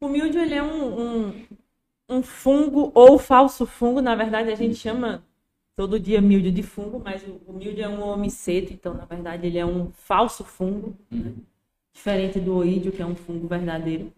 O 0.02 0.08
míldio 0.08 0.42
ele 0.42 0.56
é 0.56 0.64
um, 0.64 1.28
um, 1.28 1.46
um, 2.10 2.24
fungo 2.24 2.92
ou 2.96 3.20
falso 3.20 3.66
fungo, 3.66 4.02
na 4.02 4.16
verdade 4.16 4.50
a 4.50 4.56
gente 4.56 4.76
chama 4.76 5.24
todo 5.76 6.00
dia 6.00 6.22
míldio 6.22 6.52
de 6.52 6.64
fungo, 6.64 7.02
mas 7.04 7.22
o, 7.24 7.42
o 7.48 7.54
míldio 7.54 7.84
é 7.84 7.90
um 7.90 8.02
homiceto, 8.02 8.72
então 8.72 8.94
na 8.94 9.06
verdade 9.06 9.48
ele 9.48 9.58
é 9.58 9.66
um 9.66 9.92
falso 9.92 10.44
fungo, 10.44 10.96
né? 11.12 11.20
uhum. 11.20 11.36
diferente 11.92 12.40
do 12.40 12.56
oídio, 12.56 12.92
que 12.92 13.02
é 13.02 13.06
um 13.06 13.16
fungo 13.16 13.48
verdadeiro. 13.48 14.12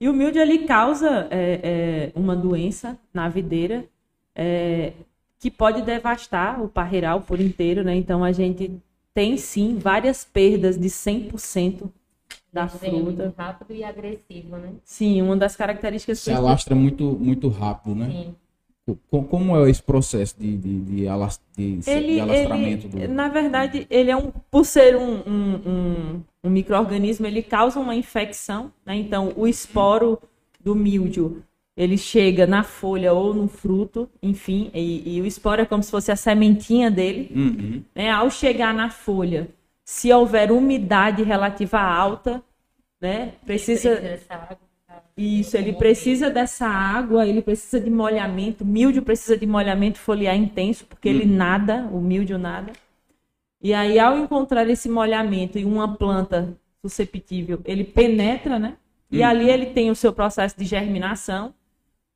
E 0.00 0.08
o 0.08 0.14
milho 0.14 0.40
ele 0.40 0.66
causa 0.66 1.28
é, 1.30 1.60
é, 1.62 2.12
uma 2.18 2.34
doença 2.34 2.98
na 3.12 3.28
videira 3.28 3.84
é, 4.34 4.94
que 5.38 5.50
pode 5.50 5.82
devastar 5.82 6.62
o 6.62 6.68
parreiral 6.68 7.20
por 7.20 7.38
inteiro, 7.38 7.84
né? 7.84 7.94
Então 7.94 8.24
a 8.24 8.32
gente 8.32 8.80
tem 9.12 9.36
sim 9.36 9.76
várias 9.76 10.24
perdas 10.24 10.78
de 10.78 10.88
100% 10.88 11.90
da 12.52 12.68
fruta. 12.68 13.32
rápido 13.36 13.74
e 13.74 13.84
agressivo, 13.84 14.56
né? 14.56 14.72
Sim, 14.84 15.22
uma 15.22 15.36
das 15.36 15.54
características... 15.56 16.18
Se 16.18 16.32
alastra 16.32 16.74
muito, 16.74 17.04
muito 17.04 17.48
rápido, 17.48 17.94
né? 17.94 18.10
Sim. 18.10 18.34
Como 19.08 19.56
é 19.56 19.70
esse 19.70 19.82
processo 19.82 20.34
de, 20.38 20.56
de, 20.56 20.80
de, 20.80 21.06
de, 21.56 21.90
ele, 21.90 22.14
de 22.14 22.20
alastramento? 22.20 22.88
Ele, 22.96 23.06
do... 23.06 23.14
Na 23.14 23.28
verdade, 23.28 23.86
ele 23.88 24.10
é 24.10 24.16
um, 24.16 24.32
por 24.50 24.64
ser 24.64 24.96
um, 24.96 25.22
um, 25.26 25.54
um, 25.66 26.22
um 26.42 26.50
microorganismo, 26.50 27.26
ele 27.26 27.42
causa 27.42 27.78
uma 27.78 27.94
infecção, 27.94 28.72
né? 28.84 28.96
Então, 28.96 29.32
o 29.36 29.46
esporo 29.46 30.18
do 30.58 30.74
míldio, 30.74 31.42
ele 31.76 31.96
chega 31.96 32.46
na 32.46 32.64
folha 32.64 33.12
ou 33.12 33.32
no 33.32 33.46
fruto, 33.46 34.08
enfim, 34.20 34.70
e, 34.74 35.16
e 35.16 35.20
o 35.20 35.26
esporo 35.26 35.62
é 35.62 35.64
como 35.64 35.82
se 35.82 35.90
fosse 35.90 36.10
a 36.10 36.16
sementinha 36.16 36.90
dele. 36.90 37.30
Uhum. 37.34 37.82
Né? 37.94 38.10
Ao 38.10 38.28
chegar 38.28 38.74
na 38.74 38.90
folha, 38.90 39.48
se 39.90 40.12
houver 40.12 40.52
umidade 40.52 41.24
relativa 41.24 41.80
alta, 41.80 42.40
né? 43.00 43.32
Precisa 43.44 44.20
isso, 45.16 45.56
ele 45.56 45.72
precisa 45.72 46.30
dessa 46.30 46.64
água, 46.64 47.26
ele 47.26 47.42
precisa 47.42 47.80
de 47.80 47.90
molhamento. 47.90 48.64
Míldio 48.64 49.02
precisa 49.02 49.36
de 49.36 49.46
molhamento 49.46 49.98
foliar 49.98 50.36
intenso, 50.36 50.86
porque 50.86 51.08
ele 51.08 51.24
uhum. 51.24 51.36
nada, 51.36 51.88
o 51.92 52.00
míldio 52.00 52.38
nada. 52.38 52.72
E 53.60 53.74
aí, 53.74 53.98
ao 53.98 54.16
encontrar 54.16 54.70
esse 54.70 54.88
molhamento 54.88 55.58
em 55.58 55.64
uma 55.64 55.96
planta 55.96 56.56
susceptível, 56.80 57.60
ele 57.64 57.82
penetra, 57.82 58.60
né? 58.60 58.76
E 59.10 59.18
uhum. 59.18 59.26
ali 59.26 59.50
ele 59.50 59.66
tem 59.66 59.90
o 59.90 59.96
seu 59.96 60.12
processo 60.12 60.56
de 60.56 60.66
germinação, 60.66 61.52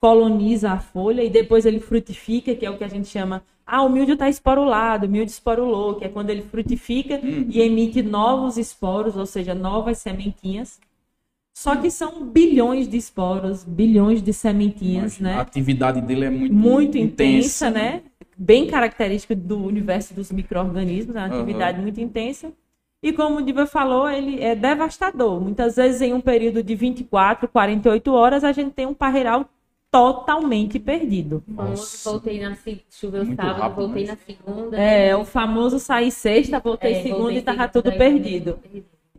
coloniza 0.00 0.70
a 0.70 0.78
folha 0.78 1.24
e 1.24 1.28
depois 1.28 1.66
ele 1.66 1.80
frutifica, 1.80 2.54
que 2.54 2.64
é 2.64 2.70
o 2.70 2.78
que 2.78 2.84
a 2.84 2.88
gente 2.88 3.08
chama 3.08 3.42
Ah, 3.66 3.82
o 3.82 3.88
milho 3.88 4.12
está 4.12 4.28
esporulado, 4.28 5.06
o 5.06 5.08
milho 5.08 5.24
esporulou, 5.24 5.94
que 5.94 6.04
é 6.04 6.08
quando 6.08 6.30
ele 6.30 6.42
frutifica 6.42 7.18
Hum. 7.22 7.46
e 7.48 7.60
emite 7.60 8.02
novos 8.02 8.56
esporos, 8.58 9.16
ou 9.16 9.26
seja, 9.26 9.54
novas 9.54 9.98
sementinhas. 9.98 10.78
Só 11.56 11.76
que 11.76 11.88
são 11.90 12.24
bilhões 12.26 12.88
de 12.88 12.96
esporos, 12.96 13.62
bilhões 13.64 14.20
de 14.20 14.32
sementinhas, 14.32 15.20
A 15.20 15.22
né? 15.22 15.40
atividade 15.40 16.00
dele 16.00 16.24
é 16.24 16.30
muito, 16.30 16.52
Muito 16.54 16.98
intensa, 16.98 17.70
né? 17.70 18.02
Bem 18.36 18.66
característica 18.66 19.36
do 19.36 19.64
universo 19.64 20.12
dos 20.12 20.32
micro-organismos, 20.32 21.14
é 21.14 21.20
uma 21.20 21.26
atividade 21.28 21.80
muito 21.80 22.00
intensa. 22.00 22.52
E 23.00 23.12
como 23.12 23.38
o 23.38 23.42
Diva 23.42 23.66
falou, 23.66 24.08
ele 24.10 24.42
é 24.42 24.56
devastador. 24.56 25.40
Muitas 25.40 25.76
vezes, 25.76 26.00
em 26.00 26.12
um 26.12 26.20
período 26.20 26.62
de 26.62 26.74
24, 26.74 27.46
48 27.46 28.12
horas, 28.12 28.42
a 28.42 28.50
gente 28.50 28.72
tem 28.72 28.86
um 28.86 28.94
parreiral 28.94 29.48
totalmente 29.98 30.80
perdido. 30.80 31.40
Famoso, 31.54 32.10
voltei 32.10 32.40
na 32.42 32.56
se- 32.56 32.82
choveu 32.90 33.24
Muito 33.24 33.36
sábado, 33.40 33.60
rápido, 33.60 33.76
voltei 33.86 34.06
né? 34.06 34.10
na 34.10 34.16
segunda. 34.34 34.76
É, 34.76 35.16
o 35.16 35.24
famoso 35.24 35.78
sair 35.78 36.10
sexta, 36.10 36.58
voltei 36.58 36.94
É, 36.94 37.02
segunda 37.02 37.18
voltei 37.22 37.38
e 37.38 37.42
tava 37.42 37.68
tudo 37.68 37.92
perdido. 37.92 38.58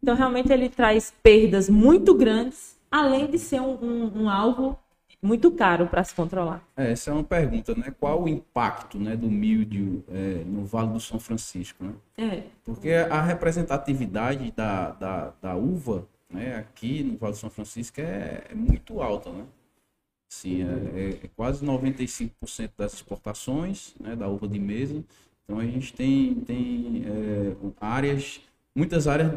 Então, 0.04 0.16
realmente, 0.16 0.52
ele 0.52 0.68
traz 0.68 1.14
perdas 1.24 1.70
muito 1.70 2.14
grandes, 2.14 2.78
além 2.92 3.26
de 3.28 3.40
ser 3.40 3.62
um, 3.62 3.78
um- 3.82 4.24
um 4.24 4.30
alvo 4.30 4.78
muito 5.24 5.50
caro 5.50 5.88
para 5.88 6.04
se 6.04 6.14
controlar. 6.14 6.62
É, 6.76 6.92
essa 6.92 7.10
é 7.10 7.14
uma 7.14 7.24
pergunta, 7.24 7.74
né? 7.74 7.94
Qual 7.98 8.24
o 8.24 8.28
impacto 8.28 9.00
né, 9.00 9.16
do 9.16 9.30
milho 9.32 10.04
é, 10.12 10.44
no 10.46 10.66
Vale 10.66 10.90
do 10.90 11.00
São 11.00 11.20
Francisco, 11.22 11.86
né? 11.86 11.94
É, 12.18 12.44
Porque 12.66 12.92
a 12.92 13.22
representatividade 13.22 14.52
da, 14.52 14.92
da, 14.92 15.34
da 15.42 15.56
uva 15.56 16.06
né, 16.30 16.58
aqui 16.58 17.02
no 17.02 17.18
Vale 17.18 17.32
do 17.32 17.38
São 17.40 17.50
Francisco 17.50 18.02
é, 18.02 18.44
é 18.52 18.54
muito 18.54 19.02
alta, 19.02 19.30
né? 19.32 19.46
Assim, 20.32 20.64
é, 20.64 21.00
é- 21.00 21.20
é 21.26 21.28
quase 21.36 21.64
95% 21.64 22.74
das 22.78 22.94
exportações 22.94 23.94
né, 24.00 24.16
da 24.16 24.28
uva 24.28 24.48
de 24.48 24.60
mesa. 24.60 25.04
Então 25.44 25.60
a 25.60 25.66
gente 25.66 25.94
tem, 25.94 26.36
tem 26.42 27.04
é, 27.06 27.56
áreas, 27.80 28.42
muitas 28.76 29.08
áreas 29.08 29.32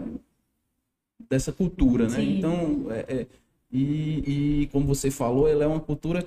dessa 1.28 1.52
cultura, 1.52 2.08
né? 2.08 2.18
Sim. 2.18 2.38
Então, 2.38 2.86
é, 2.90 3.20
é, 3.22 3.26
e, 3.70 4.62
e 4.62 4.66
como 4.68 4.86
você 4.86 5.10
falou, 5.10 5.48
ela 5.48 5.64
é 5.64 5.66
uma 5.66 5.80
cultura 5.80 6.24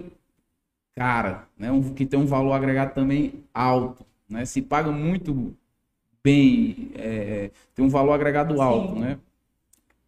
cara, 0.96 1.48
né? 1.58 1.72
Um, 1.72 1.94
que 1.94 2.06
tem 2.06 2.20
um 2.20 2.26
valor 2.26 2.54
agregado 2.54 2.94
também 2.94 3.44
alto, 3.54 4.06
né? 4.30 4.46
Se 4.46 4.62
paga 4.62 4.92
muito 4.92 5.56
bem, 6.24 6.92
é, 6.96 7.52
tem 7.76 7.86
um 7.86 7.90
valor 7.90 8.14
agregado 8.14 8.62
alto, 8.62 8.96
né? 9.00 9.20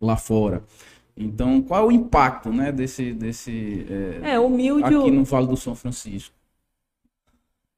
Lá 0.01 0.17
fora. 0.17 0.63
Então, 1.15 1.61
qual 1.61 1.83
é 1.83 1.87
o 1.87 1.91
impacto, 1.91 2.51
né? 2.51 2.71
Desse, 2.71 3.13
desse 3.13 3.85
é, 4.23 4.31
é 4.33 4.39
milho. 4.49 4.83
aqui 4.83 5.11
no 5.11 5.23
Vale 5.23 5.47
do 5.47 5.57
São 5.57 5.75
Francisco? 5.75 6.35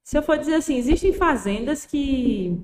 Se 0.02 0.16
eu 0.16 0.22
for 0.22 0.38
dizer 0.38 0.54
assim, 0.54 0.76
existem 0.76 1.12
fazendas 1.12 1.84
que 1.84 2.58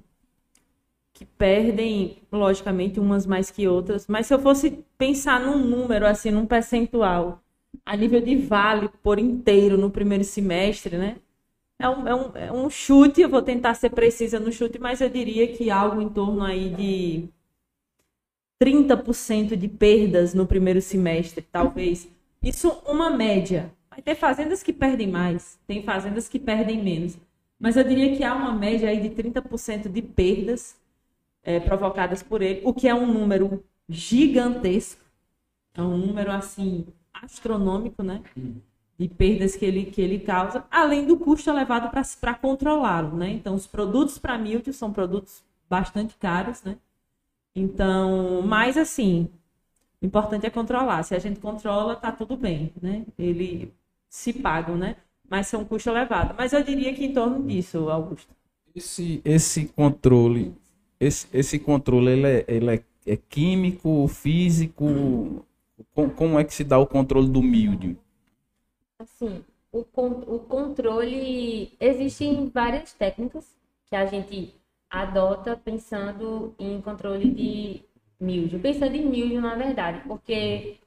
que 1.14 1.27
perdem, 1.27 2.23
logicamente, 2.33 2.99
umas 2.99 3.27
mais 3.27 3.51
que 3.51 3.68
outras, 3.68 4.07
mas 4.09 4.27
se 4.27 4.35
eu 4.35 4.39
fosse 4.39 4.83
pensar 4.97 5.41
num 5.41 5.59
número, 5.59 6.07
assim, 6.07 6.31
num 6.31 6.47
percentual, 6.47 7.41
a 7.85 7.97
nível 7.97 8.20
de 8.20 8.35
vale 8.37 8.89
por 9.03 9.18
inteiro 9.18 9.77
no 9.77 9.91
primeiro 9.91 10.25
semestre, 10.25 10.97
né? 10.97 11.16
É 11.79 11.89
um, 11.89 12.09
é 12.09 12.14
um, 12.14 12.37
é 12.37 12.53
um 12.53 12.70
chute, 12.70 13.20
eu 13.20 13.29
vou 13.29 13.43
tentar 13.43 13.75
ser 13.75 13.91
precisa 13.91 14.39
no 14.41 14.53
chute, 14.53 14.79
mas 14.79 15.01
eu 15.01 15.09
diria 15.11 15.49
que 15.49 15.70
algo 15.70 16.01
em 16.01 16.09
torno 16.09 16.43
aí 16.43 16.70
de 16.70 17.29
30% 18.63 19.57
de 19.57 19.67
perdas 19.67 20.35
no 20.35 20.47
primeiro 20.47 20.81
semestre, 20.81 21.43
talvez. 21.51 22.09
Isso 22.41 22.71
uma 22.87 23.11
média. 23.11 23.73
Vai 23.91 24.01
ter 24.01 24.15
fazendas 24.15 24.63
que 24.63 24.73
perdem 24.73 25.09
mais, 25.09 25.59
tem 25.67 25.83
fazendas 25.83 26.29
que 26.29 26.39
perdem 26.39 26.81
menos. 26.81 27.19
Mas 27.59 27.77
eu 27.77 27.83
diria 27.83 28.17
que 28.17 28.23
há 28.23 28.33
uma 28.35 28.53
média 28.53 28.89
aí 28.89 29.01
de 29.01 29.11
30% 29.11 29.89
de 29.89 30.01
perdas 30.01 30.77
eh, 31.43 31.59
provocadas 31.59 32.23
por 32.23 32.41
ele, 32.41 32.63
o 32.65 32.73
que 32.73 32.89
é 32.89 32.95
um 32.95 33.07
número 33.07 33.65
gigantesco. 33.89 35.03
É 35.75 35.83
um 35.83 35.97
número, 35.97 36.31
assim, 36.31 36.87
astronômico, 37.13 38.03
né? 38.03 38.23
De 38.97 39.09
perdas 39.09 39.57
que 39.57 39.65
ele, 39.65 39.87
que 39.87 40.01
ele 40.01 40.21
causa, 40.21 40.65
além 40.71 41.05
do 41.05 41.17
custo 41.17 41.51
elevado 41.51 41.91
para 42.21 42.35
controlá-lo, 42.35 43.17
né? 43.17 43.31
Então, 43.31 43.55
os 43.55 43.67
produtos 43.67 44.19
para 44.19 44.39
milho 44.39 44.73
são 44.73 44.93
produtos 44.93 45.43
bastante 45.69 46.15
caros, 46.17 46.63
né? 46.63 46.77
Então, 47.55 48.43
mas 48.43 48.77
assim, 48.77 49.31
o 50.03 50.07
importante 50.07 50.47
é 50.47 50.51
controlar. 50.51 51.03
Se 51.05 51.15
a 51.15 51.19
gente 51.19 51.41
controla, 51.41 51.97
tá 51.97 52.13
tudo 52.13 52.37
bem, 52.37 52.73
né? 52.83 53.07
Ele 53.19 53.75
se 54.09 54.33
pagam, 54.35 54.77
né? 54.79 54.97
Mas 55.31 55.49
são 55.49 55.63
um 55.63 55.67
custo 55.67 55.91
elevado. 55.91 56.35
Mas 56.39 56.53
eu 56.55 56.63
diria 56.65 56.95
que 56.95 57.05
em 57.07 57.15
torno 57.15 57.47
disso, 57.47 57.91
Augusto. 57.91 58.35
Esse, 58.75 59.21
esse 59.25 59.67
controle, 59.67 60.55
esse, 60.99 61.27
esse 61.33 61.59
controle, 61.59 62.11
ele 62.13 62.27
é, 62.27 62.45
ele 62.49 62.71
é, 62.75 62.85
é 63.07 63.17
químico, 63.17 64.07
físico? 64.09 65.45
Com- 65.95 66.11
como 66.11 66.39
é 66.39 66.45
que 66.45 66.55
se 66.55 66.65
dá 66.65 66.79
o 66.79 66.87
controle 66.87 67.29
do 67.29 67.43
milho? 67.43 67.97
Assim, 68.99 69.45
o, 69.73 69.81
o 69.81 70.39
controle. 70.41 71.77
Existem 71.81 72.49
várias 72.49 72.93
técnicas 72.93 73.47
que 73.87 73.95
a 73.97 74.07
gente 74.07 74.55
adota 74.93 75.57
pensando 75.57 76.55
em 76.59 76.80
controle 76.82 77.30
de 77.32 77.82
milho. 78.20 78.61
Pensando 78.61 78.95
em 78.97 79.07
milho, 79.07 79.40
na 79.40 79.57
verdade, 79.57 80.03
porque 80.07 80.78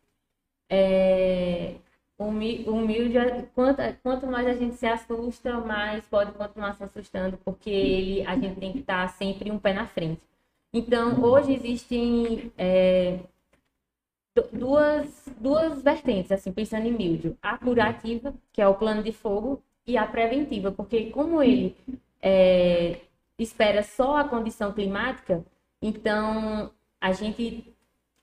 é, 0.69 1.75
o, 2.17 2.31
mi- 2.31 2.65
milho, 2.67 3.47
quanto, 3.53 3.81
quanto 4.03 4.27
mais 4.27 4.47
a 4.47 4.53
gente 4.53 4.75
se 4.75 4.87
assusta, 4.87 5.59
mais 5.61 6.05
pode 6.07 6.31
continuar 6.33 6.73
se 6.75 6.83
assustando, 6.83 7.37
porque 7.43 7.69
ele, 7.69 8.25
a 8.25 8.35
gente 8.37 8.59
tem 8.59 8.71
que 8.73 8.79
estar 8.79 9.07
sempre 9.09 9.51
um 9.51 9.59
pé 9.59 9.73
na 9.73 9.87
frente. 9.87 10.21
Então, 10.73 11.23
hoje 11.23 11.53
existem 11.53 12.51
é, 12.57 13.19
du- 14.35 14.49
duas, 14.51 15.25
duas 15.39 15.81
vertentes, 15.81 16.31
assim, 16.31 16.51
pensando 16.51 16.85
em 16.87 16.91
milho. 16.93 17.37
A 17.41 17.57
curativa, 17.57 18.33
que 18.51 18.61
é 18.61 18.67
o 18.67 18.75
plano 18.75 19.03
de 19.03 19.11
fogo, 19.11 19.61
e 19.87 19.97
a 19.97 20.05
preventiva, 20.07 20.71
porque 20.71 21.11
como 21.11 21.41
ele 21.43 21.75
é, 22.21 23.01
espera 23.39 23.83
só 23.83 24.17
a 24.17 24.23
condição 24.23 24.71
climática, 24.71 25.43
então 25.81 26.71
a 27.01 27.11
gente 27.11 27.73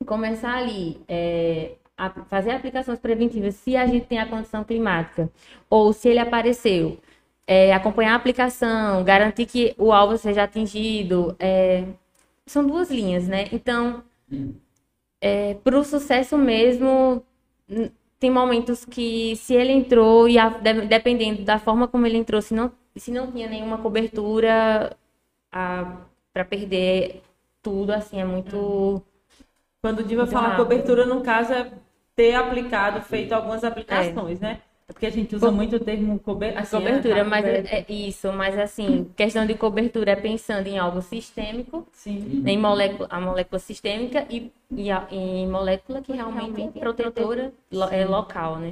começar 0.06 0.54
ali 0.56 1.00
é, 1.08 1.76
a 1.96 2.10
fazer 2.24 2.50
aplicações 2.52 2.98
preventivas 2.98 3.54
se 3.54 3.76
a 3.76 3.86
gente 3.86 4.06
tem 4.06 4.18
a 4.18 4.26
condição 4.26 4.64
climática, 4.64 5.30
ou 5.70 5.92
se 5.92 6.08
ele 6.08 6.18
apareceu, 6.18 6.98
é, 7.46 7.72
acompanhar 7.74 8.12
a 8.14 8.16
aplicação, 8.16 9.04
garantir 9.04 9.46
que 9.46 9.74
o 9.78 9.92
alvo 9.92 10.16
seja 10.16 10.44
atingido, 10.44 11.36
é, 11.38 11.84
são 12.46 12.66
duas 12.66 12.90
linhas, 12.90 13.28
né? 13.28 13.46
Então, 13.52 14.02
para 15.62 15.78
o 15.78 15.84
sucesso 15.84 16.36
mesmo, 16.36 17.22
tem 18.18 18.30
momentos 18.30 18.84
que 18.84 19.34
se 19.36 19.54
ele 19.54 19.72
entrou 19.72 20.28
e 20.28 20.38
a- 20.38 20.48
de- 20.48 20.86
dependendo 20.86 21.42
da 21.42 21.58
forma 21.58 21.88
como 21.88 22.06
ele 22.06 22.18
entrou, 22.18 22.40
se 22.42 22.54
não, 22.54 22.70
se 22.96 23.10
não 23.10 23.30
tinha 23.32 23.48
nenhuma 23.48 23.78
cobertura 23.78 24.96
para 25.52 26.44
perder 26.48 27.22
tudo, 27.62 27.92
assim, 27.92 28.20
é 28.20 28.24
muito. 28.24 29.02
Quando 29.82 30.00
o 30.00 30.04
Diva 30.04 30.22
Muito 30.22 30.32
fala 30.32 30.48
rápido. 30.48 30.64
cobertura, 30.64 31.04
no 31.06 31.20
caso, 31.22 31.52
é 31.52 31.70
ter 32.16 32.34
aplicado, 32.34 33.00
feito 33.02 33.32
algumas 33.32 33.62
aplicações, 33.64 34.40
né? 34.40 34.60
É 34.88 34.92
porque 34.92 35.06
a 35.06 35.10
gente 35.10 35.34
usa 35.36 35.46
Co- 35.46 35.52
muito 35.52 35.76
o 35.76 35.80
termo 35.80 36.18
cobe- 36.18 36.54
A 36.56 36.60
assim, 36.60 36.76
cobertura, 36.76 37.24
mas 37.24 37.44
é, 37.44 37.58
é 37.78 37.92
isso, 37.92 38.32
mas 38.32 38.58
assim, 38.58 39.10
questão 39.16 39.46
de 39.46 39.54
cobertura 39.54 40.12
é 40.12 40.16
pensando 40.16 40.66
em 40.66 40.78
algo 40.78 41.00
sistêmico, 41.00 41.86
Sim. 41.92 42.42
em 42.46 42.58
molécula, 42.58 43.08
a 43.10 43.20
molécula 43.20 43.58
sistêmica 43.58 44.26
e, 44.28 44.52
e 44.70 44.90
a, 44.90 45.06
em 45.10 45.48
molécula 45.48 46.00
que 46.02 46.12
realmente 46.12 46.62
é 46.62 46.80
protetora 46.80 47.52
lo- 47.70 47.88
é 47.90 48.04
local, 48.04 48.56
né? 48.58 48.70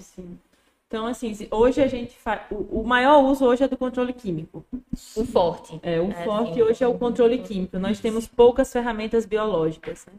Então, 0.91 1.07
assim, 1.07 1.47
hoje 1.53 1.80
a 1.80 1.86
gente 1.86 2.16
faz. 2.18 2.41
O, 2.51 2.80
o 2.80 2.84
maior 2.84 3.22
uso 3.22 3.45
hoje 3.45 3.62
é 3.62 3.68
do 3.68 3.76
controle 3.76 4.12
químico. 4.12 4.64
O 5.14 5.24
forte. 5.24 5.78
É, 5.84 6.01
o 6.01 6.11
É, 6.11 6.24
forte 6.24 6.55
sim. 6.55 6.62
hoje 6.62 6.82
é 6.82 6.88
o 6.88 6.99
controle 6.99 7.38
químico. 7.38 7.78
Nós 7.78 8.01
temos 8.01 8.26
poucas 8.26 8.72
ferramentas 8.72 9.24
biológicas. 9.24 10.05
né? 10.07 10.12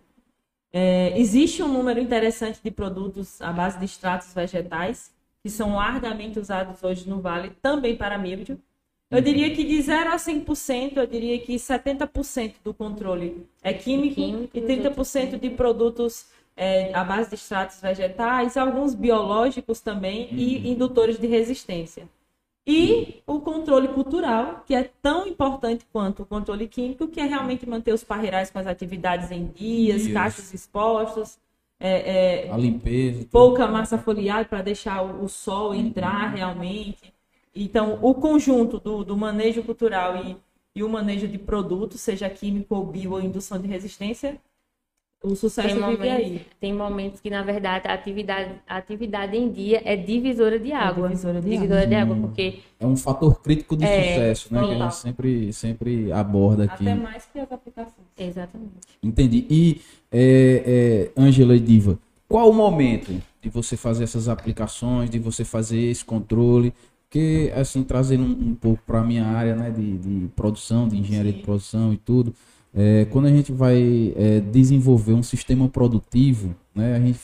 É, 0.72 1.20
existe 1.20 1.62
um 1.62 1.68
número 1.68 2.00
interessante 2.00 2.62
de 2.64 2.72
produtos 2.72 3.42
à 3.42 3.52
base 3.52 3.78
de 3.80 3.84
extratos 3.84 4.34
vegetais 4.34 5.12
que 5.44 5.50
são 5.50 5.76
largamente 5.76 6.40
usados 6.40 6.82
hoje 6.82 7.10
no 7.10 7.20
Vale, 7.20 7.50
também 7.62 7.98
para 7.98 8.18
milho. 8.18 8.58
Eu 9.10 9.20
diria 9.20 9.54
que 9.54 9.66
de 9.66 9.82
0 9.82 10.12
a 10.14 10.16
100%, 10.18 10.96
eu 10.96 11.06
diria 11.06 11.38
que 11.40 11.60
70% 11.60 12.54
do 12.64 12.74
controle 12.74 13.46
é 13.62 13.74
químico, 13.74 14.16
Químico, 14.16 14.58
e 14.58 14.62
30% 14.62 15.38
de 15.38 15.50
produtos 15.50 16.28
é, 16.62 16.94
à 16.94 17.04
base 17.04 17.30
de 17.30 17.36
extratos 17.36 17.82
vegetais, 17.82 18.56
alguns 18.56 18.94
biológicos 18.94 19.82
também 19.82 20.28
e 20.32 20.70
indutores 20.70 21.18
de 21.18 21.26
resistência. 21.26 22.08
E 22.68 23.24
o 23.26 23.40
controle 23.40 23.88
cultural, 23.88 24.64
que 24.68 24.76
é 24.76 24.88
tão 25.02 25.26
importante 25.26 25.88
quanto 25.92 26.22
o 26.22 26.26
controle 26.26 26.68
químico, 26.68 27.08
que 27.08 27.20
é 27.20 27.26
realmente 27.26 27.68
manter 27.68 27.92
os 27.92 28.04
parreirais 28.04 28.52
com 28.52 28.60
as 28.60 28.68
atividades 28.68 29.32
em 29.32 29.48
dias, 29.48 30.06
cachos 30.10 30.54
expostos, 30.54 31.40
é, 31.80 32.46
é, 32.46 32.52
A 32.52 32.58
limpeza. 32.58 33.22
tudo. 33.22 33.30
pouca 33.32 33.68
massa 33.68 33.98
foliar 33.98 34.48
para 34.48 34.62
deixar 34.62 35.02
o, 35.02 35.24
o 35.24 35.28
sol 35.28 35.74
entrar 35.74 36.28
realmente. 36.30 37.12
Então, 37.56 37.98
o 38.04 38.14
conjunto 38.14 38.80
do, 38.80 39.04
do 39.04 39.18
manejo 39.18 39.64
cultural 39.64 40.24
e, 40.24 40.38
e 40.76 40.84
o 40.84 40.90
manejo 40.90 41.28
de 41.28 41.40
produtos, 41.40 42.00
seja 42.02 42.30
químico 42.30 42.76
ou 42.76 42.86
bio 42.86 43.14
ou 43.14 43.20
indução 43.20 43.60
de 43.60 43.68
resistência, 43.68 44.40
o 45.24 45.36
sucesso 45.36 45.68
Tem 45.68 45.76
vive 45.76 45.86
momentos, 45.98 46.26
aí. 46.26 46.42
tem 46.60 46.74
momentos 46.74 47.20
que, 47.22 47.30
na 47.30 47.44
verdade, 47.44 47.88
a 47.88 47.94
atividade, 47.94 48.52
a 48.68 48.78
atividade 48.78 49.38
em 49.38 49.52
dia 49.52 49.82
é 49.86 49.96
divisora 49.96 50.58
de 50.58 50.72
água. 50.72 51.10
divisora 51.10 51.40
de 51.40 51.50
divisora 51.50 51.86
de 51.86 51.94
água, 51.96 52.16
Hum. 52.16 52.22
porque 52.22 52.60
É 52.80 52.86
um 52.88 52.98
fator 52.98 53.40
crítico 53.42 53.78
de 53.78 53.86
É, 53.86 54.14
sucesso, 54.34 54.54
né? 54.54 54.60
Que 54.66 54.72
a 54.72 54.78
gente 54.80 54.96
sempre, 54.96 55.54
sempre 55.54 56.12
aborda 56.12 56.64
aqui. 56.64 56.88
Até 56.90 56.96
mais 56.96 57.26
que 57.32 57.40
as 57.40 57.52
aplicações. 57.52 58.08
Exatamente. 58.18 58.72
Entendi. 59.04 59.46
E, 59.50 59.82
é, 60.12 61.12
é, 61.16 61.22
Ângela 61.22 61.56
e 61.56 61.60
Diva, 61.60 62.00
qual 62.28 62.50
o 62.50 62.54
momento 62.54 63.12
de 63.42 63.50
você 63.50 63.78
fazer 63.78 64.04
essas 64.06 64.28
aplicações, 64.28 65.10
de 65.10 65.20
você 65.20 65.46
fazer 65.46 65.80
esse 65.80 66.04
controle? 66.04 66.74
Porque, 67.08 67.52
assim, 67.56 67.84
trazendo 67.84 68.24
um, 68.24 68.52
um 68.52 68.56
pouco 68.56 68.82
para 68.88 69.02
a 69.02 69.04
minha 69.04 69.26
área 69.26 69.54
né, 69.56 69.70
de, 69.70 69.98
de 69.98 70.28
produção, 70.30 70.88
de 70.88 70.98
engenharia 70.98 71.34
de 71.34 71.42
produção 71.44 71.92
e 71.94 71.98
tudo, 71.98 72.34
é, 72.74 73.06
quando 73.06 73.26
a 73.26 73.30
gente 73.30 73.52
vai 73.52 74.14
é, 74.16 74.40
desenvolver 74.40 75.14
um 75.14 75.24
sistema 75.24 75.68
produtivo, 75.68 76.56
né, 76.74 76.96
a, 76.96 77.00
gente 77.00 77.20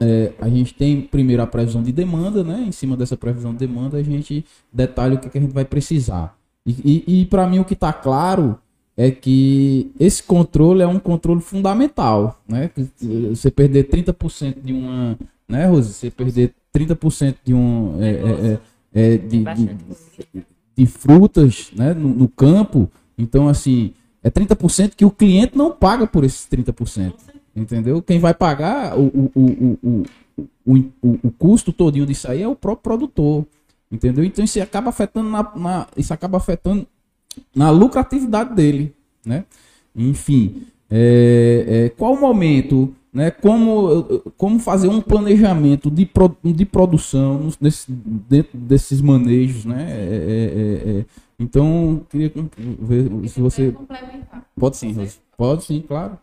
é, 0.00 0.32
a 0.40 0.48
gente 0.48 0.74
tem 0.74 1.00
primeiro 1.02 1.42
a 1.42 1.46
previsão 1.46 1.82
de 1.82 1.92
demanda, 1.92 2.42
né, 2.42 2.64
em 2.66 2.72
cima 2.72 2.96
dessa 2.96 3.16
previsão 3.16 3.52
de 3.52 3.58
demanda 3.58 3.98
a 3.98 4.02
gente 4.02 4.44
detalha 4.72 5.14
o 5.14 5.18
que, 5.18 5.28
que 5.28 5.38
a 5.38 5.40
gente 5.40 5.52
vai 5.52 5.64
precisar. 5.64 6.36
E, 6.66 7.04
e, 7.06 7.26
para 7.26 7.46
mim 7.46 7.60
o 7.60 7.64
que 7.64 7.72
está 7.72 7.92
claro 7.92 8.58
é 8.96 9.10
que 9.10 9.90
esse 9.98 10.22
controle 10.22 10.82
é 10.82 10.86
um 10.86 10.98
controle 10.98 11.40
fundamental, 11.40 12.42
né? 12.46 12.70
Você 13.30 13.50
perder 13.50 13.88
30% 13.88 14.56
de 14.62 14.72
uma, 14.72 15.16
né, 15.48 15.66
Rose? 15.66 15.94
Você 15.94 16.10
perder 16.10 16.52
30% 16.74 17.36
de 17.44 17.54
um 17.54 17.96
é, 18.02 18.10
é, 18.10 18.12
é, 18.12 19.14
é, 19.14 19.16
de, 19.16 19.44
de, 19.44 20.46
de 20.76 20.86
frutas, 20.86 21.70
né, 21.74 21.94
no, 21.94 22.08
no 22.08 22.28
campo. 22.28 22.90
Então, 23.16 23.48
assim, 23.48 23.94
é 24.22 24.30
30% 24.30 24.94
que 24.96 25.04
o 25.04 25.10
cliente 25.10 25.56
não 25.56 25.70
paga 25.70 26.06
por 26.06 26.24
esses 26.24 26.46
30%. 26.48 27.14
Entendeu? 27.56 28.00
Quem 28.02 28.18
vai 28.20 28.32
pagar 28.34 28.96
o, 28.98 29.06
o, 29.06 29.30
o, 29.34 29.78
o, 29.82 30.02
o, 30.66 30.76
o, 31.02 31.18
o 31.24 31.30
custo 31.32 31.72
todinho 31.72 32.06
disso 32.06 32.30
aí 32.30 32.42
é 32.42 32.48
o 32.48 32.54
próprio 32.54 32.82
produtor. 32.82 33.44
Entendeu? 33.90 34.22
Então 34.24 34.44
isso 34.44 34.60
acaba 34.60 34.90
afetando 34.90 35.28
na, 35.30 35.42
na- 35.56 35.86
isso 35.96 36.12
acaba 36.12 36.36
afetando 36.36 36.86
na 37.54 37.70
lucratividade 37.70 38.54
dele, 38.54 38.94
né? 39.24 39.44
Enfim, 39.96 40.62
é, 40.90 41.64
é, 41.66 41.88
qual 41.90 42.12
o 42.14 42.20
momento, 42.20 42.94
né? 43.12 43.30
Como, 43.30 44.04
como 44.36 44.58
fazer 44.58 44.88
um 44.88 45.00
planejamento 45.00 45.90
de, 45.90 46.04
pro- 46.06 46.36
de 46.44 46.64
produção 46.66 47.48
nesse- 47.60 47.90
dentro 47.90 48.56
desses 48.58 49.00
manejos, 49.00 49.64
né? 49.64 49.86
É, 49.88 49.94
é, 49.94 50.90
é, 50.94 50.98
é. 51.00 51.04
Então, 51.38 52.04
queria 52.10 52.32
ver 52.56 53.28
se 53.28 53.40
você 53.40 53.74
pode 54.58 54.76
sim, 54.76 54.92
Rose. 54.92 55.20
Pode 55.36 55.64
sim, 55.64 55.80
claro. 55.82 56.18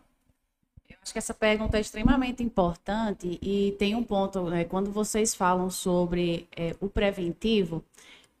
Eu 0.90 0.96
acho 1.02 1.12
que 1.12 1.18
essa 1.18 1.32
pergunta 1.32 1.78
é 1.78 1.80
extremamente 1.80 2.42
importante 2.42 3.38
e 3.40 3.74
tem 3.78 3.94
um 3.94 4.02
ponto, 4.04 4.42
né, 4.50 4.64
quando 4.64 4.90
vocês 4.90 5.34
falam 5.34 5.70
sobre 5.70 6.46
é, 6.54 6.76
o 6.80 6.88
preventivo, 6.88 7.82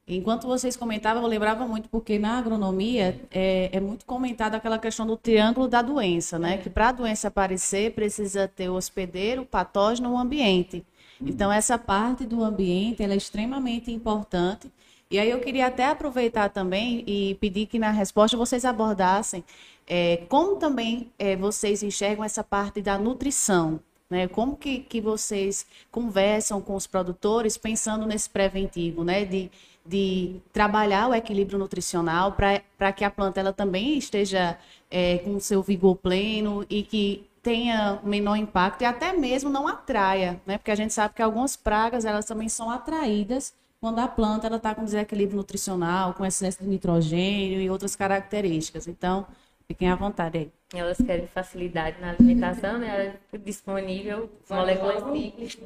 enquanto 0.06 0.46
vocês 0.46 0.76
comentavam, 0.76 1.22
eu 1.22 1.28
lembrava 1.28 1.66
muito, 1.66 1.88
porque 1.88 2.18
na 2.18 2.38
agronomia 2.38 3.20
é, 3.30 3.70
é 3.72 3.80
muito 3.80 4.04
comentada 4.04 4.56
aquela 4.58 4.78
questão 4.78 5.06
do 5.06 5.16
triângulo 5.16 5.66
da 5.68 5.80
doença, 5.80 6.38
né? 6.38 6.58
Que 6.58 6.68
para 6.68 6.90
a 6.90 6.92
doença 6.92 7.28
aparecer, 7.28 7.92
precisa 7.92 8.46
ter 8.46 8.68
o 8.68 8.74
hospedeiro, 8.74 9.42
o 9.42 9.46
patógeno, 9.46 10.12
o 10.12 10.18
ambiente. 10.18 10.84
Então, 11.20 11.50
essa 11.50 11.78
parte 11.78 12.26
do 12.26 12.44
ambiente 12.44 13.02
é 13.02 13.16
extremamente 13.16 13.90
importante. 13.90 14.70
E 15.10 15.18
aí 15.18 15.30
eu 15.30 15.40
queria 15.40 15.68
até 15.68 15.86
aproveitar 15.86 16.48
também 16.48 17.04
e 17.06 17.36
pedir 17.36 17.66
que 17.66 17.78
na 17.78 17.90
resposta 17.90 18.36
vocês 18.36 18.64
abordassem 18.64 19.44
é, 19.86 20.24
como 20.28 20.56
também 20.56 21.12
é, 21.18 21.36
vocês 21.36 21.82
enxergam 21.82 22.24
essa 22.24 22.42
parte 22.42 22.82
da 22.82 22.98
nutrição, 22.98 23.78
né? 24.10 24.26
Como 24.26 24.56
que, 24.56 24.80
que 24.80 25.00
vocês 25.00 25.64
conversam 25.92 26.60
com 26.60 26.74
os 26.74 26.86
produtores 26.86 27.56
pensando 27.56 28.04
nesse 28.06 28.28
preventivo, 28.28 29.04
né? 29.04 29.24
De, 29.24 29.50
de 29.84 30.40
trabalhar 30.52 31.08
o 31.08 31.14
equilíbrio 31.14 31.58
nutricional 31.58 32.32
para 32.32 32.92
que 32.92 33.04
a 33.04 33.10
planta 33.10 33.38
ela 33.38 33.52
também 33.52 33.96
esteja 33.96 34.58
é, 34.90 35.18
com 35.18 35.38
seu 35.38 35.62
vigor 35.62 35.96
pleno 35.96 36.66
e 36.68 36.82
que 36.82 37.24
tenha 37.42 38.00
menor 38.02 38.34
impacto 38.36 38.82
e 38.82 38.84
até 38.84 39.12
mesmo 39.12 39.48
não 39.48 39.68
atraia, 39.68 40.40
né? 40.44 40.58
Porque 40.58 40.72
a 40.72 40.76
gente 40.76 40.92
sabe 40.92 41.14
que 41.14 41.22
algumas 41.22 41.54
pragas 41.54 42.04
elas 42.04 42.24
também 42.26 42.48
são 42.48 42.68
atraídas 42.70 43.54
quando 43.86 44.00
a 44.00 44.08
planta 44.08 44.48
ela 44.48 44.56
está 44.56 44.74
com 44.74 44.84
desequilíbrio 44.84 45.36
nutricional, 45.36 46.12
com 46.12 46.26
excesso 46.26 46.60
de 46.60 46.68
nitrogênio 46.68 47.60
e 47.60 47.70
outras 47.70 47.94
características. 47.94 48.88
Então, 48.88 49.24
fiquem 49.68 49.88
à 49.88 49.94
vontade 49.94 50.38
aí. 50.38 50.52
Elas 50.74 50.96
querem 50.96 51.28
facilidade 51.28 52.00
na 52.00 52.10
alimentação, 52.10 52.78
né? 52.78 52.88
Ela 52.88 53.20
é 53.32 53.38
disponível, 53.38 54.28
moléculas 54.50 55.04
simples. 55.04 55.56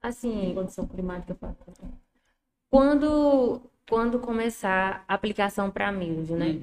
Assim, 0.00 0.54
Condição 0.54 0.86
climática. 0.86 1.36
quando, 2.70 3.62
quando 3.88 4.20
começar 4.20 5.04
a 5.08 5.14
aplicação 5.14 5.72
para 5.72 5.90
milho, 5.90 6.36
né? 6.36 6.54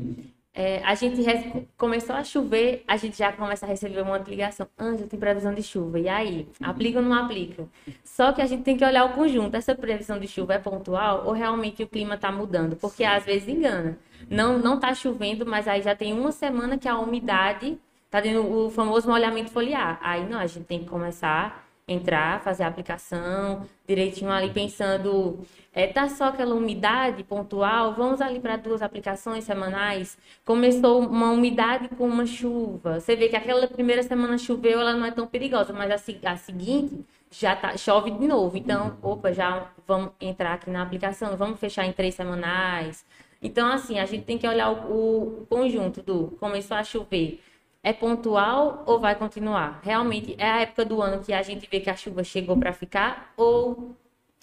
É, 0.56 0.84
a 0.84 0.94
gente 0.94 1.20
re- 1.22 1.68
começou 1.78 2.16
a 2.16 2.24
chover, 2.24 2.84
a 2.88 2.96
gente 2.96 3.18
já 3.18 3.32
começa 3.34 3.66
a 3.66 3.70
receber 3.70 4.02
uma 4.02 4.18
ligação. 4.20 4.68
Ângela, 4.80 5.08
tem 5.10 5.20
previsão 5.20 5.54
de 5.54 5.64
chuva. 5.64 6.00
E 6.00 6.08
aí? 6.08 6.48
Aplica 6.62 7.00
ou 7.00 7.06
não 7.06 7.14
aplica? 7.14 7.68
Só 8.04 8.32
que 8.32 8.42
a 8.42 8.46
gente 8.46 8.64
tem 8.64 8.78
que 8.78 8.86
olhar 8.86 9.04
o 9.06 9.14
conjunto. 9.14 9.56
Essa 9.56 9.74
previsão 9.76 10.20
de 10.20 10.28
chuva 10.28 10.54
é 10.54 10.60
pontual 10.60 11.26
ou 11.26 11.32
realmente 11.34 11.82
o 11.84 11.88
clima 11.88 12.16
está 12.16 12.32
mudando? 12.32 12.76
Porque 12.76 13.04
às 13.04 13.26
vezes 13.26 13.48
engana. 13.48 13.98
Não 14.30 14.60
não 14.60 14.76
está 14.76 14.94
chovendo, 14.94 15.46
mas 15.46 15.68
aí 15.68 15.82
já 15.82 15.96
tem 15.96 16.14
uma 16.14 16.32
semana 16.32 16.78
que 16.78 16.88
a 16.88 16.98
umidade 17.00 17.80
está 18.06 18.22
tendo 18.22 18.46
o 18.66 18.70
famoso 18.70 19.10
molhamento 19.10 19.50
foliar. 19.52 20.00
Aí 20.04 20.24
não, 20.30 20.38
a 20.40 20.46
gente 20.48 20.66
tem 20.66 20.80
que 20.80 20.86
começar 20.90 21.68
entrar, 21.88 22.42
fazer 22.42 22.64
a 22.64 22.68
aplicação 22.68 23.68
direitinho 23.88 24.32
ali, 24.32 24.50
pensando, 24.50 25.46
é, 25.74 25.88
tá 25.88 26.08
só 26.08 26.26
aquela 26.26 26.56
umidade 26.56 27.24
pontual, 27.24 27.94
vamos 27.94 28.22
ali 28.22 28.40
para 28.40 28.56
duas 28.56 28.82
aplicações 28.82 29.44
semanais. 29.44 30.18
Começou 30.46 31.00
uma 31.02 31.32
umidade 31.32 31.90
com 31.90 32.08
uma 32.08 32.26
chuva. 32.26 33.00
Você 33.00 33.16
vê 33.16 33.28
que 33.28 33.36
aquela 33.36 33.68
primeira 33.68 34.04
semana 34.04 34.38
choveu, 34.38 34.80
ela 34.80 34.94
não 34.94 35.06
é 35.06 35.12
tão 35.12 35.28
perigosa, 35.28 35.74
mas 35.74 35.92
a, 35.92 36.32
a 36.32 36.38
seguinte 36.38 37.06
já 37.30 37.56
tá, 37.56 37.76
chove 37.76 38.12
de 38.12 38.28
novo. 38.28 38.56
Então, 38.58 38.98
opa, 39.02 39.34
já 39.34 39.68
vamos 39.86 40.12
entrar 40.22 40.54
aqui 40.54 40.70
na 40.70 40.82
aplicação, 40.84 41.36
vamos 41.36 41.60
fechar 41.60 41.86
em 41.86 41.92
três 41.92 42.16
semanais. 42.16 43.06
Então, 43.42 43.68
assim, 43.68 44.00
a 44.00 44.06
gente 44.06 44.24
tem 44.24 44.38
que 44.38 44.48
olhar 44.48 44.72
o, 44.72 45.42
o 45.42 45.46
conjunto 45.50 46.02
do 46.02 46.28
começou 46.40 46.78
a 46.78 46.84
chover. 46.84 47.42
É 47.84 47.92
pontual 47.94 48.84
ou 48.88 49.00
vai 49.00 49.16
continuar? 49.16 49.82
Realmente 49.84 50.36
é 50.40 50.50
a 50.50 50.62
época 50.62 50.86
do 50.86 51.02
ano 51.02 51.24
que 51.24 51.34
a 51.34 51.42
gente 51.44 51.68
vê 51.70 51.80
que 51.82 51.90
a 51.90 51.96
chuva 51.96 52.24
chegou 52.24 52.58
para 52.58 52.74
ficar 52.74 53.34
ou 53.38 53.94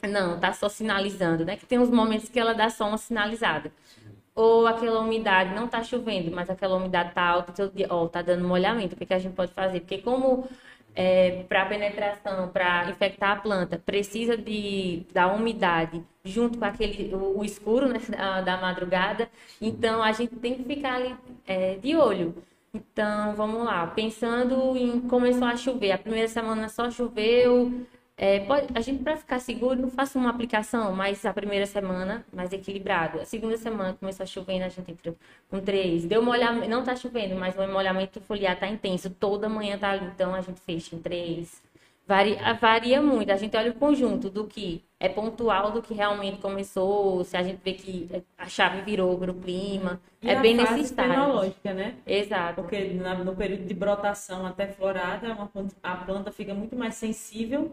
não, 0.09 0.39
tá 0.39 0.53
só 0.53 0.69
sinalizando, 0.69 1.45
né? 1.45 1.57
Que 1.57 1.67
tem 1.67 1.79
uns 1.79 1.91
momentos 1.91 2.29
que 2.29 2.39
ela 2.39 2.55
dá 2.55 2.71
só 2.71 2.87
uma 2.89 2.99
sinalizada. 2.99 3.73
Ou 4.35 4.67
aquela 4.67 5.01
umidade 5.01 5.55
não 5.55 5.69
tá 5.69 5.83
chovendo, 5.83 6.31
mas 6.31 6.49
aquela 6.51 6.77
umidade 6.77 7.13
tá 7.15 7.23
alta, 7.23 7.53
todo 7.53 7.73
ó, 7.91 8.09
tá 8.09 8.23
dando 8.23 8.47
molhamento. 8.47 8.95
O 8.95 8.99
que, 8.99 9.07
que 9.07 9.15
a 9.15 9.19
gente 9.19 9.35
pode 9.35 9.53
fazer? 9.53 9.81
Porque 9.81 9.99
como 9.99 10.49
para 11.49 11.67
penetração, 11.67 12.49
para 12.49 12.91
infectar 12.91 13.31
a 13.33 13.37
planta, 13.37 13.79
precisa 13.79 14.37
de 14.37 15.07
da 15.13 15.29
umidade 15.33 16.05
junto 16.25 16.59
com 16.59 16.65
aquele 16.65 17.15
o, 17.15 17.39
o 17.39 17.45
escuro 17.45 17.89
né, 17.89 18.01
da, 18.11 18.41
da 18.41 18.57
madrugada. 18.59 19.29
Então 19.61 20.03
a 20.03 20.13
gente 20.13 20.35
tem 20.37 20.55
que 20.55 20.65
ficar 20.65 20.95
ali 20.97 21.17
é, 21.47 21.77
de 21.77 21.97
olho. 21.97 22.35
Então 22.73 23.35
vamos 23.35 23.65
lá, 23.65 23.87
pensando 23.89 24.77
em 24.77 25.01
começou 25.01 25.47
a 25.49 25.57
chover, 25.57 25.91
a 25.93 25.99
primeira 25.99 26.29
semana 26.29 26.69
só 26.69 26.91
choveu. 26.91 27.87
é, 28.23 28.41
pode- 28.41 28.67
a 28.75 28.81
gente 28.83 29.03
para 29.03 29.17
ficar 29.17 29.39
seguro 29.41 29.81
não 29.81 29.89
faça 29.91 30.19
uma 30.19 30.29
aplicação, 30.29 30.93
mas 30.95 31.25
a 31.25 31.33
primeira 31.33 31.65
semana 31.65 32.23
mais 32.33 32.53
equilibrado. 32.53 33.19
A 33.21 33.25
segunda 33.25 33.57
semana 33.57 33.95
começou 33.99 34.25
a 34.25 34.27
chover, 34.27 34.63
a 34.63 34.69
gente 34.69 34.91
entrou 34.93 35.17
com 35.51 35.59
três. 35.61 36.05
Deu 36.05 36.23
molhamento, 36.23 36.69
não 36.69 36.85
tá 36.85 36.95
chovendo, 36.95 37.35
mas 37.35 37.57
o 37.57 37.67
molhamento 37.67 38.21
foliar 38.21 38.59
tá 38.61 38.69
intenso, 38.69 39.09
toda 39.11 39.49
manhã 39.49 39.79
tá 39.79 39.91
ali, 39.93 40.05
então 40.07 40.35
a 40.35 40.41
gente 40.43 40.61
fecha 40.61 40.95
em 40.95 40.99
três. 41.01 41.63
Varia, 42.11 42.55
varia 42.55 43.01
muito. 43.01 43.31
A 43.31 43.37
gente 43.37 43.57
olha 43.57 43.71
o 43.71 43.75
conjunto 43.75 44.29
do 44.29 44.45
que 44.45 44.83
é 44.99 45.09
pontual, 45.09 45.71
do 45.71 45.81
que 45.81 45.95
realmente 45.95 46.39
começou. 46.39 47.23
Se 47.23 47.37
a 47.37 47.43
gente 47.45 47.61
vê 47.65 47.73
que 47.73 48.25
a 48.37 48.49
chave 48.49 48.83
virou 48.83 49.17
para 49.17 49.31
o 49.31 49.35
clima. 49.35 50.01
E 50.21 50.29
é 50.29 50.41
bem 50.41 50.57
fase 50.57 50.73
nesse 50.73 50.85
estágio. 50.87 51.13
fenológica, 51.13 51.73
né? 51.73 51.95
Exato. 52.05 52.63
Porque 52.63 52.81
no 53.25 53.37
período 53.37 53.65
de 53.65 53.75
brotação 53.75 54.45
até 54.45 54.67
florada, 54.67 55.39
a 55.81 55.97
planta 55.99 56.33
fica 56.33 56.53
muito 56.53 56.75
mais 56.75 56.97
sensível 56.97 57.73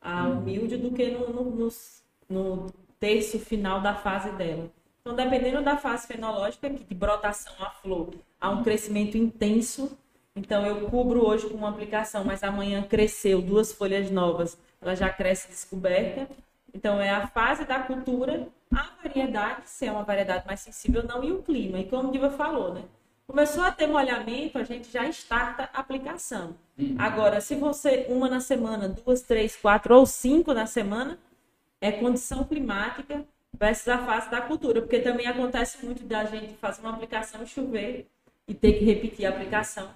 ao 0.00 0.34
milho 0.40 0.76
do 0.76 0.90
que 0.90 1.12
no, 1.12 1.28
no, 1.28 1.68
no 2.28 2.66
terço 2.98 3.38
final 3.38 3.80
da 3.80 3.94
fase 3.94 4.30
dela. 4.32 4.68
Então, 5.00 5.14
dependendo 5.14 5.62
da 5.62 5.76
fase 5.76 6.08
fenológica, 6.08 6.68
que 6.68 6.82
de 6.82 6.94
brotação 6.96 7.54
à 7.60 7.70
flor, 7.70 8.10
há 8.40 8.50
um 8.50 8.64
crescimento 8.64 9.16
intenso, 9.16 9.96
Então 10.38 10.64
eu 10.64 10.88
cubro 10.88 11.26
hoje 11.26 11.48
com 11.48 11.56
uma 11.56 11.68
aplicação, 11.68 12.24
mas 12.24 12.44
amanhã 12.44 12.80
cresceu 12.82 13.42
duas 13.42 13.72
folhas 13.72 14.08
novas, 14.08 14.56
ela 14.80 14.94
já 14.94 15.10
cresce 15.10 15.48
descoberta. 15.48 16.28
Então 16.72 17.00
é 17.00 17.10
a 17.10 17.26
fase 17.26 17.64
da 17.64 17.80
cultura, 17.80 18.46
a 18.72 18.86
variedade, 19.02 19.62
se 19.64 19.86
é 19.86 19.90
uma 19.90 20.04
variedade 20.04 20.46
mais 20.46 20.60
sensível 20.60 21.02
ou 21.02 21.08
não, 21.08 21.24
e 21.24 21.32
o 21.32 21.42
clima. 21.42 21.80
E 21.80 21.86
como 21.86 22.08
o 22.08 22.12
Diva 22.12 22.30
falou, 22.30 22.72
né? 22.72 22.84
Começou 23.26 23.64
a 23.64 23.72
ter 23.72 23.88
molhamento, 23.88 24.58
a 24.58 24.62
gente 24.62 24.90
já 24.90 25.06
starta 25.08 25.68
a 25.74 25.80
aplicação. 25.80 26.54
Agora, 26.96 27.40
se 27.40 27.56
você 27.56 28.06
uma 28.08 28.28
na 28.28 28.40
semana, 28.40 28.88
duas, 28.88 29.22
três, 29.22 29.56
quatro 29.56 29.96
ou 29.96 30.06
cinco 30.06 30.54
na 30.54 30.66
semana, 30.66 31.18
é 31.80 31.90
condição 31.90 32.44
climática 32.44 33.24
versus 33.52 33.88
a 33.88 33.98
fase 33.98 34.30
da 34.30 34.40
cultura, 34.40 34.80
porque 34.80 35.00
também 35.00 35.26
acontece 35.26 35.84
muito 35.84 36.04
da 36.04 36.24
gente 36.24 36.54
fazer 36.54 36.80
uma 36.80 36.92
aplicação 36.92 37.42
e 37.42 37.46
chover 37.46 38.06
e 38.46 38.54
ter 38.54 38.74
que 38.74 38.84
repetir 38.84 39.26
a 39.26 39.30
aplicação 39.30 39.90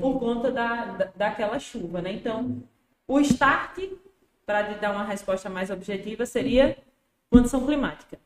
por 0.00 0.18
conta 0.18 0.50
da, 0.50 0.84
da, 0.84 1.04
daquela 1.16 1.58
chuva, 1.58 2.00
né? 2.00 2.12
Então, 2.12 2.62
o 3.06 3.20
start, 3.20 3.78
para 4.46 4.62
dar 4.74 4.92
uma 4.92 5.04
resposta 5.04 5.48
mais 5.48 5.70
objetiva, 5.70 6.26
seria 6.26 6.76
condição 7.30 7.64
climática. 7.64 8.18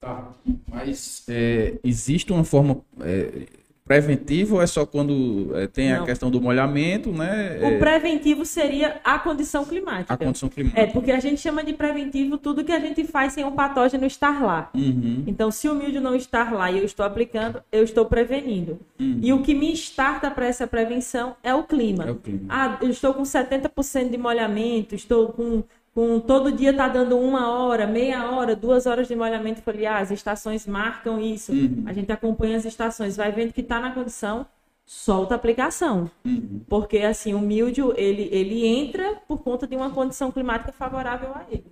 Tá. 0.00 0.32
Mas 0.68 1.24
é, 1.28 1.78
existe 1.82 2.32
uma 2.32 2.44
forma 2.44 2.82
é, 3.00 3.46
preventiva 3.86 4.56
ou 4.56 4.62
é 4.62 4.66
só 4.66 4.84
quando 4.84 5.50
é, 5.54 5.66
tem 5.68 5.92
a 5.92 5.98
Não. 6.00 6.04
questão 6.06 6.30
do 6.30 6.40
molhamento, 6.40 7.12
né? 7.12 7.58
O 7.62 7.66
É, 7.66 7.78
preventivo 7.78 8.44
seria 8.44 9.00
a 9.04 9.18
condição 9.18 9.64
climática. 9.64 10.12
a 10.12 10.16
condição 10.16 10.48
climática. 10.48 10.80
É, 10.82 10.86
porque 10.86 11.12
a 11.12 11.20
gente 11.20 11.40
chama 11.40 11.62
de 11.62 11.72
preventivo 11.72 12.36
tudo 12.36 12.64
que 12.64 12.72
a 12.72 12.80
gente 12.80 13.04
faz 13.04 13.32
sem 13.32 13.44
o 13.44 13.52
patógeno 13.52 14.04
estar 14.04 14.42
lá. 14.42 14.70
Uhum. 14.74 15.22
Então, 15.26 15.50
se 15.50 15.68
o 15.68 15.74
milho 15.74 16.00
não 16.00 16.16
estar 16.16 16.52
lá 16.52 16.70
e 16.70 16.78
eu 16.78 16.84
estou 16.84 17.06
aplicando, 17.06 17.62
eu 17.70 17.84
estou 17.84 18.04
prevenindo. 18.06 18.78
E 18.98 19.32
o 19.32 19.40
que 19.42 19.54
me 19.54 19.72
starta 19.72 20.30
para 20.30 20.46
essa 20.46 20.66
prevenção 20.66 21.36
é 21.42 21.54
o 21.54 21.62
clima. 21.62 22.04
É 22.04 22.10
o 22.10 22.16
clima. 22.16 22.40
Ah, 22.48 22.78
eu 22.82 22.90
estou 22.90 23.14
com 23.14 23.22
70% 23.22 24.10
de 24.10 24.18
molhamento, 24.18 24.94
estou 24.94 25.28
com, 25.28 25.62
com 25.96 26.20
todo 26.20 26.52
dia 26.52 26.72
está 26.72 26.88
dando 26.88 27.18
uma 27.18 27.50
hora, 27.50 27.86
meia 27.86 28.30
hora, 28.30 28.54
duas 28.54 28.84
horas 28.84 29.08
de 29.08 29.16
molhamento 29.16 29.62
foliar. 29.62 30.02
As 30.02 30.10
estações 30.10 30.66
marcam 30.66 31.18
isso. 31.18 31.52
Uhum. 31.52 31.84
A 31.86 31.92
gente 31.94 32.12
acompanha 32.12 32.58
as 32.58 32.66
estações, 32.66 33.16
vai 33.16 33.32
vendo 33.32 33.54
que 33.54 33.62
está 33.62 33.80
na 33.80 33.90
condição, 33.92 34.44
solta 34.84 35.34
a 35.34 35.36
aplicação. 35.36 36.10
Uhum. 36.22 36.60
Porque 36.68 36.98
assim, 36.98 37.32
o 37.32 37.40
milho, 37.40 37.94
ele, 37.96 38.28
ele 38.30 38.66
entra 38.66 39.14
por 39.26 39.38
conta 39.38 39.66
de 39.66 39.74
uma 39.74 39.88
condição 39.88 40.30
climática 40.30 40.70
favorável 40.70 41.30
a 41.34 41.46
ele. 41.50 41.64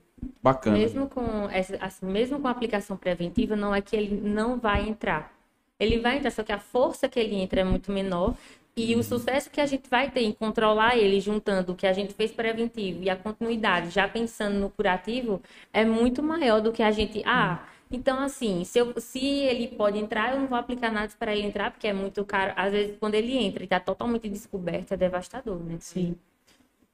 Bacana. 0.43 0.79
Mesmo 0.79 1.07
com 1.07 1.51
essa, 1.51 1.77
assim, 1.77 2.07
mesmo 2.07 2.41
com 2.41 2.49
a 2.49 2.51
aplicação 2.51 2.97
preventiva, 2.97 3.55
não 3.55 3.75
é 3.75 3.83
que 3.83 3.95
ele 3.95 4.19
não 4.27 4.59
vai 4.59 4.89
entrar. 4.89 5.35
Ele 5.79 5.99
vai 5.99 6.17
entrar, 6.17 6.31
só 6.31 6.43
que 6.43 6.53
a 6.53 6.59
força 6.59 7.11
que 7.11 7.21
ele 7.21 7.37
entra 7.37 7.61
é 7.61 7.65
muito 7.65 7.93
menor. 7.93 8.35
E 8.77 8.97
o 8.97 9.05
sucesso 9.05 9.51
que 9.51 9.61
a 9.61 9.67
gente 9.67 9.89
vai 9.89 10.11
ter 10.11 10.23
em 10.23 10.33
controlar 10.33 10.97
ele, 10.97 11.21
juntando 11.21 11.73
o 11.73 11.75
que 11.77 11.87
a 11.87 11.93
gente 11.93 12.13
fez 12.13 12.33
preventivo 12.33 13.05
e 13.05 13.11
a 13.11 13.15
continuidade, 13.15 13.91
já 13.91 14.09
pensando 14.09 14.59
no 14.59 14.69
curativo, 14.69 15.41
é 15.73 15.85
muito 15.85 16.23
maior 16.23 16.61
do 16.61 16.73
que 16.73 16.83
a 16.83 16.91
gente. 16.91 17.23
Ah, 17.25 17.63
então 17.89 18.19
assim, 18.19 18.65
se, 18.65 18.81
eu, 18.81 18.93
se 18.99 19.25
ele 19.25 19.69
pode 19.69 19.97
entrar, 19.97 20.35
eu 20.35 20.41
não 20.41 20.49
vou 20.49 20.59
aplicar 20.59 20.91
nada 20.91 21.13
para 21.17 21.33
ele 21.33 21.47
entrar, 21.47 21.71
porque 21.71 21.87
é 21.87 21.93
muito 21.93 22.25
caro. 22.25 22.53
Às 22.57 22.73
vezes, 22.73 22.97
quando 22.99 23.15
ele 23.15 23.37
entra 23.37 23.63
e 23.63 23.67
está 23.67 23.79
totalmente 23.79 24.29
descoberto, 24.29 24.91
é 24.91 24.97
devastador, 24.97 25.61
né? 25.61 25.77
Sim. 25.79 26.17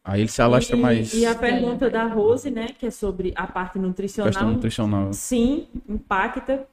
Aí 0.04 0.20
ele 0.20 0.28
se 0.28 0.42
alastra 0.42 0.76
e, 0.76 0.80
mais 0.80 1.14
E 1.14 1.24
a 1.24 1.34
pergunta 1.34 1.88
da 1.88 2.04
Rose, 2.04 2.50
né, 2.50 2.68
que 2.78 2.86
é 2.86 2.90
sobre 2.90 3.32
a 3.36 3.46
parte 3.46 3.78
nutricional. 3.78 4.30
questão 4.30 4.52
nutricional. 4.52 5.12
Sim, 5.14 5.66
impacta. 5.88 6.66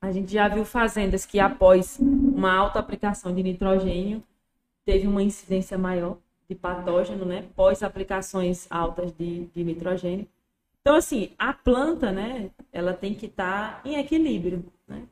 A 0.00 0.12
gente 0.12 0.32
já 0.32 0.46
viu 0.48 0.64
fazendas 0.64 1.26
que 1.26 1.40
após 1.40 1.98
uma 1.98 2.54
alta 2.54 2.78
aplicação 2.78 3.34
de 3.34 3.42
nitrogênio 3.42 4.22
teve 4.84 5.06
uma 5.06 5.22
incidência 5.22 5.76
maior 5.76 6.18
de 6.48 6.54
patógeno, 6.54 7.24
né? 7.24 7.44
Pós 7.54 7.82
aplicações 7.82 8.66
altas 8.70 9.12
de, 9.12 9.46
de 9.54 9.64
nitrogênio. 9.64 10.26
Então, 10.80 10.96
assim, 10.96 11.30
a 11.38 11.52
planta, 11.52 12.10
né? 12.12 12.50
Ela 12.72 12.94
tem 12.94 13.14
que 13.14 13.26
estar 13.26 13.82
em 13.84 13.96
equilíbrio, 13.96 14.64
né? 14.86 15.02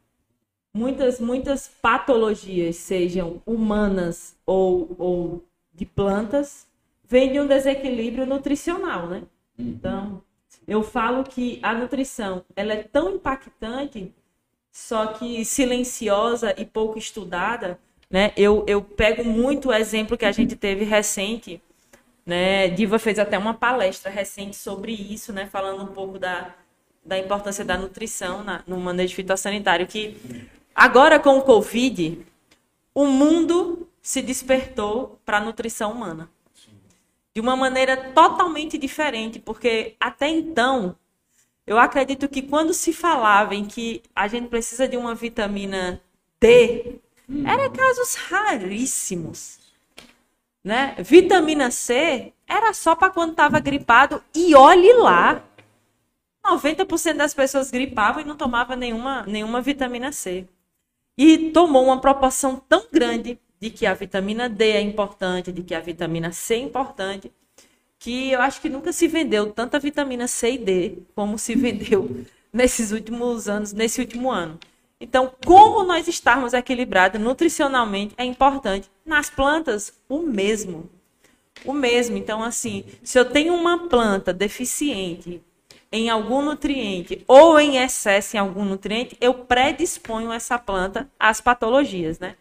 Muitas, 0.73 1.21
muitas 1.21 1.69
patologias, 1.69 2.77
sejam 2.77 3.43
humanas 3.45 4.37
ou, 4.47 4.95
ou 4.99 5.45
de 5.75 5.85
plantas, 5.85 6.67
vêm 7.05 7.33
de 7.33 7.41
um 7.41 7.47
desequilíbrio 7.47 8.25
nutricional, 8.25 9.07
né? 9.09 9.25
Então, 9.59 10.23
eu 10.67 10.83
falo 10.83 11.25
que 11.25 11.59
a 11.63 11.75
nutrição 11.75 12.45
ela 12.55 12.73
é 12.73 12.83
tão 12.83 13.15
impactante, 13.15 14.13
só 14.77 15.07
que 15.07 15.43
silenciosa 15.43 16.55
e 16.59 16.67
pouco 16.67 16.99
estudada, 16.99 17.79
né? 18.11 18.31
Eu, 18.37 18.63
eu 18.69 18.83
pego 18.83 19.25
muito 19.25 19.71
o 19.71 19.73
exemplo 19.73 20.19
que 20.19 20.25
a 20.27 20.31
gente 20.31 20.55
teve 20.55 20.85
recente, 20.85 21.63
né? 22.27 22.69
Diva 22.69 22.99
fez 22.99 23.19
até 23.19 23.39
uma 23.39 23.55
palestra 23.55 24.11
recente 24.11 24.55
sobre 24.55 24.93
isso, 24.93 25.33
né? 25.33 25.47
Falando 25.47 25.83
um 25.83 25.95
pouco 25.95 26.19
da, 26.19 26.55
da 27.03 27.19
importância 27.19 27.65
da 27.65 27.79
nutrição 27.79 28.45
na, 28.45 28.63
no 28.67 28.79
manejo 28.79 29.15
fitossanitário, 29.15 29.87
que 29.87 30.15
agora 30.75 31.19
com 31.19 31.39
o 31.39 31.43
Covid, 31.43 32.19
o 32.95 33.07
mundo 33.07 33.89
se 34.03 34.21
despertou 34.21 35.19
para 35.25 35.39
a 35.39 35.41
nutrição 35.41 35.91
humana 35.93 36.29
de 37.35 37.41
uma 37.41 37.57
maneira 37.57 37.97
totalmente 38.13 38.77
diferente, 38.77 39.39
porque 39.39 39.97
até 39.99 40.29
então 40.29 40.95
eu 41.67 41.79
acredito 41.79 42.29
que 42.29 42.43
quando 42.43 42.73
se 42.73 42.93
falava 42.93 43.55
em 43.55 43.65
que 43.65 44.03
a 44.15 44.29
gente 44.29 44.49
precisa 44.49 44.87
de 44.87 44.97
uma 44.97 45.15
vitamina 45.15 46.01
D, 46.41 47.01
era 47.45 47.69
casos 47.69 48.15
raríssimos, 48.15 49.59
né? 50.63 50.95
Vitamina 50.99 51.71
C 51.71 52.33
era 52.47 52.73
só 52.73 52.95
para 52.95 53.11
quando 53.13 53.33
estava 53.33 53.59
gripado 53.59 54.23
e 54.35 54.55
olhe 54.55 54.93
lá. 54.93 55.43
90% 56.45 57.15
das 57.15 57.35
pessoas 57.35 57.73
gripavam 57.73 58.23
e 58.23 58.25
não 58.25 58.37
tomavam 58.37 58.77
nenhuma, 58.77 59.25
nenhuma 59.27 59.61
vitamina 59.61 60.13
C. 60.13 60.47
E 61.19 61.51
tomou 61.51 61.87
uma 61.87 62.01
proporção 62.01 62.57
tão 62.69 62.87
grande 62.93 63.41
de 63.59 63.71
que 63.71 63.85
a 63.87 63.95
vitamina 63.95 64.49
D 64.49 64.71
é 64.71 64.81
importante, 64.81 65.51
de 65.51 65.63
que 65.65 65.75
a 65.75 65.81
vitamina 65.81 66.31
C 66.31 66.55
é 66.55 66.59
importante, 66.59 67.33
que 67.99 68.31
eu 68.31 68.41
acho 68.41 68.61
que 68.61 68.69
nunca 68.69 68.93
se 68.93 69.09
vendeu 69.09 69.53
tanta 69.53 69.79
vitamina 69.79 70.27
C 70.27 70.53
e 70.53 70.59
D 70.59 70.99
como 71.15 71.39
se 71.39 71.55
vendeu 71.55 72.25
nesses 72.53 72.93
últimos 72.93 73.49
anos, 73.49 73.73
nesse 73.73 74.01
último 74.01 74.31
ano. 74.31 74.59
Então, 75.01 75.33
como 75.45 75.85
nós 75.85 76.09
estarmos 76.09 76.55
equilibrados 76.55 77.21
nutricionalmente 77.21 78.15
é 78.17 78.25
importante. 78.25 78.91
Nas 79.05 79.29
plantas, 79.29 79.93
o 80.09 80.21
mesmo. 80.21 80.89
O 81.65 81.73
mesmo. 81.73 82.17
Então, 82.17 82.43
assim, 82.43 82.85
se 83.03 83.19
eu 83.19 83.25
tenho 83.25 83.55
uma 83.55 83.89
planta 83.89 84.33
deficiente 84.33 85.43
em 85.93 86.09
algum 86.09 86.43
nutriente 86.43 87.23
ou 87.29 87.61
em 87.61 87.77
excesso 87.77 88.37
em 88.37 88.41
algum 88.41 88.65
nutriente, 88.65 89.17
eu 89.21 89.35
predisponho 89.35 90.33
essa 90.33 90.59
planta 90.59 91.09
às 91.19 91.41
patologias, 91.41 92.19
né? 92.19 92.37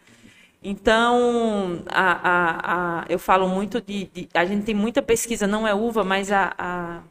Então, 0.68 1.84
a, 1.86 2.12
a, 2.12 3.02
a, 3.02 3.06
eu 3.08 3.20
falo 3.20 3.48
muito 3.48 3.80
de, 3.80 4.06
de, 4.06 4.28
A 4.34 4.44
gente 4.46 4.66
tem 4.66 4.74
muita 4.74 5.00
pesquisa, 5.00 5.46
não 5.46 5.68
é 5.68 5.76
uva, 5.76 6.04
mas 6.04 6.32
a, 6.32 7.04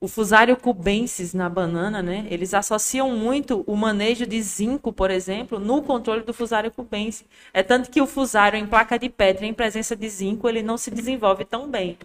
o 0.00 0.08
fusário 0.08 0.56
cubensis 0.56 1.34
na 1.34 1.50
banana, 1.50 2.02
né? 2.02 2.26
Eles 2.30 2.54
associam 2.54 3.10
muito 3.14 3.62
o 3.66 3.76
manejo 3.76 4.24
de 4.24 4.40
zinco, 4.40 4.90
por 4.90 5.10
exemplo, 5.10 5.58
no 5.58 5.82
controle 5.82 6.22
do 6.22 6.32
fusário 6.32 6.70
cubensis. 6.70 7.26
É 7.52 7.62
tanto 7.62 7.90
que 7.90 8.00
o 8.00 8.06
fusário 8.06 8.58
em 8.58 8.66
placa 8.66 8.98
de 8.98 9.10
pedra, 9.10 9.44
em 9.44 9.52
presença 9.52 9.94
de 9.94 10.08
zinco, 10.08 10.48
ele 10.48 10.62
não 10.62 10.78
se 10.78 10.90
desenvolve 10.90 11.44
tão 11.44 11.68
bem. 11.68 11.98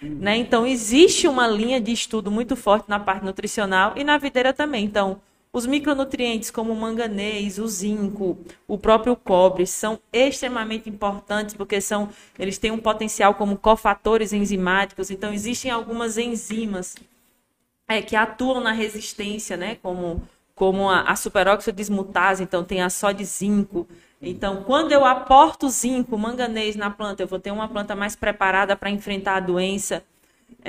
Né? 0.00 0.36
Então, 0.36 0.64
existe 0.64 1.26
uma 1.26 1.48
linha 1.48 1.80
de 1.80 1.90
estudo 1.90 2.30
muito 2.30 2.54
forte 2.54 2.88
na 2.88 3.00
parte 3.00 3.24
nutricional 3.24 3.94
e 3.96 4.04
na 4.04 4.16
videira 4.16 4.52
também. 4.52 4.84
Então, 4.84 5.20
os 5.52 5.66
micronutrientes 5.66 6.50
como 6.50 6.72
o 6.72 6.76
manganês, 6.76 7.58
o 7.58 7.66
zinco, 7.66 8.38
o 8.66 8.76
próprio 8.76 9.16
cobre 9.16 9.66
são 9.66 9.98
extremamente 10.12 10.88
importantes 10.88 11.54
porque 11.54 11.80
são, 11.80 12.08
eles 12.38 12.58
têm 12.58 12.70
um 12.70 12.78
potencial 12.78 13.34
como 13.34 13.56
cofatores 13.56 14.32
enzimáticos. 14.32 15.10
Então, 15.10 15.32
existem 15.32 15.70
algumas 15.70 16.18
enzimas 16.18 16.96
é, 17.88 18.02
que 18.02 18.14
atuam 18.14 18.60
na 18.60 18.72
resistência, 18.72 19.56
né? 19.56 19.76
como, 19.82 20.22
como 20.54 20.88
a, 20.90 21.02
a 21.02 21.16
superóxido 21.16 21.76
dismutase, 21.76 22.42
então 22.42 22.62
tem 22.62 22.82
a 22.82 22.90
só 22.90 23.10
de 23.10 23.24
zinco. 23.24 23.88
Então, 24.20 24.64
quando 24.64 24.92
eu 24.92 25.04
aporto 25.04 25.68
zinco, 25.68 26.18
manganês 26.18 26.76
na 26.76 26.90
planta, 26.90 27.22
eu 27.22 27.26
vou 27.26 27.38
ter 27.38 27.52
uma 27.52 27.68
planta 27.68 27.94
mais 27.94 28.16
preparada 28.16 28.76
para 28.76 28.90
enfrentar 28.90 29.36
a 29.36 29.40
doença. 29.40 30.02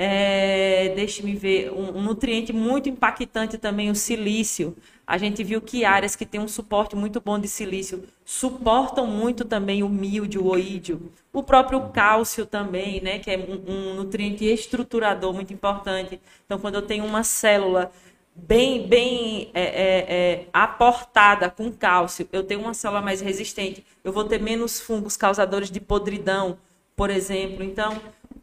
É, 0.02 0.94
Deixe-me 0.96 1.34
ver, 1.34 1.70
um, 1.72 2.00
nutriente 2.00 2.54
muito 2.54 2.88
impactante 2.88 3.58
também, 3.58 3.90
o 3.90 3.94
silício. 3.94 4.74
A 5.06 5.18
gente 5.18 5.44
viu 5.44 5.60
que 5.60 5.84
áreas 5.84 6.16
que 6.16 6.24
têm 6.24 6.40
um 6.40 6.48
suporte 6.48 6.96
muito 6.96 7.20
bom 7.20 7.38
de 7.38 7.46
silício 7.46 8.04
suportam 8.24 9.06
muito 9.06 9.44
também 9.44 9.82
o 9.82 9.90
míldio, 9.90 10.42
o 10.42 10.48
oídio. 10.48 11.12
O 11.30 11.42
próprio 11.42 11.90
cálcio 11.90 12.46
também, 12.46 13.02
né, 13.02 13.18
que 13.18 13.30
é 13.30 13.36
um, 13.36 13.70
um 13.70 13.94
nutriente 13.94 14.42
estruturador 14.46 15.34
muito 15.34 15.52
importante. 15.52 16.18
Então, 16.46 16.58
quando 16.58 16.76
eu 16.76 16.82
tenho 16.82 17.04
uma 17.04 17.22
célula 17.22 17.92
bem, 18.34 18.88
bem 18.88 19.50
é, 19.52 19.62
é, 19.62 20.06
é, 20.08 20.46
aportada 20.50 21.50
com 21.50 21.70
cálcio, 21.70 22.26
eu 22.32 22.42
tenho 22.42 22.60
uma 22.60 22.72
célula 22.72 23.02
mais 23.02 23.20
resistente, 23.20 23.84
eu 24.02 24.14
vou 24.14 24.24
ter 24.24 24.40
menos 24.40 24.80
fungos 24.80 25.14
causadores 25.14 25.70
de 25.70 25.78
podridão, 25.78 26.56
por 26.96 27.10
exemplo. 27.10 27.62
Então, 27.62 28.00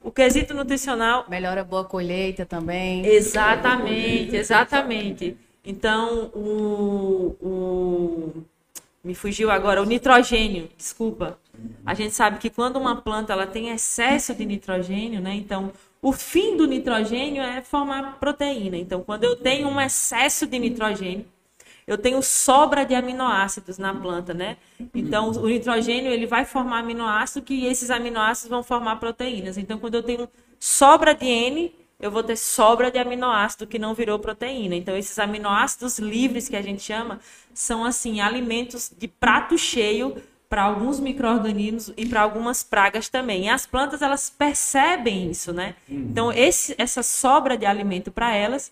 o 0.07 0.11
quesito 0.11 0.53
nutricional. 0.53 1.25
Melhora 1.27 1.61
a 1.61 1.63
boa 1.65 1.83
colheita 1.83 2.45
também. 2.45 3.05
Exatamente, 3.05 4.37
exatamente. 4.37 5.35
Então, 5.65 6.31
o, 6.33 7.35
o. 7.41 8.43
Me 9.03 9.13
fugiu 9.13 9.51
agora, 9.51 9.81
o 9.81 9.85
nitrogênio, 9.85 10.69
desculpa. 10.77 11.37
A 11.85 11.93
gente 11.93 12.15
sabe 12.15 12.39
que 12.39 12.49
quando 12.49 12.77
uma 12.77 12.95
planta 12.95 13.33
ela 13.33 13.45
tem 13.45 13.69
excesso 13.69 14.33
de 14.33 14.45
nitrogênio, 14.45 15.19
né? 15.19 15.33
Então, 15.33 15.73
o 16.01 16.13
fim 16.13 16.55
do 16.55 16.65
nitrogênio 16.65 17.41
é 17.41 17.61
formar 17.61 18.17
proteína. 18.17 18.77
Então, 18.77 19.01
quando 19.01 19.25
eu 19.25 19.35
tenho 19.35 19.67
um 19.67 19.79
excesso 19.79 20.47
de 20.47 20.57
nitrogênio, 20.57 21.25
eu 21.88 21.97
tenho 21.97 22.21
sobra 22.21 22.85
de 22.85 22.93
aminoácidos 22.93 23.77
na 23.77 23.93
planta, 23.93 24.33
né? 24.33 24.57
Então, 24.93 25.31
o 25.31 25.47
nitrogênio 25.47 26.11
ele 26.11 26.27
vai 26.27 26.43
formar 26.43 26.79
aminoácidos 26.79 27.47
que 27.47 27.65
esses 27.65 27.89
aminoácidos 27.89 28.49
vão 28.49 28.61
formar 28.61 28.97
proteínas. 28.97 29.57
Então, 29.57 29.79
quando 29.79 29.95
eu 29.95 30.03
tenho 30.03 30.27
sobra 30.59 31.15
de 31.15 31.25
N, 31.25 31.73
eu 31.97 32.11
vou 32.11 32.21
ter 32.21 32.35
sobra 32.35 32.91
de 32.91 32.99
aminoácido 32.99 33.65
que 33.65 33.79
não 33.79 33.93
virou 33.93 34.19
proteína. 34.19 34.75
Então, 34.75 34.97
esses 34.97 35.17
aminoácidos 35.17 35.97
livres 35.97 36.49
que 36.49 36.57
a 36.57 36.61
gente 36.61 36.83
chama 36.83 37.21
são 37.53 37.85
assim 37.85 38.19
alimentos 38.19 38.91
de 38.95 39.07
prato 39.07 39.57
cheio 39.57 40.21
para 40.49 40.63
alguns 40.63 40.99
micro-organismos 40.99 41.93
e 41.95 42.05
para 42.05 42.21
algumas 42.21 42.63
pragas 42.63 43.07
também. 43.07 43.45
E 43.45 43.49
as 43.49 43.65
plantas, 43.65 44.01
elas 44.01 44.29
percebem 44.29 45.31
isso, 45.31 45.53
né? 45.53 45.75
Então, 45.89 46.33
esse, 46.33 46.75
essa 46.77 47.01
sobra 47.01 47.57
de 47.57 47.65
alimento 47.65 48.11
para 48.11 48.35
elas 48.35 48.71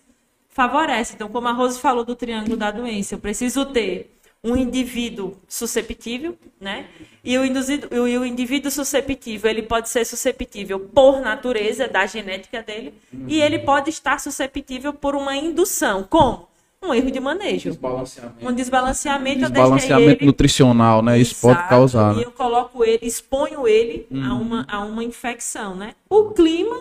favorece. 0.56 1.12
Então, 1.14 1.28
como 1.28 1.46
a 1.48 1.52
Rose 1.52 1.78
falou 1.78 2.02
do 2.02 2.16
triângulo 2.16 2.56
da 2.56 2.70
doença, 2.70 3.14
eu 3.14 3.18
preciso 3.18 3.66
ter 3.66 4.16
um 4.42 4.56
indivíduo 4.56 5.36
susceptível, 5.46 6.38
né? 6.58 6.86
E 7.22 7.36
o 7.36 7.44
indivíduo, 7.44 8.08
e 8.08 8.16
o 8.16 8.24
indivíduo 8.24 8.70
susceptível, 8.70 9.50
ele 9.50 9.62
pode 9.62 9.90
ser 9.90 10.06
susceptível 10.06 10.80
por 10.80 11.20
natureza 11.20 11.86
da 11.86 12.06
genética 12.06 12.62
dele, 12.62 12.94
e 13.28 13.38
ele 13.40 13.58
pode 13.58 13.90
estar 13.90 14.18
susceptível 14.18 14.94
por 14.94 15.14
uma 15.14 15.36
indução. 15.36 16.02
Como? 16.04 16.48
um 16.82 16.94
erro 16.94 17.10
de 17.10 17.18
manejo. 17.18 17.70
Desbalanceamento. 17.70 18.48
Um 18.48 18.52
desbalanceamento, 18.52 19.40
Desbalanceamento 19.40 20.20
ele... 20.20 20.26
nutricional, 20.26 21.02
né? 21.02 21.18
Isso 21.18 21.34
pode 21.40 21.58
Exato, 21.58 21.68
causar. 21.68 22.14
E 22.14 22.18
né? 22.18 22.24
eu 22.26 22.30
coloco 22.30 22.84
ele, 22.84 23.00
exponho 23.02 23.66
ele 23.66 24.06
a, 24.12 24.14
Uhum. 24.14 24.40
uma, 24.40 24.66
a 24.68 24.84
uma 24.84 25.02
infecção, 25.02 25.74
né? 25.74 25.94
O 26.08 26.26
clima 26.30 26.80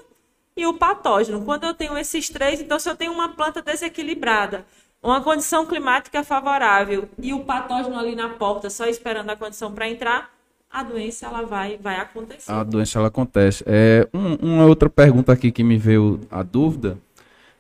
e 0.56 0.66
o 0.66 0.74
patógeno. 0.74 1.42
Quando 1.44 1.66
eu 1.66 1.74
tenho 1.74 1.98
esses 1.98 2.30
três, 2.30 2.62
então 2.62 2.80
se 2.80 2.90
eu 2.90 2.96
tenho 2.96 3.12
uma 3.12 3.30
planta 3.30 3.62
desequilibrada, 3.62 4.66
uma 5.04 5.22
condição 5.22 5.66
climática 5.66 6.24
favorável 6.24 7.08
e 7.22 7.34
o 7.34 7.42
patógeno 7.42 7.98
ali 7.98 8.16
na 8.16 8.30
porta 8.30 8.70
só 8.70 8.86
esperando 8.88 9.30
a 9.30 9.36
condição 9.36 9.72
para 9.72 9.90
entrar, 9.90 10.30
a 10.72 10.84
doença 10.84 11.26
ela 11.28 11.44
vai, 11.44 11.78
vai 11.78 11.98
acontecer. 11.98 12.52
A 12.52 12.64
doença 12.64 12.98
ela 13.00 13.08
acontece. 13.10 13.64
É, 13.68 14.08
um- 14.14 14.36
uma 14.54 14.66
outra 14.66 14.90
pergunta 14.90 15.32
aqui 15.32 15.52
que 15.52 15.64
me 15.64 15.78
veio 15.78 16.20
a 16.32 16.42
dúvida. 16.44 16.98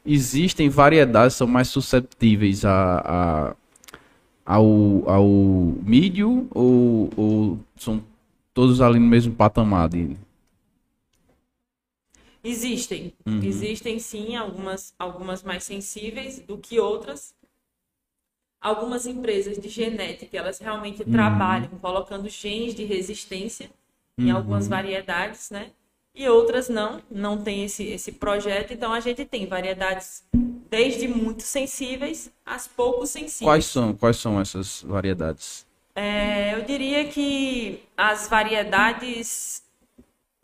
Existem 0.05 0.69
variedades 0.69 1.35
que 1.35 1.37
são 1.39 1.47
mais 1.47 1.67
susceptíveis 1.67 2.63
a, 2.65 3.01
a- 3.05 3.55
ao, 4.45 5.09
ao 5.09 5.25
mídio 5.25 6.47
ou, 6.53 7.09
ou 7.15 7.59
são 7.77 8.01
todos 8.53 8.81
ali 8.81 8.99
no 8.99 9.07
mesmo 9.07 9.33
patamar? 9.33 9.89
De... 9.89 10.15
Existem. 12.45 13.11
Uhum. 13.25 13.39
Existem 13.43 13.97
sim 13.97 14.35
algumas, 14.35 14.93
algumas 14.99 15.41
mais 15.41 15.63
sensíveis 15.63 16.39
do 16.39 16.57
que 16.57 16.79
outras. 16.79 17.33
Algumas 18.61 19.05
empresas 19.05 19.57
de 19.57 19.67
genética, 19.67 20.37
elas 20.37 20.59
realmente 20.59 21.03
Uhum. 21.03 21.11
trabalham 21.11 21.69
colocando 21.81 22.29
genes 22.29 22.73
de 22.75 22.83
resistência 22.83 23.69
em 24.17 24.31
algumas 24.31 24.67
variedades, 24.67 25.49
né? 25.49 25.71
E 26.15 26.27
outras 26.29 26.69
não, 26.69 27.01
não 27.11 27.37
tem 27.43 27.65
esse, 27.65 27.83
esse 27.83 28.11
projeto. 28.13 28.71
Então 28.73 28.93
a 28.93 28.99
gente 29.01 29.25
tem 29.25 29.45
variedades 29.45 30.23
desde 30.69 31.07
muito 31.07 31.43
sensíveis 31.43 32.31
às 32.45 32.67
pouco 32.67 33.05
sensíveis. 33.05 33.39
Quais 33.49 33.65
são, 33.65 33.93
quais 33.93 34.17
são 34.17 34.39
essas 34.39 34.81
variedades? 34.83 35.65
É, 35.93 36.55
eu 36.55 36.63
diria 36.63 37.05
que 37.09 37.81
as 37.97 38.27
variedades. 38.27 39.64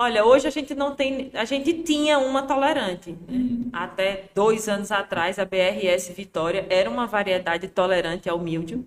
Olha, 0.02 0.26
hoje 0.26 0.48
a 0.48 0.50
gente 0.50 0.74
não 0.74 0.96
tem. 0.96 1.30
A 1.32 1.46
gente 1.46 1.72
tinha 1.84 2.18
uma 2.18 2.42
tolerante. 2.42 3.12
né? 3.12 3.70
Até 3.72 4.32
dois 4.34 4.68
anos 4.68 4.92
atrás, 4.92 5.38
a 5.38 5.46
BRS 5.46 6.12
Vitória 6.12 6.66
era 6.72 6.90
uma 6.90 7.06
variedade 7.06 7.68
tolerante 7.68 8.28
ao 8.28 8.40
míldio. 8.40 8.84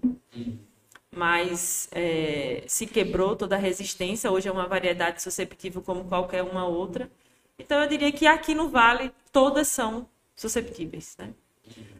Mas 1.14 1.88
é, 1.92 2.64
se 2.66 2.84
quebrou 2.84 3.36
toda 3.36 3.54
a 3.54 3.58
resistência. 3.60 4.28
Hoje 4.28 4.48
é 4.48 4.52
uma 4.52 4.66
variedade 4.66 5.22
susceptível 5.22 5.80
como 5.82 6.02
qualquer 6.02 6.42
uma 6.42 6.66
outra. 6.66 7.08
Então 7.60 7.80
eu 7.80 7.88
diria 7.88 8.10
que 8.10 8.26
aqui 8.26 8.52
no 8.52 8.68
Vale 8.68 9.12
todas 9.30 9.68
são 9.68 10.08
susceptíveis. 10.34 11.16
Né? 11.16 11.30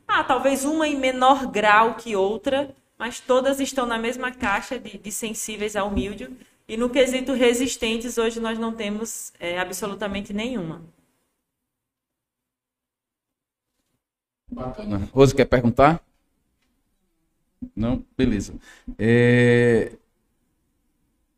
Ah, 0.09 0.25
talvez 0.25 0.65
uma 0.65 0.89
em 0.89 0.97
menor 0.97 1.47
grau 1.47 1.95
que 1.95 2.17
outra, 2.17 2.75
mas 2.99 3.21
todas 3.21 3.61
estão 3.61 3.87
na 3.87 3.97
mesma 3.97 4.33
caixa 4.33 4.77
de, 4.77 4.99
de 4.99 5.13
sensíveis 5.13 5.77
ao 5.77 5.89
míldio. 5.89 6.37
E 6.67 6.77
no 6.77 6.89
quesito 6.89 7.33
resistentes, 7.35 8.17
hoje 8.17 8.41
nós 8.41 8.59
não 8.59 8.75
temos 8.75 9.33
é, 9.39 9.59
absolutamente 9.59 10.33
nenhuma. 10.33 10.83
Bacana. 14.51 15.09
Rose, 15.13 15.35
quer 15.35 15.47
perguntar? 15.47 16.03
Não? 17.75 18.05
Beleza. 18.17 18.55
É, 18.99 19.93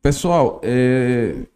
Pessoal, 0.06 0.60
é, 0.62 1.48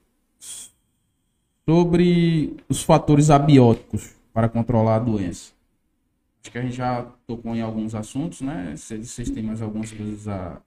sobre 1.65 2.57
os 2.69 2.83
fatores 2.83 3.31
abióticos 3.31 4.17
para 4.33 4.49
controlar 4.49 4.97
a 4.97 4.99
doença. 4.99 5.53
Acho 6.43 6.51
que 6.51 6.59
a 6.59 6.63
gente 6.63 6.75
já 6.75 7.05
tocou 7.29 7.55
em 7.55 7.61
alguns 7.61 7.95
assuntos, 7.95 8.41
né? 8.41 8.75
Vocês 8.77 9.31
têm 9.31 9.45
mais 9.45 9.63
algumas 9.63 9.93
coisas 9.93 10.27
a 10.27 10.61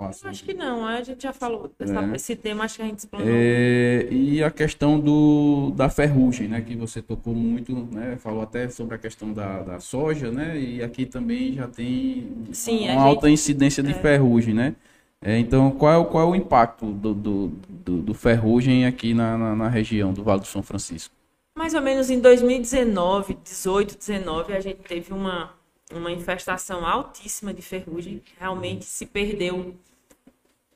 Acho 0.00 0.44
que 0.44 0.54
não, 0.54 0.86
a 0.86 1.02
gente 1.02 1.22
já 1.22 1.32
falou 1.32 1.70
dessa- 1.78 2.00
É. 2.00 2.14
esse 2.16 2.36
tema, 2.36 2.64
acho 2.64 2.76
que 2.76 2.82
a 2.82 2.86
gente 2.86 2.98
explanou. 3.00 3.26
É, 3.28 4.06
e 4.10 4.42
a 4.42 4.50
questão 4.50 4.98
do, 5.00 5.72
da 5.74 5.88
ferrugem, 5.88 6.46
né? 6.48 6.60
Que 6.60 6.76
você 6.76 7.02
tocou 7.02 7.34
muito, 7.34 7.74
né? 7.92 8.16
Falou 8.18 8.42
até 8.42 8.68
sobre 8.68 8.94
a 8.94 8.98
questão 8.98 9.32
da, 9.32 9.62
da 9.62 9.80
soja, 9.80 10.30
né? 10.30 10.58
E 10.58 10.82
aqui 10.82 11.04
também 11.06 11.52
já 11.52 11.66
tem 11.66 12.28
Sim, 12.52 12.80
uma 12.84 12.86
a 12.86 12.92
gente- 12.92 12.98
alta 12.98 13.30
incidência 13.30 13.82
de 13.82 13.92
ferrugem, 13.94 14.54
né? 14.54 14.74
É, 15.20 15.36
então, 15.36 15.70
qual 15.72 15.92
é, 15.92 15.96
o- 15.96 16.04
qual 16.04 16.24
é 16.28 16.30
o 16.30 16.34
impacto 16.36 16.86
do, 16.92 17.12
do, 17.12 17.52
do, 17.68 17.96
do 18.02 18.14
ferrugem 18.14 18.86
aqui 18.86 19.12
na, 19.14 19.36
na, 19.36 19.56
na 19.56 19.68
região 19.68 20.12
do 20.12 20.22
Vale 20.22 20.42
do 20.42 20.46
São 20.46 20.62
Francisco? 20.62 21.12
Mais 21.56 21.74
ou 21.74 21.82
menos 21.82 22.08
em 22.08 22.20
2019, 22.20 23.36
18, 23.42 23.98
19, 23.98 24.52
a 24.52 24.60
gente 24.60 24.78
teve 24.82 25.12
uma, 25.12 25.50
uma 25.92 26.10
infestação 26.10 26.86
altíssima 26.86 27.52
de 27.52 27.62
ferrugem. 27.62 28.22
Realmente 28.38 28.84
se 28.84 29.06
perdeu, 29.06 29.74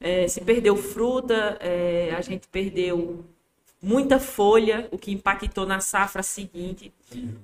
é, 0.00 0.26
se 0.28 0.40
perdeu 0.40 0.76
fruta, 0.76 1.56
é, 1.60 2.14
a 2.16 2.20
gente 2.20 2.48
perdeu 2.48 3.24
muita 3.82 4.20
folha, 4.20 4.88
o 4.92 4.98
que 4.98 5.10
impactou 5.10 5.66
na 5.66 5.80
safra 5.80 6.22
seguinte, 6.22 6.92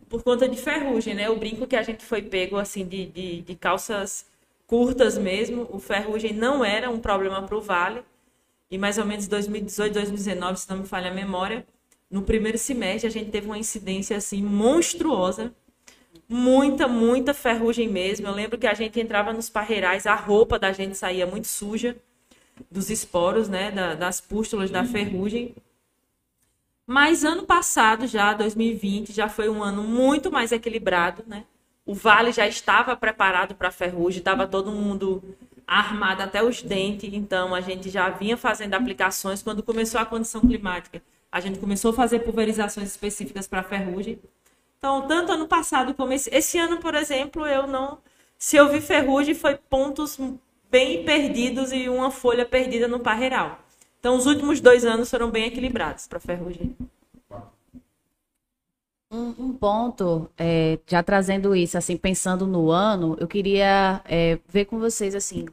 por 0.09 0.23
conta 0.23 0.49
de 0.49 0.57
ferrugem, 0.57 1.15
né? 1.15 1.29
O 1.29 1.37
brinco 1.37 1.67
que 1.67 1.75
a 1.75 1.83
gente 1.83 2.05
foi 2.05 2.23
pego 2.23 2.57
assim 2.57 2.87
de, 2.87 3.07
de, 3.07 3.43
de 3.43 3.55
calças 3.57 4.25
curtas 4.67 5.19
mesmo, 5.19 5.67
o 5.71 5.81
ferrugem 5.81 6.33
não 6.33 6.65
era 6.65 6.91
um 6.91 7.01
problema 7.01 7.43
para 7.43 7.57
o 7.57 7.61
vale. 7.61 8.03
E 8.71 8.77
mais 8.77 8.99
ou 8.99 9.05
menos 9.05 9.27
2018, 9.27 9.95
2019, 9.95 10.61
se 10.61 10.69
não 10.69 10.79
me 10.79 10.87
falha 10.87 11.11
a 11.11 11.15
memória, 11.15 11.67
no 12.11 12.23
primeiro 12.23 12.59
semestre 12.59 13.09
a 13.09 13.11
gente 13.11 13.31
teve 13.31 13.47
uma 13.47 13.59
incidência 13.59 14.17
assim 14.17 14.43
monstruosa. 14.43 15.53
Muita, 16.29 16.87
muita 16.87 17.33
ferrugem 17.35 17.89
mesmo. 17.89 18.27
Eu 18.27 18.33
lembro 18.35 18.59
que 18.59 18.67
a 18.67 18.75
gente 18.75 19.01
entrava 19.01 19.33
nos 19.33 19.49
parreirais, 19.51 20.07
a 20.07 20.15
roupa 20.15 20.59
da 20.59 20.73
gente 20.73 20.97
saía 20.97 21.27
muito 21.27 21.47
suja 21.49 21.97
dos 22.71 22.91
esporos, 22.91 23.49
né, 23.49 23.71
da- 23.71 23.95
das 23.95 24.21
pústulas 24.21 24.71
da 24.71 24.85
ferrugem. 24.85 25.55
Mas 26.87 27.23
ano 27.25 27.45
passado, 27.45 28.07
já 28.07 28.33
2020, 28.33 29.13
já 29.13 29.29
foi 29.29 29.49
um 29.49 29.63
ano 29.63 29.83
muito 29.83 30.31
mais 30.33 30.53
equilibrado, 30.53 31.23
né? 31.27 31.45
O 31.85 31.95
vale 31.95 32.33
já 32.33 32.47
estava 32.47 32.97
preparado 32.97 33.55
para 33.55 33.69
a 33.69 33.73
ferrugem, 33.73 34.19
estava 34.19 34.47
todo 34.47 34.71
mundo 34.73 35.23
armado 35.67 36.23
até 36.23 36.43
os 36.43 36.63
dentes, 36.63 37.13
então 37.13 37.55
a 37.55 37.61
gente 37.61 37.91
já 37.91 38.09
vinha 38.09 38.37
fazendo 38.37 38.75
aplicações 38.75 39.43
quando 39.43 39.63
começou 39.63 40.01
a 40.01 40.07
condição 40.07 40.41
climática. 40.41 41.03
A 41.31 41.41
gente 41.41 41.59
começou 41.59 41.91
a 41.91 41.95
fazer 41.95 42.21
pulverizações 42.21 42.89
específicas 42.89 43.47
para 43.47 43.63
ferrugem. 43.63 44.19
Então, 44.79 45.07
tanto 45.07 45.33
ano 45.33 45.49
passado 45.49 45.93
como 45.93 46.13
esse, 46.13 46.31
esse 46.33 46.57
ano, 46.59 46.79
por 46.79 46.95
exemplo, 46.95 47.47
eu 47.47 47.67
não. 47.67 47.99
Se 48.39 48.57
eu 48.57 48.69
vi 48.69 48.81
ferrugem, 48.81 49.35
foi 49.35 49.57
pontos 49.57 50.19
bem 50.71 51.05
perdidos 51.05 51.73
e 51.73 51.89
uma 51.89 52.11
folha 52.11 52.47
perdida 52.47 52.87
no 52.87 53.01
parreiral. 53.01 53.59
Então, 53.99 54.17
os 54.17 54.27
últimos 54.27 54.61
dois 54.61 54.85
anos 54.85 55.11
foram 55.11 55.31
bem 55.31 55.47
equilibrados 55.47 56.07
para 56.07 56.21
ferrugem. 56.21 56.77
Um, 59.11 59.35
um 59.39 59.53
ponto, 59.55 60.31
é, 60.37 60.79
já 60.87 61.03
trazendo 61.03 61.57
isso, 61.57 61.77
assim, 61.79 61.97
pensando 61.97 62.47
no 62.47 62.71
ano, 62.71 63.17
eu 63.19 63.27
queria 63.27 64.03
é, 64.05 64.39
ver 64.47 64.67
com 64.67 64.79
vocês, 64.79 65.15
assim, 65.15 65.47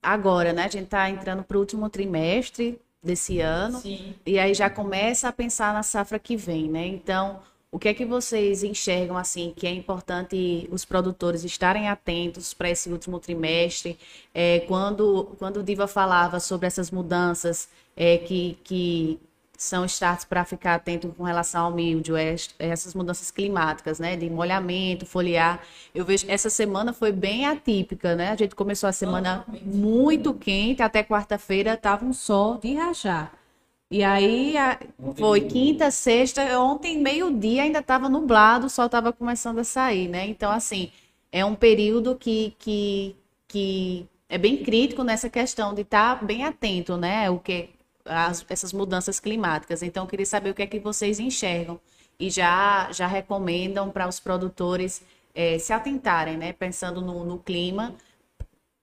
agora, 0.00 0.52
né? 0.52 0.64
A 0.64 0.68
gente 0.68 0.84
está 0.84 1.10
entrando 1.10 1.42
para 1.42 1.56
o 1.56 1.60
último 1.60 1.90
trimestre 1.90 2.80
desse 3.02 3.40
ano, 3.40 3.80
Sim. 3.80 4.14
e 4.24 4.38
aí 4.38 4.54
já 4.54 4.70
começa 4.70 5.28
a 5.28 5.32
pensar 5.32 5.74
na 5.74 5.82
safra 5.82 6.18
que 6.18 6.36
vem, 6.36 6.70
né? 6.70 6.86
Então, 6.86 7.40
o 7.72 7.78
que 7.78 7.88
é 7.88 7.94
que 7.94 8.04
vocês 8.04 8.62
enxergam, 8.62 9.16
assim, 9.16 9.54
que 9.56 9.66
é 9.66 9.70
importante 9.70 10.68
os 10.70 10.84
produtores 10.84 11.42
estarem 11.42 11.88
atentos 11.88 12.52
para 12.52 12.68
esse 12.68 12.90
último 12.90 13.18
trimestre? 13.18 13.98
É, 14.34 14.60
quando, 14.68 15.34
quando 15.38 15.56
o 15.60 15.62
Diva 15.62 15.88
falava 15.88 16.38
sobre 16.38 16.66
essas 16.66 16.90
mudanças 16.90 17.70
é, 17.96 18.18
que, 18.18 18.58
que 18.62 19.18
são 19.56 19.86
starts 19.86 20.26
para 20.26 20.44
ficar 20.44 20.74
atento 20.74 21.08
com 21.16 21.22
relação 21.22 21.64
ao 21.64 21.72
milho, 21.72 22.14
é, 22.14 22.36
essas 22.58 22.94
mudanças 22.94 23.30
climáticas, 23.30 23.98
né, 23.98 24.16
de 24.16 24.28
molhamento, 24.28 25.06
foliar. 25.06 25.62
Eu 25.94 26.04
vejo 26.04 26.26
essa 26.28 26.50
semana 26.50 26.92
foi 26.92 27.10
bem 27.10 27.46
atípica, 27.46 28.14
né? 28.14 28.32
A 28.32 28.36
gente 28.36 28.54
começou 28.54 28.86
a 28.86 28.92
semana 28.92 29.46
muito 29.62 30.34
quente, 30.34 30.82
até 30.82 31.02
quarta-feira 31.02 31.72
estava 31.72 32.04
um 32.04 32.12
sol 32.12 32.58
de 32.58 32.74
rachar. 32.74 33.32
E 33.92 34.02
aí 34.04 34.56
a- 34.56 34.80
foi 35.14 35.42
quinta, 35.42 35.90
sexta, 35.90 36.58
ontem 36.60 36.98
meio-dia 36.98 37.64
ainda 37.64 37.80
estava 37.80 38.08
nublado, 38.08 38.66
o 38.66 38.70
sol 38.70 38.86
estava 38.86 39.12
começando 39.12 39.58
a 39.60 39.64
sair, 39.64 40.08
né? 40.08 40.26
Então 40.28 40.50
assim, 40.50 40.90
é 41.30 41.44
um 41.44 41.54
período 41.54 42.16
que, 42.16 42.56
que, 42.58 43.16
que 43.48 44.06
é 44.28 44.38
bem 44.38 44.62
crítico 44.64 45.04
nessa 45.04 45.28
questão 45.30 45.74
de 45.74 45.82
estar 45.82 46.24
bem 46.24 46.44
atento, 46.44 46.96
né? 46.96 47.30
O 47.30 47.38
que 47.38 47.70
as- 48.06 48.44
essas 48.48 48.72
mudanças 48.72 49.20
climáticas. 49.20 49.82
Então, 49.82 50.04
eu 50.04 50.08
queria 50.08 50.26
saber 50.26 50.50
o 50.50 50.54
que 50.54 50.62
é 50.62 50.66
que 50.66 50.80
vocês 50.80 51.20
enxergam 51.20 51.78
e 52.18 52.30
já 52.30 52.90
já 52.92 53.06
recomendam 53.06 53.90
para 53.90 54.08
os 54.08 54.18
produtores 54.20 55.02
eh, 55.34 55.58
se 55.58 55.72
atentarem, 55.72 56.36
né? 56.38 56.52
Pensando 56.52 57.00
no, 57.02 57.24
no 57.24 57.38
clima, 57.38 57.94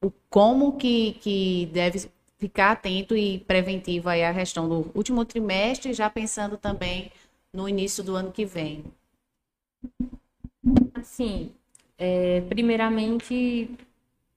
o 0.01 0.11
como 0.29 0.77
que, 0.77 1.13
que 1.21 1.67
deve 1.73 2.09
ficar 2.39 2.71
atento 2.71 3.15
e 3.15 3.39
preventivo 3.39 4.09
aí 4.09 4.23
a 4.23 4.33
questão 4.33 4.67
do 4.67 4.91
último 4.95 5.25
trimestre, 5.25 5.93
já 5.93 6.09
pensando 6.09 6.57
também 6.57 7.11
no 7.53 7.67
início 7.67 8.03
do 8.03 8.15
ano 8.15 8.31
que 8.31 8.45
vem. 8.45 8.85
Assim, 10.93 11.51
é, 11.97 12.41
primeiramente, 12.41 13.69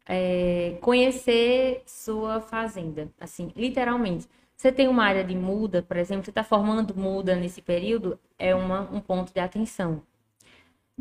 é, 0.06 0.76
conhecer 0.80 1.82
sua 1.86 2.40
fazenda. 2.40 3.08
Assim, 3.20 3.52
literalmente. 3.56 4.28
Você 4.56 4.70
tem 4.72 4.88
uma 4.88 5.04
área 5.04 5.24
de 5.24 5.34
muda, 5.34 5.82
por 5.82 5.96
exemplo, 5.96 6.24
você 6.24 6.30
está 6.30 6.44
formando 6.44 6.94
muda 6.94 7.34
nesse 7.34 7.60
período, 7.62 8.18
é 8.38 8.54
uma, 8.54 8.82
um 8.92 9.00
ponto 9.00 9.32
de 9.32 9.40
atenção. 9.40 10.02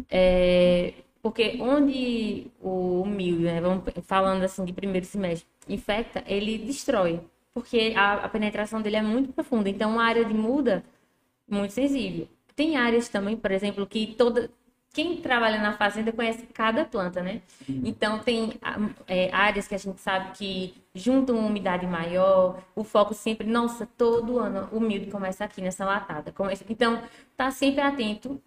É, 0.10 0.93
porque 1.22 1.58
onde 1.62 2.47
o 2.60 3.06
milho, 3.06 3.41
né, 3.41 3.62
vamos 3.62 3.84
falando 4.04 4.43
assim 4.43 4.66
de 4.66 4.74
primeiro 4.74 5.06
semestre, 5.06 5.47
infecta, 5.68 6.24
ele 6.28 6.57
destrói. 6.57 7.22
Porque 7.53 7.93
a, 7.97 8.14
a 8.26 8.30
penetração 8.30 8.82
dele 8.82 8.95
é 8.97 9.01
muito 9.01 9.34
profunda. 9.34 9.70
Então, 9.70 9.91
uma 9.91 10.03
área 10.03 10.24
de 10.24 10.34
muda, 10.34 10.84
muito 11.49 11.74
sensível. 11.74 12.28
Tem 12.55 12.78
áreas 12.78 13.09
também, 13.09 13.36
por 13.38 13.51
exemplo, 13.51 13.86
que 13.88 14.16
toda. 14.18 14.49
Quem 14.93 15.18
trabalha 15.22 15.57
na 15.62 15.72
fazenda 15.72 16.12
conhece 16.12 16.45
cada 16.47 16.84
planta, 16.84 17.24
né? 17.24 17.41
Então, 17.70 18.20
tem 18.20 18.53
ah, 18.62 18.78
é, 19.07 19.30
áreas 19.34 19.66
que 19.66 19.74
a 19.74 19.78
gente 19.78 20.01
sabe 20.01 20.34
que 20.38 20.74
juntam 20.93 21.38
uma 21.38 21.47
umidade 21.47 21.88
maior, 21.88 22.62
o 22.76 22.84
foco 22.84 23.14
sempre, 23.14 23.47
nossa, 23.47 23.86
todo 23.97 24.38
ano 24.38 24.68
o 24.72 24.82
milho 24.82 25.09
começa 25.09 25.45
aqui 25.45 25.62
nessa 25.62 25.86
latada. 25.86 26.34
Começa- 26.34 26.66
Então, 26.70 27.01
tá 27.38 27.49
sempre 27.51 27.80
atento 27.82 28.41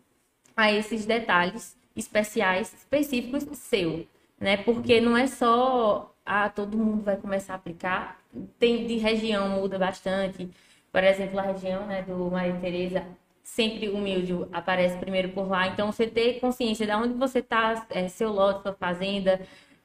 a 0.56 0.70
esses 0.72 1.06
detalhes 1.06 1.76
especiais, 1.96 2.72
específicos 2.74 3.44
seu, 3.58 4.06
né? 4.38 4.56
Porque 4.58 5.00
não 5.00 5.16
é 5.16 5.26
só, 5.26 6.13
ah, 6.24 6.48
todo 6.48 6.76
mundo 6.76 7.02
vai 7.02 7.16
começar 7.16 7.54
a 7.54 7.56
aplicar. 7.56 8.20
Tem 8.58 8.86
de 8.86 8.96
região 8.96 9.48
muda 9.50 9.78
bastante. 9.78 10.48
Por 10.92 11.04
exemplo, 11.04 11.38
a 11.38 11.42
região, 11.42 11.86
né, 11.86 12.02
do 12.02 12.30
Maria 12.30 12.54
Tereza, 12.60 13.04
sempre 13.42 13.88
milho 13.88 14.48
aparece 14.52 14.96
primeiro 14.98 15.30
por 15.30 15.48
lá. 15.48 15.66
Então, 15.68 15.92
você 15.92 16.06
ter 16.06 16.40
consciência 16.40 16.86
de 16.86 16.92
onde 16.94 17.14
você 17.14 17.40
está, 17.40 17.86
seu 18.08 18.32
lote, 18.32 18.62
sua 18.62 18.72
fazenda, 18.72 19.40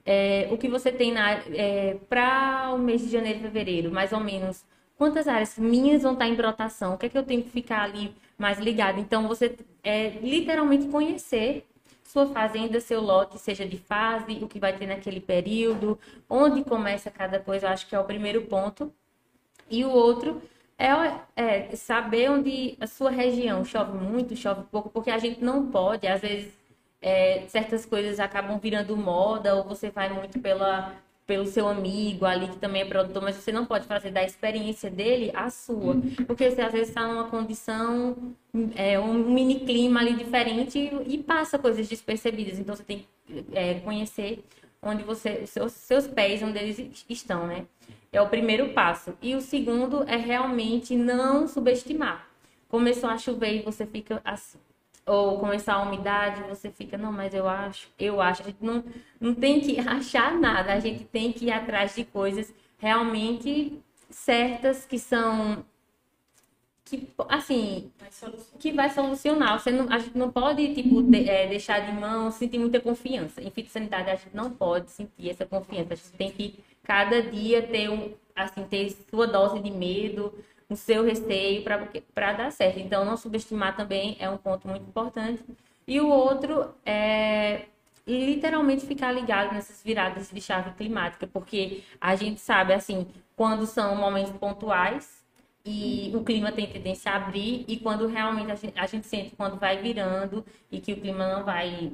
é, 0.06 0.48
o 0.52 0.58
que 0.58 0.68
você 0.68 0.92
tem 0.92 1.14
para 2.10 2.72
o 2.74 2.78
mês 2.78 3.02
de 3.02 3.10
janeiro 3.10 3.40
e 3.40 3.42
fevereiro, 3.42 3.92
mais 3.92 4.14
ou 4.14 4.20
menos. 4.20 4.64
Quantas 4.98 5.28
áreas 5.28 5.58
minhas 5.58 6.04
vão 6.04 6.14
estar 6.14 6.28
em 6.28 6.36
brotação? 6.36 6.94
O 6.96 6.98
que 6.98 7.06
é 7.06 7.10
que 7.10 7.18
eu 7.18 7.24
tenho 7.24 7.44
que 7.44 7.50
ficar 7.50 7.84
ali 7.84 8.14
mais 8.38 8.60
ligado? 8.60 9.00
Então, 9.00 9.28
você 9.28 9.56
é, 9.84 10.10
literalmente 10.22 10.88
conhecer 10.88 11.66
sua 12.10 12.26
fazenda, 12.26 12.80
seu 12.80 13.02
lote, 13.02 13.38
seja 13.38 13.68
de 13.68 13.78
fase, 13.78 14.44
o 14.44 14.48
que 14.48 14.60
vai 14.60 14.76
ter 14.76 14.88
naquele 14.88 15.20
período, 15.20 16.00
onde 16.28 16.64
começa 16.64 17.12
cada 17.12 17.40
coisa, 17.40 17.68
eu 17.68 17.70
acho 17.70 17.86
que 17.88 17.96
é 17.96 18.00
o 18.00 18.04
primeiro 18.04 18.42
ponto. 18.48 18.92
E 19.70 19.86
o 19.86 19.92
outro 19.92 20.42
é, 20.76 20.88
é 21.36 21.76
saber 21.76 22.32
onde 22.32 22.76
a 22.82 22.88
sua 22.88 23.12
região 23.12 23.64
chove 23.64 23.96
muito, 23.96 24.36
chove 24.36 24.64
pouco, 24.72 24.90
porque 24.90 25.12
a 25.12 25.20
gente 25.20 25.44
não 25.44 25.68
pode, 25.70 26.08
às 26.08 26.22
vezes, 26.22 26.52
é, 27.00 27.44
certas 27.48 27.86
coisas 27.86 28.20
acabam 28.20 28.58
virando 28.58 28.98
moda, 28.98 29.56
ou 29.56 29.64
você 29.64 29.92
vai 29.92 30.10
muito 30.10 30.40
pela, 30.40 30.96
pelo 31.30 31.46
seu 31.46 31.68
amigo 31.68 32.26
ali, 32.26 32.48
que 32.48 32.58
também 32.58 32.82
é 32.82 32.86
produtor, 32.86 33.22
mas 33.22 33.36
você 33.36 33.52
não 33.52 33.64
pode 33.64 33.86
fazer 33.86 34.10
da 34.10 34.24
experiência 34.24 34.90
dele 34.90 35.30
a 35.36 35.52
sua. 35.52 35.96
Porque 36.26 36.50
você 36.50 36.60
às 36.60 36.72
vezes 36.72 36.90
está 36.90 37.08
numa 37.08 37.26
condição, 37.26 38.34
é, 38.76 39.00
um 39.00 39.14
mini 39.14 39.60
clima 39.60 40.00
ali 40.00 40.16
diferente 40.16 40.80
e, 40.80 41.14
e 41.14 41.18
passa 41.20 41.60
coisas 41.60 41.88
despercebidas. 41.88 42.58
Então 42.58 42.76
você 42.76 42.82
tem 42.82 43.06
que 43.28 43.46
é, 43.54 43.76
conhecer 43.76 44.44
onde 44.82 45.04
você, 45.04 45.42
os 45.44 45.52
seus, 45.52 45.72
seus 45.74 46.08
pés, 46.08 46.42
onde 46.42 46.58
eles 46.58 47.06
estão, 47.08 47.46
né? 47.46 47.68
É 48.12 48.20
o 48.20 48.28
primeiro 48.28 48.70
passo. 48.70 49.14
E 49.22 49.36
o 49.36 49.42
segundo 49.42 50.02
é 50.10 50.16
realmente 50.16 50.96
não 50.96 51.48
subestimar. 51.48 52.28
Começou 52.68 53.08
a 53.08 53.20
chover 53.20 53.60
e 53.60 53.62
você 53.62 53.86
fica 53.86 54.20
assim. 54.26 54.58
Ou 55.10 55.40
começar 55.40 55.74
a 55.76 55.82
umidade, 55.82 56.44
você 56.44 56.70
fica, 56.72 56.98
não, 56.98 57.12
mas 57.12 57.34
eu 57.34 57.48
acho, 57.50 57.90
eu 58.00 58.22
acho. 58.22 58.42
A 58.44 58.46
gente 58.46 58.64
não, 58.64 58.84
não 59.20 59.34
tem 59.36 59.60
que 59.62 59.80
achar 59.88 60.34
nada, 60.38 60.74
a 60.74 60.80
gente 60.80 61.04
tem 61.06 61.32
que 61.34 61.46
ir 61.46 61.52
atrás 61.52 61.96
de 61.96 62.04
coisas 62.06 62.54
realmente 62.78 63.80
certas 64.10 64.86
que 64.86 64.98
são 65.00 65.64
que 66.86 67.08
assim 67.28 67.92
que 68.60 68.72
vai 68.72 68.90
solucionar. 68.90 69.60
Você 69.60 69.72
não, 69.72 69.92
a 69.92 70.00
gente 70.00 70.18
não 70.18 70.32
pode 70.32 70.74
tipo 70.74 71.02
de- 71.04 71.30
é, 71.30 71.48
deixar 71.48 71.80
de 71.86 71.92
mão 71.92 72.32
sentir 72.32 72.58
muita 72.58 72.80
confiança. 72.80 73.42
Em 73.42 73.52
fitossanitária 73.52 74.14
a 74.14 74.16
gente 74.16 74.36
não 74.36 74.50
pode 74.52 74.90
sentir 74.92 75.30
essa 75.30 75.46
confiança. 75.46 75.94
A 75.94 75.96
gente 75.96 76.12
tem 76.14 76.32
que 76.32 76.60
cada 76.84 77.22
dia 77.22 77.62
ter 77.68 77.90
um 77.90 78.14
assim 78.36 78.64
ter 78.64 78.90
sua 79.10 79.28
dose 79.28 79.60
de 79.60 79.70
medo 79.70 80.34
o 80.70 80.76
seu 80.76 81.04
receio 81.04 81.64
para 81.64 81.88
para 82.14 82.34
dar 82.34 82.52
certo. 82.52 82.80
Então 82.80 83.04
não 83.04 83.18
subestimar 83.18 83.76
também 83.76 84.16
é 84.20 84.30
um 84.30 84.38
ponto 84.38 84.68
muito 84.68 84.84
importante. 84.88 85.44
E 85.88 86.00
o 86.00 86.08
outro 86.08 86.74
é 86.86 87.66
literalmente 88.10 88.86
ficar 88.86 89.12
ligado 89.12 89.54
nessas 89.54 89.84
viradas 89.84 90.30
de 90.32 90.42
chave 90.42 90.72
climática, 90.72 91.28
porque 91.28 91.84
a 92.02 92.16
gente 92.16 92.40
sabe, 92.40 92.74
assim, 92.74 93.08
quando 93.36 93.66
são 93.66 93.96
momentos 93.96 94.32
pontuais 94.34 95.24
e 95.66 96.12
o 96.16 96.24
clima 96.24 96.52
tem 96.52 96.68
tendência 96.68 97.12
a 97.12 97.16
abrir 97.18 97.66
e 97.68 97.78
quando 97.78 98.08
realmente 98.08 98.52
a 98.52 98.56
gente, 98.56 98.80
a 98.80 98.86
gente 98.88 99.08
sente 99.08 99.36
quando 99.36 99.60
vai 99.60 99.82
virando 99.82 100.46
e 100.72 100.80
que 100.80 100.94
o 100.94 101.02
clima 101.02 101.28
não 101.28 101.44
vai, 101.44 101.92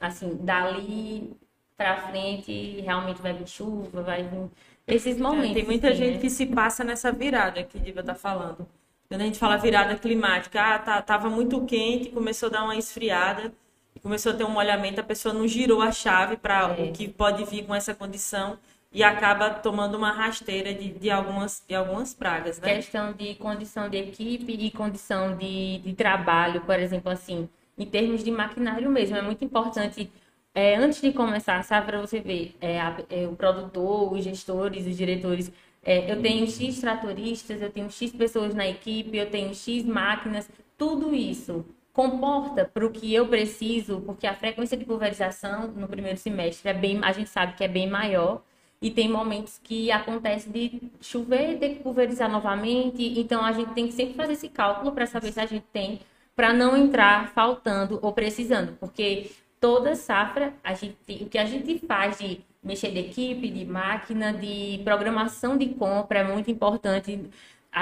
assim, 0.00 0.36
dali 0.36 1.32
pra 1.76 2.08
frente 2.08 2.80
realmente 2.80 3.20
vai 3.20 3.32
vir 3.32 3.48
chuva, 3.48 4.02
vai 4.02 4.22
vir 4.22 4.50
esses 4.86 5.18
momentos. 5.18 5.50
É, 5.50 5.54
Tem 5.54 5.64
muita 5.64 5.88
assim, 5.88 5.96
gente 5.98 6.14
né? 6.14 6.20
que 6.20 6.30
se 6.30 6.46
passa 6.46 6.84
nessa 6.84 7.10
virada 7.12 7.62
que 7.62 7.78
Diva 7.78 8.02
tá 8.02 8.14
falando. 8.14 8.66
Quando 9.08 9.20
a 9.20 9.24
gente 9.24 9.38
fala 9.38 9.56
virada 9.56 9.94
climática, 9.96 10.60
ah, 10.60 10.78
tá, 10.78 11.02
tava 11.02 11.28
muito 11.30 11.64
quente, 11.66 12.10
começou 12.10 12.48
a 12.48 12.52
dar 12.52 12.64
uma 12.64 12.76
esfriada, 12.76 13.52
começou 14.02 14.32
a 14.32 14.34
ter 14.34 14.44
um 14.44 14.50
molhamento, 14.50 15.00
a 15.00 15.04
pessoa 15.04 15.32
não 15.34 15.46
girou 15.46 15.80
a 15.82 15.92
chave 15.92 16.36
para 16.36 16.74
É. 16.78 16.82
o 16.84 16.92
que 16.92 17.08
pode 17.08 17.44
vir 17.44 17.64
com 17.66 17.74
essa 17.74 17.94
condição 17.94 18.58
e 18.92 19.02
acaba 19.02 19.50
tomando 19.50 19.96
uma 19.96 20.12
rasteira 20.12 20.72
de, 20.72 20.90
de, 20.90 21.10
algumas, 21.10 21.62
de 21.68 21.74
algumas 21.74 22.14
pragas, 22.14 22.60
né? 22.60 22.74
questão 22.76 23.12
de 23.12 23.34
condição 23.36 23.88
de 23.88 23.96
equipe 23.98 24.52
e 24.52 24.70
condição 24.70 25.36
de, 25.36 25.78
de 25.78 25.92
trabalho, 25.94 26.60
por 26.62 26.78
exemplo, 26.78 27.10
assim, 27.10 27.48
em 27.76 27.86
termos 27.86 28.22
de 28.22 28.30
maquinário 28.30 28.88
mesmo, 28.90 29.16
é 29.16 29.22
muito 29.22 29.44
importante. 29.44 30.10
É, 30.54 30.76
antes 30.76 31.00
de 31.00 31.12
começar 31.12 31.56
a 31.58 31.62
safra, 31.62 32.00
você 32.00 32.20
vê 32.20 32.52
é, 32.60 32.80
a- 32.80 32.96
é, 33.10 33.26
o 33.26 33.34
produtor, 33.36 34.12
os 34.12 34.24
gestores, 34.24 34.86
os 34.86 34.96
diretores. 34.96 35.50
é, 35.86 36.10
eu 36.10 36.20
tenho 36.22 36.46
X 36.46 36.80
tratoristas, 36.80 37.60
eu 37.60 37.70
tenho 37.70 37.90
X 37.90 38.10
pessoas 38.12 38.54
na 38.54 38.66
equipe, 38.66 39.16
eu 39.18 39.30
tenho 39.30 39.54
X 39.54 39.84
máquinas, 39.84 40.48
tudo 40.78 41.14
isso 41.14 41.64
comporta 41.92 42.64
para 42.64 42.84
o 42.86 42.90
que 42.90 43.12
eu 43.14 43.28
preciso, 43.28 44.00
porque 44.00 44.26
a 44.26 44.34
frequência 44.34 44.76
de 44.76 44.84
pulverização 44.84 45.68
no 45.68 45.86
primeiro 45.86 46.18
semestre 46.18 46.70
é 46.70 46.74
bem, 46.74 46.98
a 47.04 47.12
gente 47.12 47.28
sabe 47.30 47.54
que 47.54 47.62
é 47.64 47.68
bem 47.68 47.88
maior. 47.88 48.42
E 48.82 48.90
tem 48.90 49.08
momentos 49.08 49.58
que 49.62 49.90
acontece 49.90 50.50
de 50.50 50.90
chover 51.00 51.52
e 51.54 51.58
ter 51.58 51.70
que 51.76 51.82
pulverizar 51.82 52.30
novamente. 52.30 53.18
Então 53.18 53.42
a 53.44 53.52
gente 53.52 53.72
tem 53.72 53.86
que 53.86 53.92
sempre 53.94 54.14
fazer 54.14 54.32
esse 54.34 54.48
cálculo 54.48 54.92
para 54.92 55.06
saber 55.06 55.32
se 55.32 55.40
a 55.40 55.46
gente 55.46 55.64
tem 55.72 56.00
para 56.36 56.52
não 56.52 56.76
entrar 56.76 57.32
faltando 57.32 57.98
ou 58.02 58.12
precisando, 58.12 58.76
porque 58.78 59.30
toda 59.64 59.96
safra 59.96 60.52
a 60.62 60.74
gente, 60.74 60.94
o 61.22 61.26
que 61.26 61.38
a 61.38 61.46
gente 61.46 61.78
faz 61.86 62.18
de 62.18 62.40
mexer 62.62 62.90
de 62.90 62.98
equipe, 62.98 63.48
de 63.48 63.64
máquina, 63.64 64.30
de 64.30 64.78
programação 64.84 65.56
de 65.56 65.68
compra 65.68 66.18
é 66.18 66.24
muito 66.24 66.50
importante. 66.50 67.18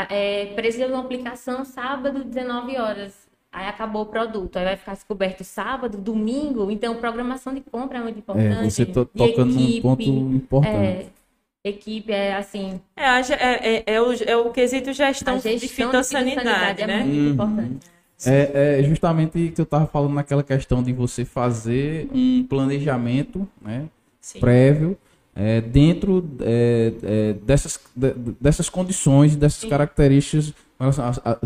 É, 0.09 0.47
precisa 0.55 0.87
de 0.87 0.93
uma 0.93 1.03
aplicação 1.03 1.65
sábado, 1.65 2.23
19 2.23 2.79
horas. 2.79 3.27
Aí 3.51 3.67
acabou 3.67 4.03
o 4.03 4.07
produto, 4.07 4.57
aí 4.59 4.65
vai 4.65 4.77
ficar 4.77 4.93
descoberto 4.93 5.43
sábado, 5.43 5.99
domingo. 5.99 6.71
Então, 6.71 6.95
programação 6.95 7.53
de 7.53 7.61
compra 7.61 7.99
é 7.99 8.01
muito 8.01 8.21
importante. 8.21 8.65
É, 8.65 8.71
você 8.71 8.87
to 8.87 9.05
toca 9.05 9.45
num 9.45 9.81
ponto 9.83 10.03
importante. 10.03 11.11
É, 11.65 11.69
equipe 11.69 12.13
é 12.13 12.37
assim. 12.37 12.81
É, 12.97 13.07
é, 13.07 13.75
é, 13.77 13.83
é, 13.95 14.01
o, 14.01 14.13
é 14.13 14.37
o 14.37 14.51
quesito 14.53 14.93
gestão, 14.93 15.35
gestão 15.35 15.57
de 15.57 15.67
fitossanidade, 15.67 16.81
de 16.81 16.87
né? 16.87 17.01
É 17.01 17.05
muito 17.05 17.19
uhum. 17.19 17.31
importante. 17.33 17.93
É, 18.27 18.81
é 18.81 18.83
justamente 18.83 19.51
que 19.55 19.61
eu 19.61 19.65
estava 19.65 19.87
falando 19.87 20.15
naquela 20.15 20.43
questão 20.43 20.83
de 20.83 20.93
você 20.93 21.25
fazer 21.25 22.09
um 22.13 22.45
planejamento 22.49 23.49
né, 23.61 23.89
prévio 24.39 24.97
é, 25.35 25.61
dentro 25.61 26.29
é, 26.41 26.93
é, 27.03 27.33
dessas, 27.33 27.81
de, 27.95 28.15
dessas 28.41 28.69
condições, 28.69 29.35
dessas 29.35 29.61
Sim. 29.61 29.69
características. 29.69 30.55
A, 30.79 31.33
a, 31.33 31.39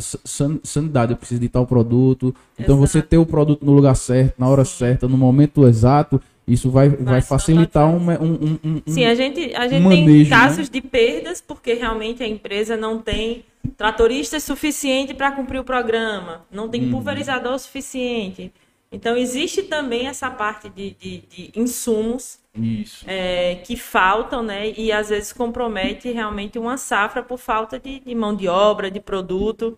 sanidade, 0.64 1.12
eu 1.12 1.16
preciso 1.16 1.40
de 1.40 1.48
tal 1.48 1.66
produto. 1.66 2.34
Então, 2.58 2.76
Exato. 2.76 2.88
você 2.88 3.02
ter 3.02 3.18
o 3.18 3.26
produto 3.26 3.66
no 3.66 3.72
lugar 3.72 3.94
certo, 3.94 4.34
na 4.38 4.48
hora 4.48 4.64
certa, 4.64 5.06
no 5.06 5.18
momento 5.18 5.66
exato, 5.68 6.20
isso 6.46 6.70
vai, 6.70 6.88
vai, 6.88 7.04
vai 7.04 7.22
facilitar 7.22 7.88
um, 7.88 7.98
um, 7.98 8.58
um, 8.62 8.82
Sim, 8.86 9.04
a 9.04 9.14
gente, 9.14 9.54
a 9.54 9.66
gente 9.66 9.82
manejo, 9.82 10.06
tem 10.06 10.24
né? 10.24 10.30
casos 10.30 10.68
né? 10.68 10.72
de 10.72 10.80
perdas, 10.80 11.40
porque 11.40 11.74
realmente 11.74 12.22
a 12.22 12.26
empresa 12.26 12.76
não 12.76 13.00
tem 13.00 13.44
tratoristas 13.76 14.44
suficiente 14.44 15.12
para 15.12 15.32
cumprir 15.32 15.58
o 15.58 15.64
programa, 15.64 16.46
não 16.50 16.68
tem 16.68 16.84
uhum. 16.84 16.92
pulverizador 16.92 17.58
suficiente. 17.58 18.52
Então, 18.92 19.16
existe 19.16 19.64
também 19.64 20.06
essa 20.06 20.30
parte 20.30 20.68
de, 20.68 20.96
de, 21.00 21.18
de 21.28 21.50
insumos 21.56 22.38
é, 23.06 23.56
que 23.56 23.76
faltam, 23.76 24.42
né? 24.42 24.72
E 24.76 24.90
às 24.92 25.08
vezes 25.08 25.32
compromete 25.32 26.10
realmente 26.10 26.58
uma 26.58 26.78
safra 26.78 27.22
por 27.22 27.38
falta 27.38 27.78
de, 27.78 28.00
de, 28.00 28.14
mão 28.14 28.34
de 28.34 28.48
obra, 28.48 28.90
de 28.90 29.00
produto. 29.00 29.76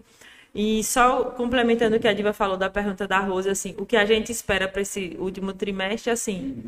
E 0.60 0.82
só 0.82 1.26
complementando 1.26 1.94
o 1.94 2.00
que 2.00 2.08
a 2.08 2.12
Diva 2.12 2.32
falou 2.32 2.56
da 2.56 2.68
pergunta 2.68 3.06
da 3.06 3.20
Rosa, 3.20 3.52
assim, 3.52 3.76
o 3.78 3.86
que 3.86 3.96
a 3.96 4.04
gente 4.04 4.32
espera 4.32 4.66
para 4.66 4.82
esse 4.82 5.16
último 5.20 5.52
trimestre, 5.52 6.10
assim, 6.10 6.64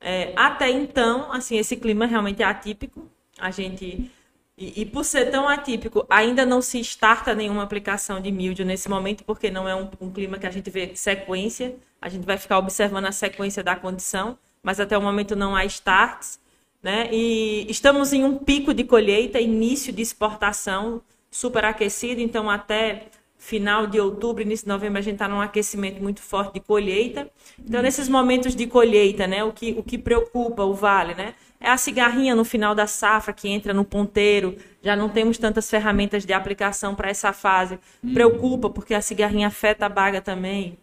é, 0.00 0.32
até 0.36 0.70
então, 0.70 1.32
assim, 1.32 1.58
esse 1.58 1.76
clima 1.76 2.06
realmente 2.06 2.44
é 2.44 2.46
atípico. 2.46 3.10
A 3.36 3.50
gente 3.50 4.08
e, 4.56 4.82
e, 4.82 4.86
por 4.86 5.04
ser 5.04 5.32
tão 5.32 5.48
atípico, 5.48 6.06
ainda 6.08 6.46
não 6.46 6.62
se 6.62 6.78
starta 6.78 7.34
nenhuma 7.34 7.64
aplicação 7.64 8.20
de 8.20 8.30
mildio 8.30 8.64
nesse 8.64 8.88
momento, 8.88 9.24
porque 9.24 9.50
não 9.50 9.68
é 9.68 9.74
um, 9.74 9.90
um, 10.00 10.12
clima 10.12 10.38
que 10.38 10.46
a 10.46 10.50
gente 10.52 10.70
vê 10.70 10.94
sequência. 10.94 11.74
A 12.00 12.08
gente 12.08 12.24
vai 12.24 12.38
ficar 12.38 12.58
observando 12.58 13.06
a 13.06 13.12
sequência 13.12 13.64
da 13.64 13.74
condição, 13.74 14.38
mas 14.62 14.78
até 14.78 14.96
o 14.96 15.02
momento 15.02 15.34
não 15.34 15.56
há 15.56 15.64
starts. 15.64 16.38
Né? 16.80 17.08
E 17.12 17.66
estamos 17.68 18.12
em 18.12 18.22
um 18.22 18.38
pico 18.38 18.72
de 18.72 18.84
colheita, 18.84 19.40
início 19.40 19.92
de 19.92 20.02
exportação 20.02 21.02
superaquecido, 21.32 22.20
então 22.20 22.48
até 22.48 23.08
final 23.44 23.86
de 23.86 24.00
outubro, 24.00 24.42
início 24.42 24.64
de 24.64 24.72
novembro, 24.72 24.98
a 24.98 25.02
gente 25.02 25.16
está 25.16 25.28
num 25.28 25.40
aquecimento 25.40 26.02
muito 26.02 26.22
forte 26.22 26.54
de 26.54 26.60
colheita. 26.60 27.28
Então, 27.62 27.82
nesses 27.82 28.08
momentos 28.08 28.56
de 28.56 28.66
colheita, 28.66 29.26
né, 29.26 29.44
o 29.44 29.52
que, 29.52 29.74
o 29.76 29.82
que 29.82 29.98
preocupa 29.98 30.64
o 30.64 30.72
Vale, 30.72 31.14
né? 31.14 31.34
É 31.60 31.68
a 31.68 31.76
cigarrinha 31.76 32.34
no 32.34 32.44
final 32.44 32.74
da 32.74 32.86
safra 32.86 33.34
que 33.34 33.46
entra 33.46 33.74
no 33.74 33.84
ponteiro. 33.84 34.56
Já 34.82 34.96
não 34.96 35.10
temos 35.10 35.36
tantas 35.36 35.68
ferramentas 35.68 36.24
de 36.24 36.32
aplicação 36.32 36.94
para 36.94 37.10
essa 37.10 37.34
fase. 37.34 37.78
Preocupa 38.14 38.70
porque 38.70 38.94
a 38.94 39.02
cigarrinha 39.02 39.48
afeta 39.48 39.84
a 39.84 39.90
baga 39.90 40.22
também. 40.22 40.78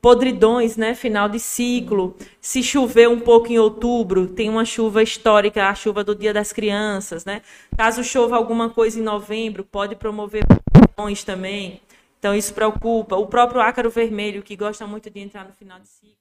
Podridões, 0.00 0.76
né? 0.76 0.94
Final 0.94 1.30
de 1.30 1.40
ciclo. 1.40 2.14
Se 2.40 2.62
chover 2.62 3.08
um 3.08 3.20
pouco 3.20 3.50
em 3.50 3.58
outubro, 3.58 4.26
tem 4.26 4.50
uma 4.50 4.66
chuva 4.66 5.02
histórica, 5.02 5.66
a 5.66 5.74
chuva 5.74 6.04
do 6.04 6.14
Dia 6.14 6.34
das 6.34 6.52
Crianças, 6.52 7.24
né? 7.24 7.40
Caso 7.76 8.04
chova 8.04 8.36
alguma 8.36 8.68
coisa 8.68 9.00
em 9.00 9.02
novembro, 9.02 9.64
pode 9.64 9.96
promover 9.96 10.44
podridões 10.46 11.24
também. 11.24 11.80
Então 12.22 12.36
isso 12.36 12.54
preocupa. 12.54 13.16
O 13.16 13.26
próprio 13.26 13.60
ácaro 13.60 13.90
vermelho, 13.90 14.44
que 14.44 14.54
gosta 14.54 14.86
muito 14.86 15.10
de 15.10 15.18
entrar 15.18 15.44
no 15.44 15.52
final 15.52 15.80
de 15.80 15.88
ciclo. 15.88 16.14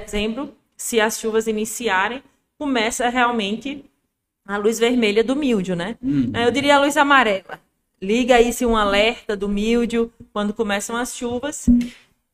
Dezembro, 0.00 0.56
se 0.74 0.98
as 0.98 1.18
chuvas 1.18 1.46
iniciarem, 1.46 2.22
começa 2.58 3.06
realmente 3.10 3.84
a 4.46 4.56
luz 4.56 4.78
vermelha 4.78 5.22
do 5.22 5.36
míldio, 5.36 5.76
né? 5.76 5.98
Uhum. 6.00 6.32
Eu 6.34 6.50
diria 6.50 6.76
a 6.76 6.80
luz 6.80 6.96
amarela. 6.96 7.60
Liga 8.00 8.36
aí 8.36 8.50
se 8.50 8.64
um 8.64 8.78
alerta 8.78 9.36
do 9.36 9.46
míldio 9.46 10.10
quando 10.32 10.54
começam 10.54 10.96
as 10.96 11.14
chuvas. 11.14 11.66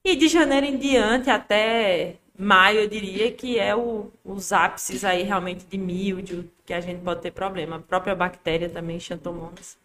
E 0.05 0.14
de 0.14 0.28
janeiro 0.28 0.66
em 0.66 0.78
diante 0.78 1.28
até 1.28 2.18
maio, 2.38 2.82
eu 2.82 2.88
diria 2.88 3.32
que 3.32 3.59
é 3.59 3.74
o, 3.74 4.12
os 4.24 4.53
ápices 4.53 5.05
aí 5.05 5.24
realmente 5.24 5.64
de 5.64 5.76
míldio 5.76 6.49
que 6.64 6.72
a 6.72 6.80
gente 6.80 7.03
pode 7.03 7.20
ter 7.20 7.32
problema. 7.32 7.76
A 7.76 7.80
própria 7.80 8.14
bactéria 8.14 8.68
também, 8.68 9.01
xantomonas. 9.01 9.82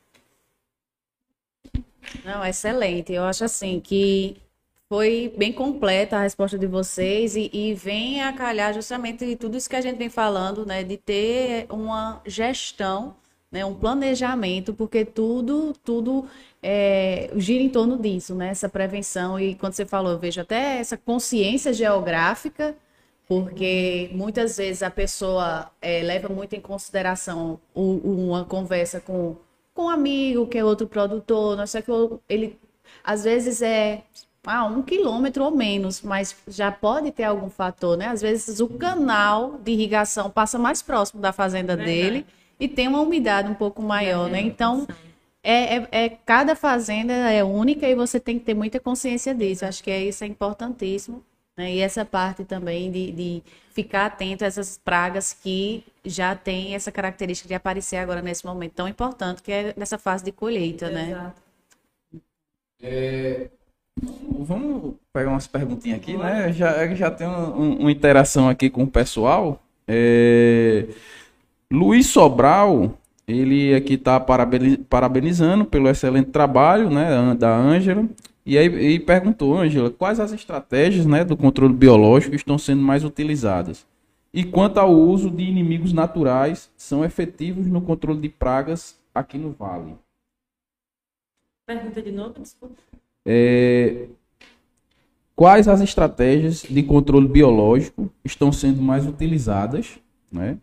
Não, 2.23 2.45
excelente. 2.45 3.13
Eu 3.13 3.23
acho 3.23 3.43
assim 3.43 3.79
que 3.79 4.37
foi 4.89 5.33
bem 5.37 5.51
completa 5.51 6.17
a 6.17 6.21
resposta 6.21 6.57
de 6.57 6.65
vocês 6.65 7.35
e, 7.35 7.49
e, 7.53 7.73
vem 7.73 8.21
a 8.21 8.31
calhar 8.31 8.73
justamente 8.73 9.35
tudo 9.35 9.57
isso 9.57 9.69
que 9.69 9.75
a 9.75 9.81
gente 9.81 9.97
vem 9.97 10.09
falando, 10.09 10.65
né? 10.65 10.83
De 10.83 10.97
ter 10.97 11.67
uma 11.69 12.21
gestão, 12.25 13.15
né? 13.51 13.65
um 13.65 13.73
planejamento, 13.73 14.73
porque 14.73 15.03
tudo, 15.03 15.73
tudo 15.83 16.25
é, 16.63 17.29
gira 17.35 17.63
em 17.63 17.69
torno 17.69 17.97
disso, 17.99 18.33
né? 18.35 18.49
Essa 18.49 18.69
prevenção. 18.69 19.39
E 19.39 19.55
quando 19.55 19.73
você 19.73 19.85
falou, 19.85 20.13
eu 20.13 20.19
vejo 20.19 20.39
até 20.41 20.79
essa 20.79 20.97
consciência 20.97 21.73
geográfica, 21.73 22.75
porque 23.27 24.09
muitas 24.13 24.57
vezes 24.57 24.81
a 24.81 24.89
pessoa 24.89 25.69
é, 25.81 26.01
leva 26.01 26.29
muito 26.29 26.55
em 26.55 26.61
consideração 26.61 27.59
o, 27.73 27.97
uma 28.27 28.45
conversa 28.45 29.01
com, 29.01 29.35
com 29.77 29.83
um 29.83 29.89
amigo, 29.89 30.47
que 30.47 30.57
é 30.57 30.65
outro 30.65 30.87
produtor, 30.87 31.55
não 31.55 31.67
sei 31.67 31.83
que 31.83 31.91
ele 32.27 32.59
às 33.03 33.23
vezes 33.23 33.61
é 33.61 34.01
ah, 34.43 34.65
um 34.65 34.81
quilômetro 34.81 35.43
ou 35.43 35.51
menos, 35.51 36.01
mas 36.01 36.35
já 36.47 36.71
pode 36.71 37.11
ter 37.11 37.25
algum 37.25 37.47
fator, 37.47 37.95
né? 37.95 38.07
Às 38.07 38.23
vezes 38.23 38.59
o 38.59 38.67
canal 38.67 39.59
de 39.63 39.73
irrigação 39.73 40.31
passa 40.31 40.57
mais 40.57 40.81
próximo 40.81 41.21
da 41.21 41.31
fazenda 41.31 41.75
Verdade. 41.75 41.95
dele 41.95 42.25
e 42.59 42.67
tem 42.67 42.87
uma 42.87 43.01
umidade 43.01 43.51
um 43.51 43.53
pouco 43.53 43.79
maior, 43.83 44.27
é, 44.29 44.31
né? 44.31 44.41
Então, 44.41 44.87
é, 45.43 45.75
é, 45.75 45.87
é, 45.91 46.09
cada 46.25 46.55
fazenda 46.55 47.13
é 47.13 47.43
única 47.43 47.87
e 47.87 47.93
você 47.93 48.19
tem 48.19 48.39
que 48.39 48.45
ter 48.45 48.55
muita 48.55 48.79
consciência 48.79 49.35
disso. 49.35 49.63
Acho 49.63 49.83
que 49.83 49.91
é, 49.91 50.03
isso 50.05 50.23
é 50.23 50.27
importantíssimo. 50.27 51.23
Né? 51.55 51.73
E 51.73 51.79
essa 51.79 52.03
parte 52.03 52.43
também 52.45 52.91
de, 52.91 53.11
de 53.11 53.43
ficar 53.71 54.05
atento 54.05 54.43
a 54.43 54.47
essas 54.47 54.79
pragas 54.83 55.33
que 55.33 55.83
já 56.09 56.35
tem 56.35 56.75
essa 56.75 56.91
característica 56.91 57.47
de 57.47 57.53
aparecer 57.53 57.97
agora 57.97 58.21
nesse 58.21 58.45
momento 58.45 58.73
tão 58.73 58.87
importante, 58.87 59.41
que 59.41 59.51
é 59.51 59.73
nessa 59.77 59.97
fase 59.97 60.23
de 60.23 60.31
colheita, 60.31 60.89
né? 60.89 61.11
Exato. 61.11 61.41
É, 62.81 63.49
Vamos 64.39 64.95
pegar 65.11 65.31
umas 65.31 65.47
perguntinhas 65.47 65.97
aqui, 65.97 66.15
né? 66.15 66.53
Já, 66.53 66.87
já 66.93 67.09
tem 67.09 67.27
um, 67.27 67.79
uma 67.79 67.91
interação 67.91 68.47
aqui 68.47 68.69
com 68.69 68.83
o 68.83 68.87
pessoal. 68.87 69.61
É... 69.87 70.85
Luiz 71.71 72.07
Sobral, 72.07 72.93
ele 73.27 73.73
aqui 73.73 73.95
está 73.95 74.19
parabenizando 74.19 75.65
pelo 75.65 75.89
excelente 75.89 76.29
trabalho 76.29 76.89
né, 76.89 77.35
da 77.37 77.55
Ângela. 77.55 78.05
E 78.45 78.57
aí 78.57 78.67
e 78.67 78.99
perguntou, 78.99 79.57
Ângela, 79.57 79.89
quais 79.89 80.19
as 80.19 80.31
estratégias 80.31 81.05
né, 81.05 81.23
do 81.23 81.35
controle 81.35 81.73
biológico 81.73 82.35
estão 82.35 82.57
sendo 82.57 82.81
mais 82.81 83.03
utilizadas? 83.03 83.85
E 84.37 84.43
quanto 84.43 84.77
ao 84.77 84.93
uso 84.93 85.31
de 85.31 85.41
inimigos 85.41 85.91
naturais, 85.91 86.69
são 86.77 87.03
efetivos 87.03 87.65
no 87.65 87.81
controle 87.81 88.21
de 88.21 88.29
pragas 88.29 88.95
aqui 89.11 89.35
no 89.35 89.49
Vale? 89.49 89.95
Pergunta 91.65 91.99
de 92.03 92.11
novo, 92.11 92.39
desculpa. 92.39 92.75
É, 93.25 94.05
quais 95.35 95.67
as 95.67 95.81
estratégias 95.81 96.61
de 96.61 96.83
controle 96.83 97.27
biológico 97.27 98.11
estão 98.23 98.51
sendo 98.51 98.79
mais 98.79 99.07
utilizadas, 99.07 99.97
né? 100.31 100.59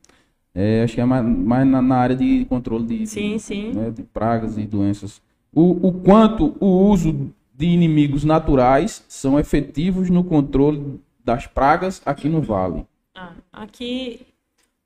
É, 0.55 0.85
acho 0.85 0.95
que 0.95 1.01
é 1.01 1.05
mais, 1.05 1.27
mais 1.27 1.67
na, 1.67 1.83
na, 1.83 1.97
área 1.97 2.15
de 2.15 2.45
controle 2.45 2.87
de, 2.87 3.07
sim, 3.09 3.33
de, 3.33 3.39
sim. 3.41 3.73
Né, 3.73 3.91
de 3.91 4.05
pragas 4.05 4.57
e 4.57 4.65
doenças. 4.69 5.21
O, 5.53 5.89
o 5.89 5.93
quanto 5.93 6.55
o 6.61 6.69
uso 6.89 7.29
de 7.53 7.67
inimigos 7.67 8.23
naturais 8.23 9.05
são 9.09 9.37
efetivos 9.37 10.11
no 10.11 10.23
controle 10.23 11.01
das 11.25 11.49
pragas 11.49 12.01
aqui 12.07 12.29
no 12.29 12.41
Vale? 12.41 12.87
Ah, 13.15 13.35
aqui, 13.53 14.27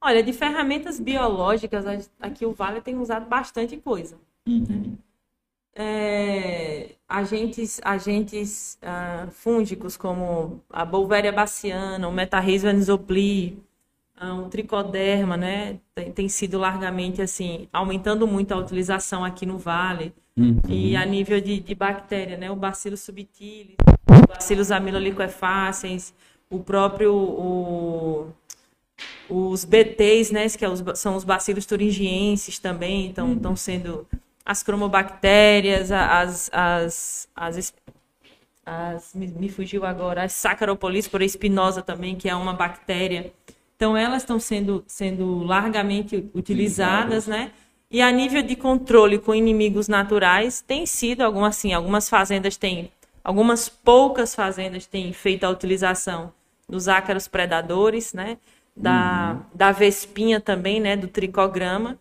olha, 0.01 0.23
de 0.23 0.33
ferramentas 0.33 1.01
biológicas, 1.01 2.11
aqui 2.21 2.45
o 2.45 2.53
Vale 2.53 2.81
tem 2.81 2.97
usado 2.99 3.27
bastante 3.27 3.77
coisa. 3.79 4.19
Uhum 4.47 4.97
é, 5.79 6.89
agentes, 7.09 7.81
agentes 7.85 8.77
uh, 8.83 9.31
fúngicos 9.31 9.97
como 9.97 10.61
a 10.69 10.85
Bolvéria 10.85 11.31
baciana, 11.31 12.09
o 12.09 12.13
Metarrhizium 12.13 12.71
anisopli, 12.71 13.63
uh, 14.21 14.41
o 14.41 14.49
tricoderma, 14.49 15.37
né, 15.37 15.79
tem, 15.95 16.11
tem, 16.11 16.29
sido 16.29 16.59
largamente 16.59 17.23
assim, 17.23 17.69
aumentando 17.73 18.27
muito 18.27 18.53
a 18.53 18.57
utilização 18.57 19.25
aqui 19.25 19.47
no 19.47 19.57
Vale. 19.57 20.13
Uhum. 20.37 20.61
E 20.69 20.97
a 20.97 21.07
nível 21.07 21.41
de, 21.41 21.59
de 21.59 21.75
bactéria, 21.75 22.37
né? 22.37 22.49
O 22.49 22.55
Bacillus 22.55 23.01
subtilis, 23.01 23.75
o 24.07 24.29
Bacillus 24.29 24.71
amiloliquefacens, 24.71 26.15
o 26.51 26.59
próprio 26.61 27.15
o, 27.15 28.33
os 29.29 29.65
BTs, 29.65 30.33
né? 30.33 30.49
Que 30.49 30.65
é 30.65 30.69
são 30.95 31.16
os 31.16 31.25
bacilos 31.25 31.66
thuringienses 31.66 32.59
também, 32.59 33.09
estão 33.09 33.33
estão 33.35 33.57
sendo 33.57 34.07
as 34.45 34.62
cromobactérias, 34.62 35.93
as, 35.93 36.51
as, 36.53 37.29
as, 37.37 37.75
as 38.65 39.15
me, 39.15 39.27
me 39.27 39.49
fugiu 39.51 39.85
agora, 39.85 40.23
as 40.23 40.33
Saccharopolis 40.33 41.09
espinosa 41.20 41.83
também, 41.83 42.16
que 42.16 42.29
é 42.29 42.35
uma 42.35 42.55
bactéria. 42.55 43.31
Então 43.77 43.97
elas 43.97 44.23
estão 44.23 44.41
sendo, 44.41 44.83
sendo 44.87 45.45
largamente 45.45 46.31
utilizadas, 46.35 47.27
né? 47.27 47.53
E 47.91 48.03
a 48.03 48.11
nível 48.11 48.43
de 48.43 48.57
controle 48.57 49.19
com 49.19 49.35
inimigos 49.35 49.87
naturais, 49.87 50.61
tem 50.61 50.85
sido 50.85 51.23
algumas 51.23 51.57
assim, 51.57 51.73
algumas 51.73 52.09
fazendas 52.09 52.57
têm, 52.57 52.91
algumas 53.23 53.69
poucas 53.69 54.35
fazendas 54.35 54.87
têm 54.87 55.12
feito 55.12 55.45
a 55.45 55.51
utilização 55.51 56.33
dos 56.69 56.89
ácaros 56.89 57.27
predadores, 57.27 58.12
né? 58.12 58.39
Da, 58.77 59.40
da 59.55 59.73
vespinha 59.73 60.40
também, 60.40 60.81
né? 60.81 60.97
Do 60.97 61.09
tricograma. 61.09 61.99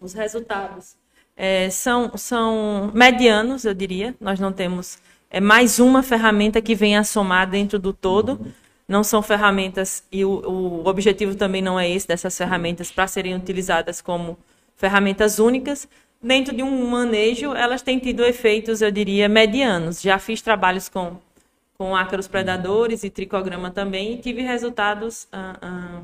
Os 0.00 0.14
resultados 0.14 0.96
é, 1.36 1.70
são, 1.70 2.12
são 2.16 2.90
medianos, 2.94 3.64
eu 3.64 3.74
diria. 3.74 4.14
Nós 4.20 4.38
não 4.38 4.52
temos. 4.52 4.98
É 5.30 5.40
mais 5.40 5.78
uma 5.78 6.02
ferramenta 6.02 6.60
que 6.60 6.74
vem 6.74 6.96
a 6.96 7.04
somar 7.04 7.48
dentro 7.48 7.78
do 7.78 7.92
todo. 7.92 8.40
Não 8.86 9.04
são 9.04 9.22
ferramentas, 9.22 10.02
e 10.10 10.24
o, 10.24 10.30
o 10.30 10.88
objetivo 10.88 11.36
também 11.36 11.62
não 11.62 11.78
é 11.78 11.88
esse 11.88 12.08
dessas 12.08 12.36
ferramentas 12.36 12.90
para 12.90 13.06
serem 13.06 13.36
utilizadas 13.36 14.02
como 14.02 14.36
ferramentas 14.74 15.38
únicas. 15.38 15.88
Dentro 16.20 16.54
de 16.54 16.62
um 16.62 16.90
manejo, 16.90 17.54
elas 17.54 17.80
têm 17.82 17.98
tido 17.98 18.24
efeitos, 18.24 18.82
eu 18.82 18.90
diria, 18.90 19.28
medianos. 19.28 20.02
Já 20.02 20.18
fiz 20.18 20.42
trabalhos 20.42 20.88
com, 20.88 21.16
com 21.80 21.96
ácaros 21.96 22.28
predadores 22.28 23.04
e 23.04 23.08
tricograma 23.08 23.70
também, 23.70 24.12
e 24.12 24.18
tive 24.18 24.42
resultados 24.42 25.26
ah, 25.32 25.56
ah, 25.62 26.02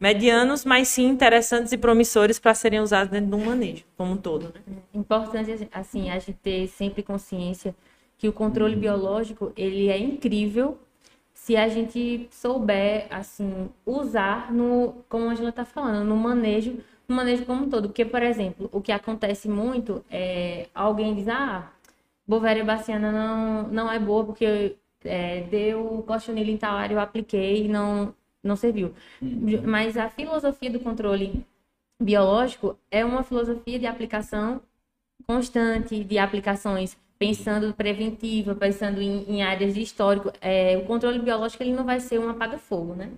medianos, 0.00 0.64
mas 0.64 0.88
sim 0.88 1.06
interessantes 1.06 1.70
e 1.70 1.78
promissores 1.78 2.40
para 2.40 2.52
serem 2.54 2.80
usados 2.80 3.12
dentro 3.12 3.28
de 3.28 3.36
um 3.36 3.46
manejo, 3.46 3.84
como 3.96 4.14
um 4.14 4.16
todo. 4.16 4.46
Né? 4.46 4.78
Importante, 4.92 5.68
assim, 5.70 6.10
a 6.10 6.18
gente 6.18 6.32
ter 6.42 6.66
sempre 6.66 7.04
consciência 7.04 7.72
que 8.18 8.26
o 8.28 8.32
controle 8.32 8.74
biológico, 8.74 9.52
ele 9.56 9.90
é 9.90 9.96
incrível 9.96 10.76
se 11.32 11.56
a 11.56 11.68
gente 11.68 12.26
souber, 12.28 13.06
assim, 13.08 13.70
usar 13.86 14.52
no, 14.52 15.04
como 15.08 15.28
a 15.28 15.32
Angela 15.34 15.50
está 15.50 15.64
falando, 15.64 16.04
no 16.04 16.16
manejo, 16.16 16.78
no 17.06 17.14
manejo 17.14 17.46
como 17.46 17.66
um 17.66 17.70
todo. 17.70 17.90
Porque, 17.90 18.04
por 18.04 18.24
exemplo, 18.24 18.68
o 18.72 18.80
que 18.80 18.90
acontece 18.90 19.48
muito 19.48 20.04
é 20.10 20.66
alguém 20.74 21.14
diz, 21.14 21.28
ah, 21.28 21.70
Bovéria 22.26 22.64
baciana 22.64 23.12
não, 23.12 23.68
não 23.68 23.92
é 23.92 23.98
boa 23.98 24.24
porque 24.24 24.76
é, 25.04 25.42
deu 25.42 26.04
cochonilha 26.06 26.50
em 26.50 26.56
tal 26.56 26.76
área, 26.76 26.94
eu 26.94 27.00
apliquei 27.00 27.64
e 27.64 27.68
não, 27.68 28.14
não 28.42 28.56
serviu. 28.56 28.94
Mas 29.64 29.96
a 29.96 30.08
filosofia 30.08 30.70
do 30.70 30.80
controle 30.80 31.44
biológico 32.00 32.78
é 32.90 33.04
uma 33.04 33.22
filosofia 33.22 33.78
de 33.78 33.86
aplicação 33.86 34.60
constante, 35.26 36.02
de 36.02 36.18
aplicações 36.18 36.96
pensando 37.18 37.72
preventiva, 37.72 38.52
pensando 38.52 39.00
em, 39.00 39.24
em 39.28 39.42
áreas 39.42 39.74
de 39.74 39.82
histórico. 39.82 40.32
É, 40.40 40.76
o 40.76 40.84
controle 40.84 41.20
biológico 41.20 41.62
ele 41.62 41.72
não 41.72 41.84
vai 41.84 42.00
ser 42.00 42.18
um 42.18 42.28
apaga-fogo, 42.28 42.94
né? 42.94 43.10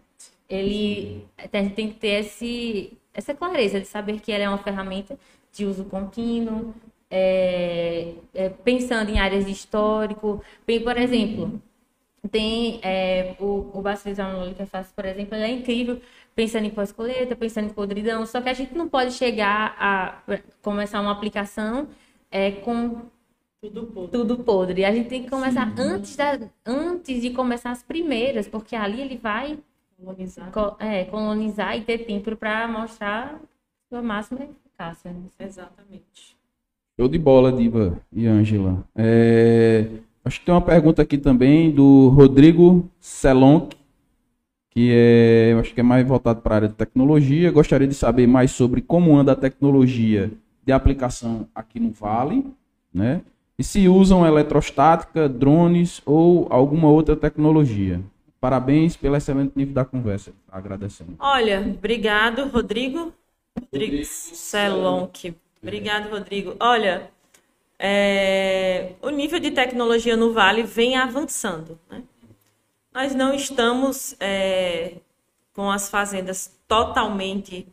Ele 0.47 1.25
a 1.39 1.63
gente 1.63 1.75
tem 1.75 1.89
que 1.89 1.95
ter 1.95 2.21
esse, 2.21 2.93
essa 3.15 3.33
clareza 3.33 3.81
de 3.81 3.87
saber 3.87 4.21
que 4.21 4.31
ela 4.31 4.45
é 4.45 4.49
uma 4.49 4.59
ferramenta 4.59 5.19
de 5.51 5.65
uso 5.65 5.85
contínuo, 5.85 6.75
é, 7.11 8.13
é, 8.35 8.49
pensando 8.51 9.09
em 9.11 9.19
áreas 9.19 9.47
de 9.47 9.53
histórico. 9.53 10.43
Bem, 10.67 10.81
por 10.83 10.99
exemplo, 10.99 11.63
tem 12.31 12.81
é, 12.83 13.35
o, 13.41 13.71
o 13.75 13.83
Bacillus 13.83 14.19
amyloidosis, 14.19 14.93
por 14.95 15.05
exemplo, 15.05 15.35
ele 15.35 15.45
é 15.45 15.51
incrível 15.51 16.01
pensando 16.35 16.67
em 16.67 16.71
pós-colheita, 16.71 17.37
pensando 17.37 17.67
em 17.67 17.73
podridão, 17.75 18.27
só 18.27 18.41
que 18.41 18.49
a 18.49 18.53
gente 18.55 18.75
não 18.75 18.89
pode 18.89 19.13
chegar 19.13 19.77
a 19.79 20.19
começar 20.63 21.01
uma 21.01 21.13
aplicação 21.13 21.87
é, 22.31 22.51
com 22.51 23.03
Tudo 23.61 23.87
podre. 23.87 24.11
tudo 24.11 24.39
podre. 24.39 24.85
A 24.85 24.93
gente 24.93 25.09
tem 25.09 25.23
que 25.23 25.31
começar 25.31 25.73
antes, 25.79 26.17
da, 26.17 26.39
antes 26.67 27.23
de 27.23 27.31
começar 27.31 27.71
as 27.71 27.83
primeiras, 27.83 28.49
porque 28.49 28.75
ali 28.75 29.01
ele 29.01 29.17
vai 29.17 29.59
Colonizar. 29.97 30.51
co- 30.51 30.77
é, 30.81 31.05
colonizar 31.05 31.77
e 31.77 31.83
ter 31.83 31.99
tempo 31.99 32.35
para 32.37 32.67
mostrar 32.67 33.41
sua 33.89 34.03
máxima 34.03 34.41
eficácia. 34.45 35.11
né? 35.13 35.21
Exatamente. 35.39 36.37
Show 36.99 37.09
de 37.09 37.19
bola, 37.19 37.53
Diva 37.53 38.01
e 38.13 38.27
Ângela. 38.27 38.85
É, 38.95 39.87
acho 40.25 40.41
que 40.41 40.47
tem 40.47 40.55
uma 40.55 40.61
pergunta 40.61 41.03
aqui 41.03 41.19
também 41.19 41.71
do 41.71 42.09
Rodrigo 42.09 42.89
Selonk, 43.01 43.77
que 44.71 44.91
é, 44.93 45.57
acho 45.61 45.73
que 45.73 45.81
é 45.81 45.85
mais 45.85 46.07
voltado 46.07 46.41
para 46.41 46.55
a 46.55 46.57
área 46.57 46.69
de 46.69 46.75
tecnologia. 46.75 47.53
Gostaria 47.53 47.87
de 47.87 47.95
saber 47.95 48.27
mais 48.27 48.51
sobre 48.51 48.81
como 48.81 49.17
anda 49.17 49.33
a 49.33 49.37
tecnologia 49.37 50.33
de 50.65 50.73
aplicação 50.73 51.47
aqui 51.55 51.79
no 51.79 51.91
Vale, 51.91 52.45
né? 52.93 53.21
E 53.57 53.63
se 53.63 53.89
usam 53.89 54.27
eletrostática, 54.27 55.29
drones 55.29 56.03
ou 56.05 56.49
alguma 56.51 56.89
outra 56.89 57.15
tecnologia. 57.15 58.01
Parabéns 58.41 58.97
pelo 58.97 59.17
excelente 59.17 59.53
nível 59.55 59.75
da 59.75 59.85
conversa. 59.85 60.33
Agradecendo. 60.51 61.15
Olha, 61.21 61.61
obrigado, 61.61 62.49
Rodrigo. 62.49 63.13
Rodrigo 63.59 64.05
Selonk. 64.05 65.35
Obrigado, 65.63 66.11
Rodrigo. 66.11 66.57
Olha, 66.59 67.11
é, 67.79 68.93
o 69.03 69.11
nível 69.11 69.39
de 69.41 69.51
tecnologia 69.51 70.17
no 70.17 70.33
Vale 70.33 70.63
vem 70.63 70.97
avançando. 70.97 71.79
Né? 71.91 72.03
Nós 72.93 73.15
não 73.15 73.35
estamos 73.35 74.15
é, 74.21 74.95
com 75.53 75.71
as 75.71 75.89
fazendas 75.89 76.53
totalmente 76.69 77.67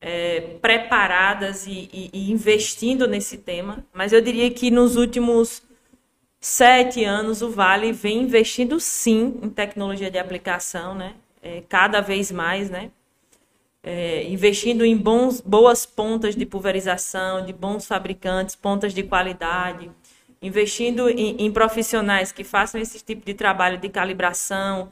é, 0.00 0.40
preparadas 0.60 1.66
e, 1.66 1.88
e- 1.92 2.10
e 2.12 2.30
investindo 2.32 3.06
nesse 3.06 3.38
tema, 3.38 3.84
mas 3.92 4.12
eu 4.12 4.20
diria 4.20 4.50
que 4.50 4.70
nos 4.70 4.96
últimos 4.96 5.62
sete 6.40 7.04
anos 7.04 7.42
o 7.42 7.50
Vale 7.50 7.92
vem 7.92 8.22
investindo 8.22 8.80
sim 8.80 9.38
em 9.42 9.48
tecnologia 9.50 10.10
de 10.10 10.18
aplicação, 10.18 10.94
né? 10.94 11.14
É, 11.42 11.62
cada 11.68 12.00
vez 12.00 12.30
mais, 12.32 12.70
né? 12.70 12.90
É, 13.82 14.24
investindo 14.28 14.84
em 14.84 14.96
bons, 14.96 15.40
boas 15.40 15.84
pontas 15.84 16.36
de 16.36 16.46
pulverização, 16.46 17.44
de 17.44 17.52
bons 17.52 17.84
fabricantes, 17.84 18.54
pontas 18.54 18.94
de 18.94 19.02
qualidade, 19.02 19.90
investindo 20.40 21.08
em, 21.08 21.36
em 21.44 21.52
profissionais 21.52 22.30
que 22.30 22.44
façam 22.44 22.80
esse 22.80 23.02
tipo 23.02 23.24
de 23.26 23.34
trabalho 23.34 23.78
de 23.78 23.88
calibração, 23.88 24.90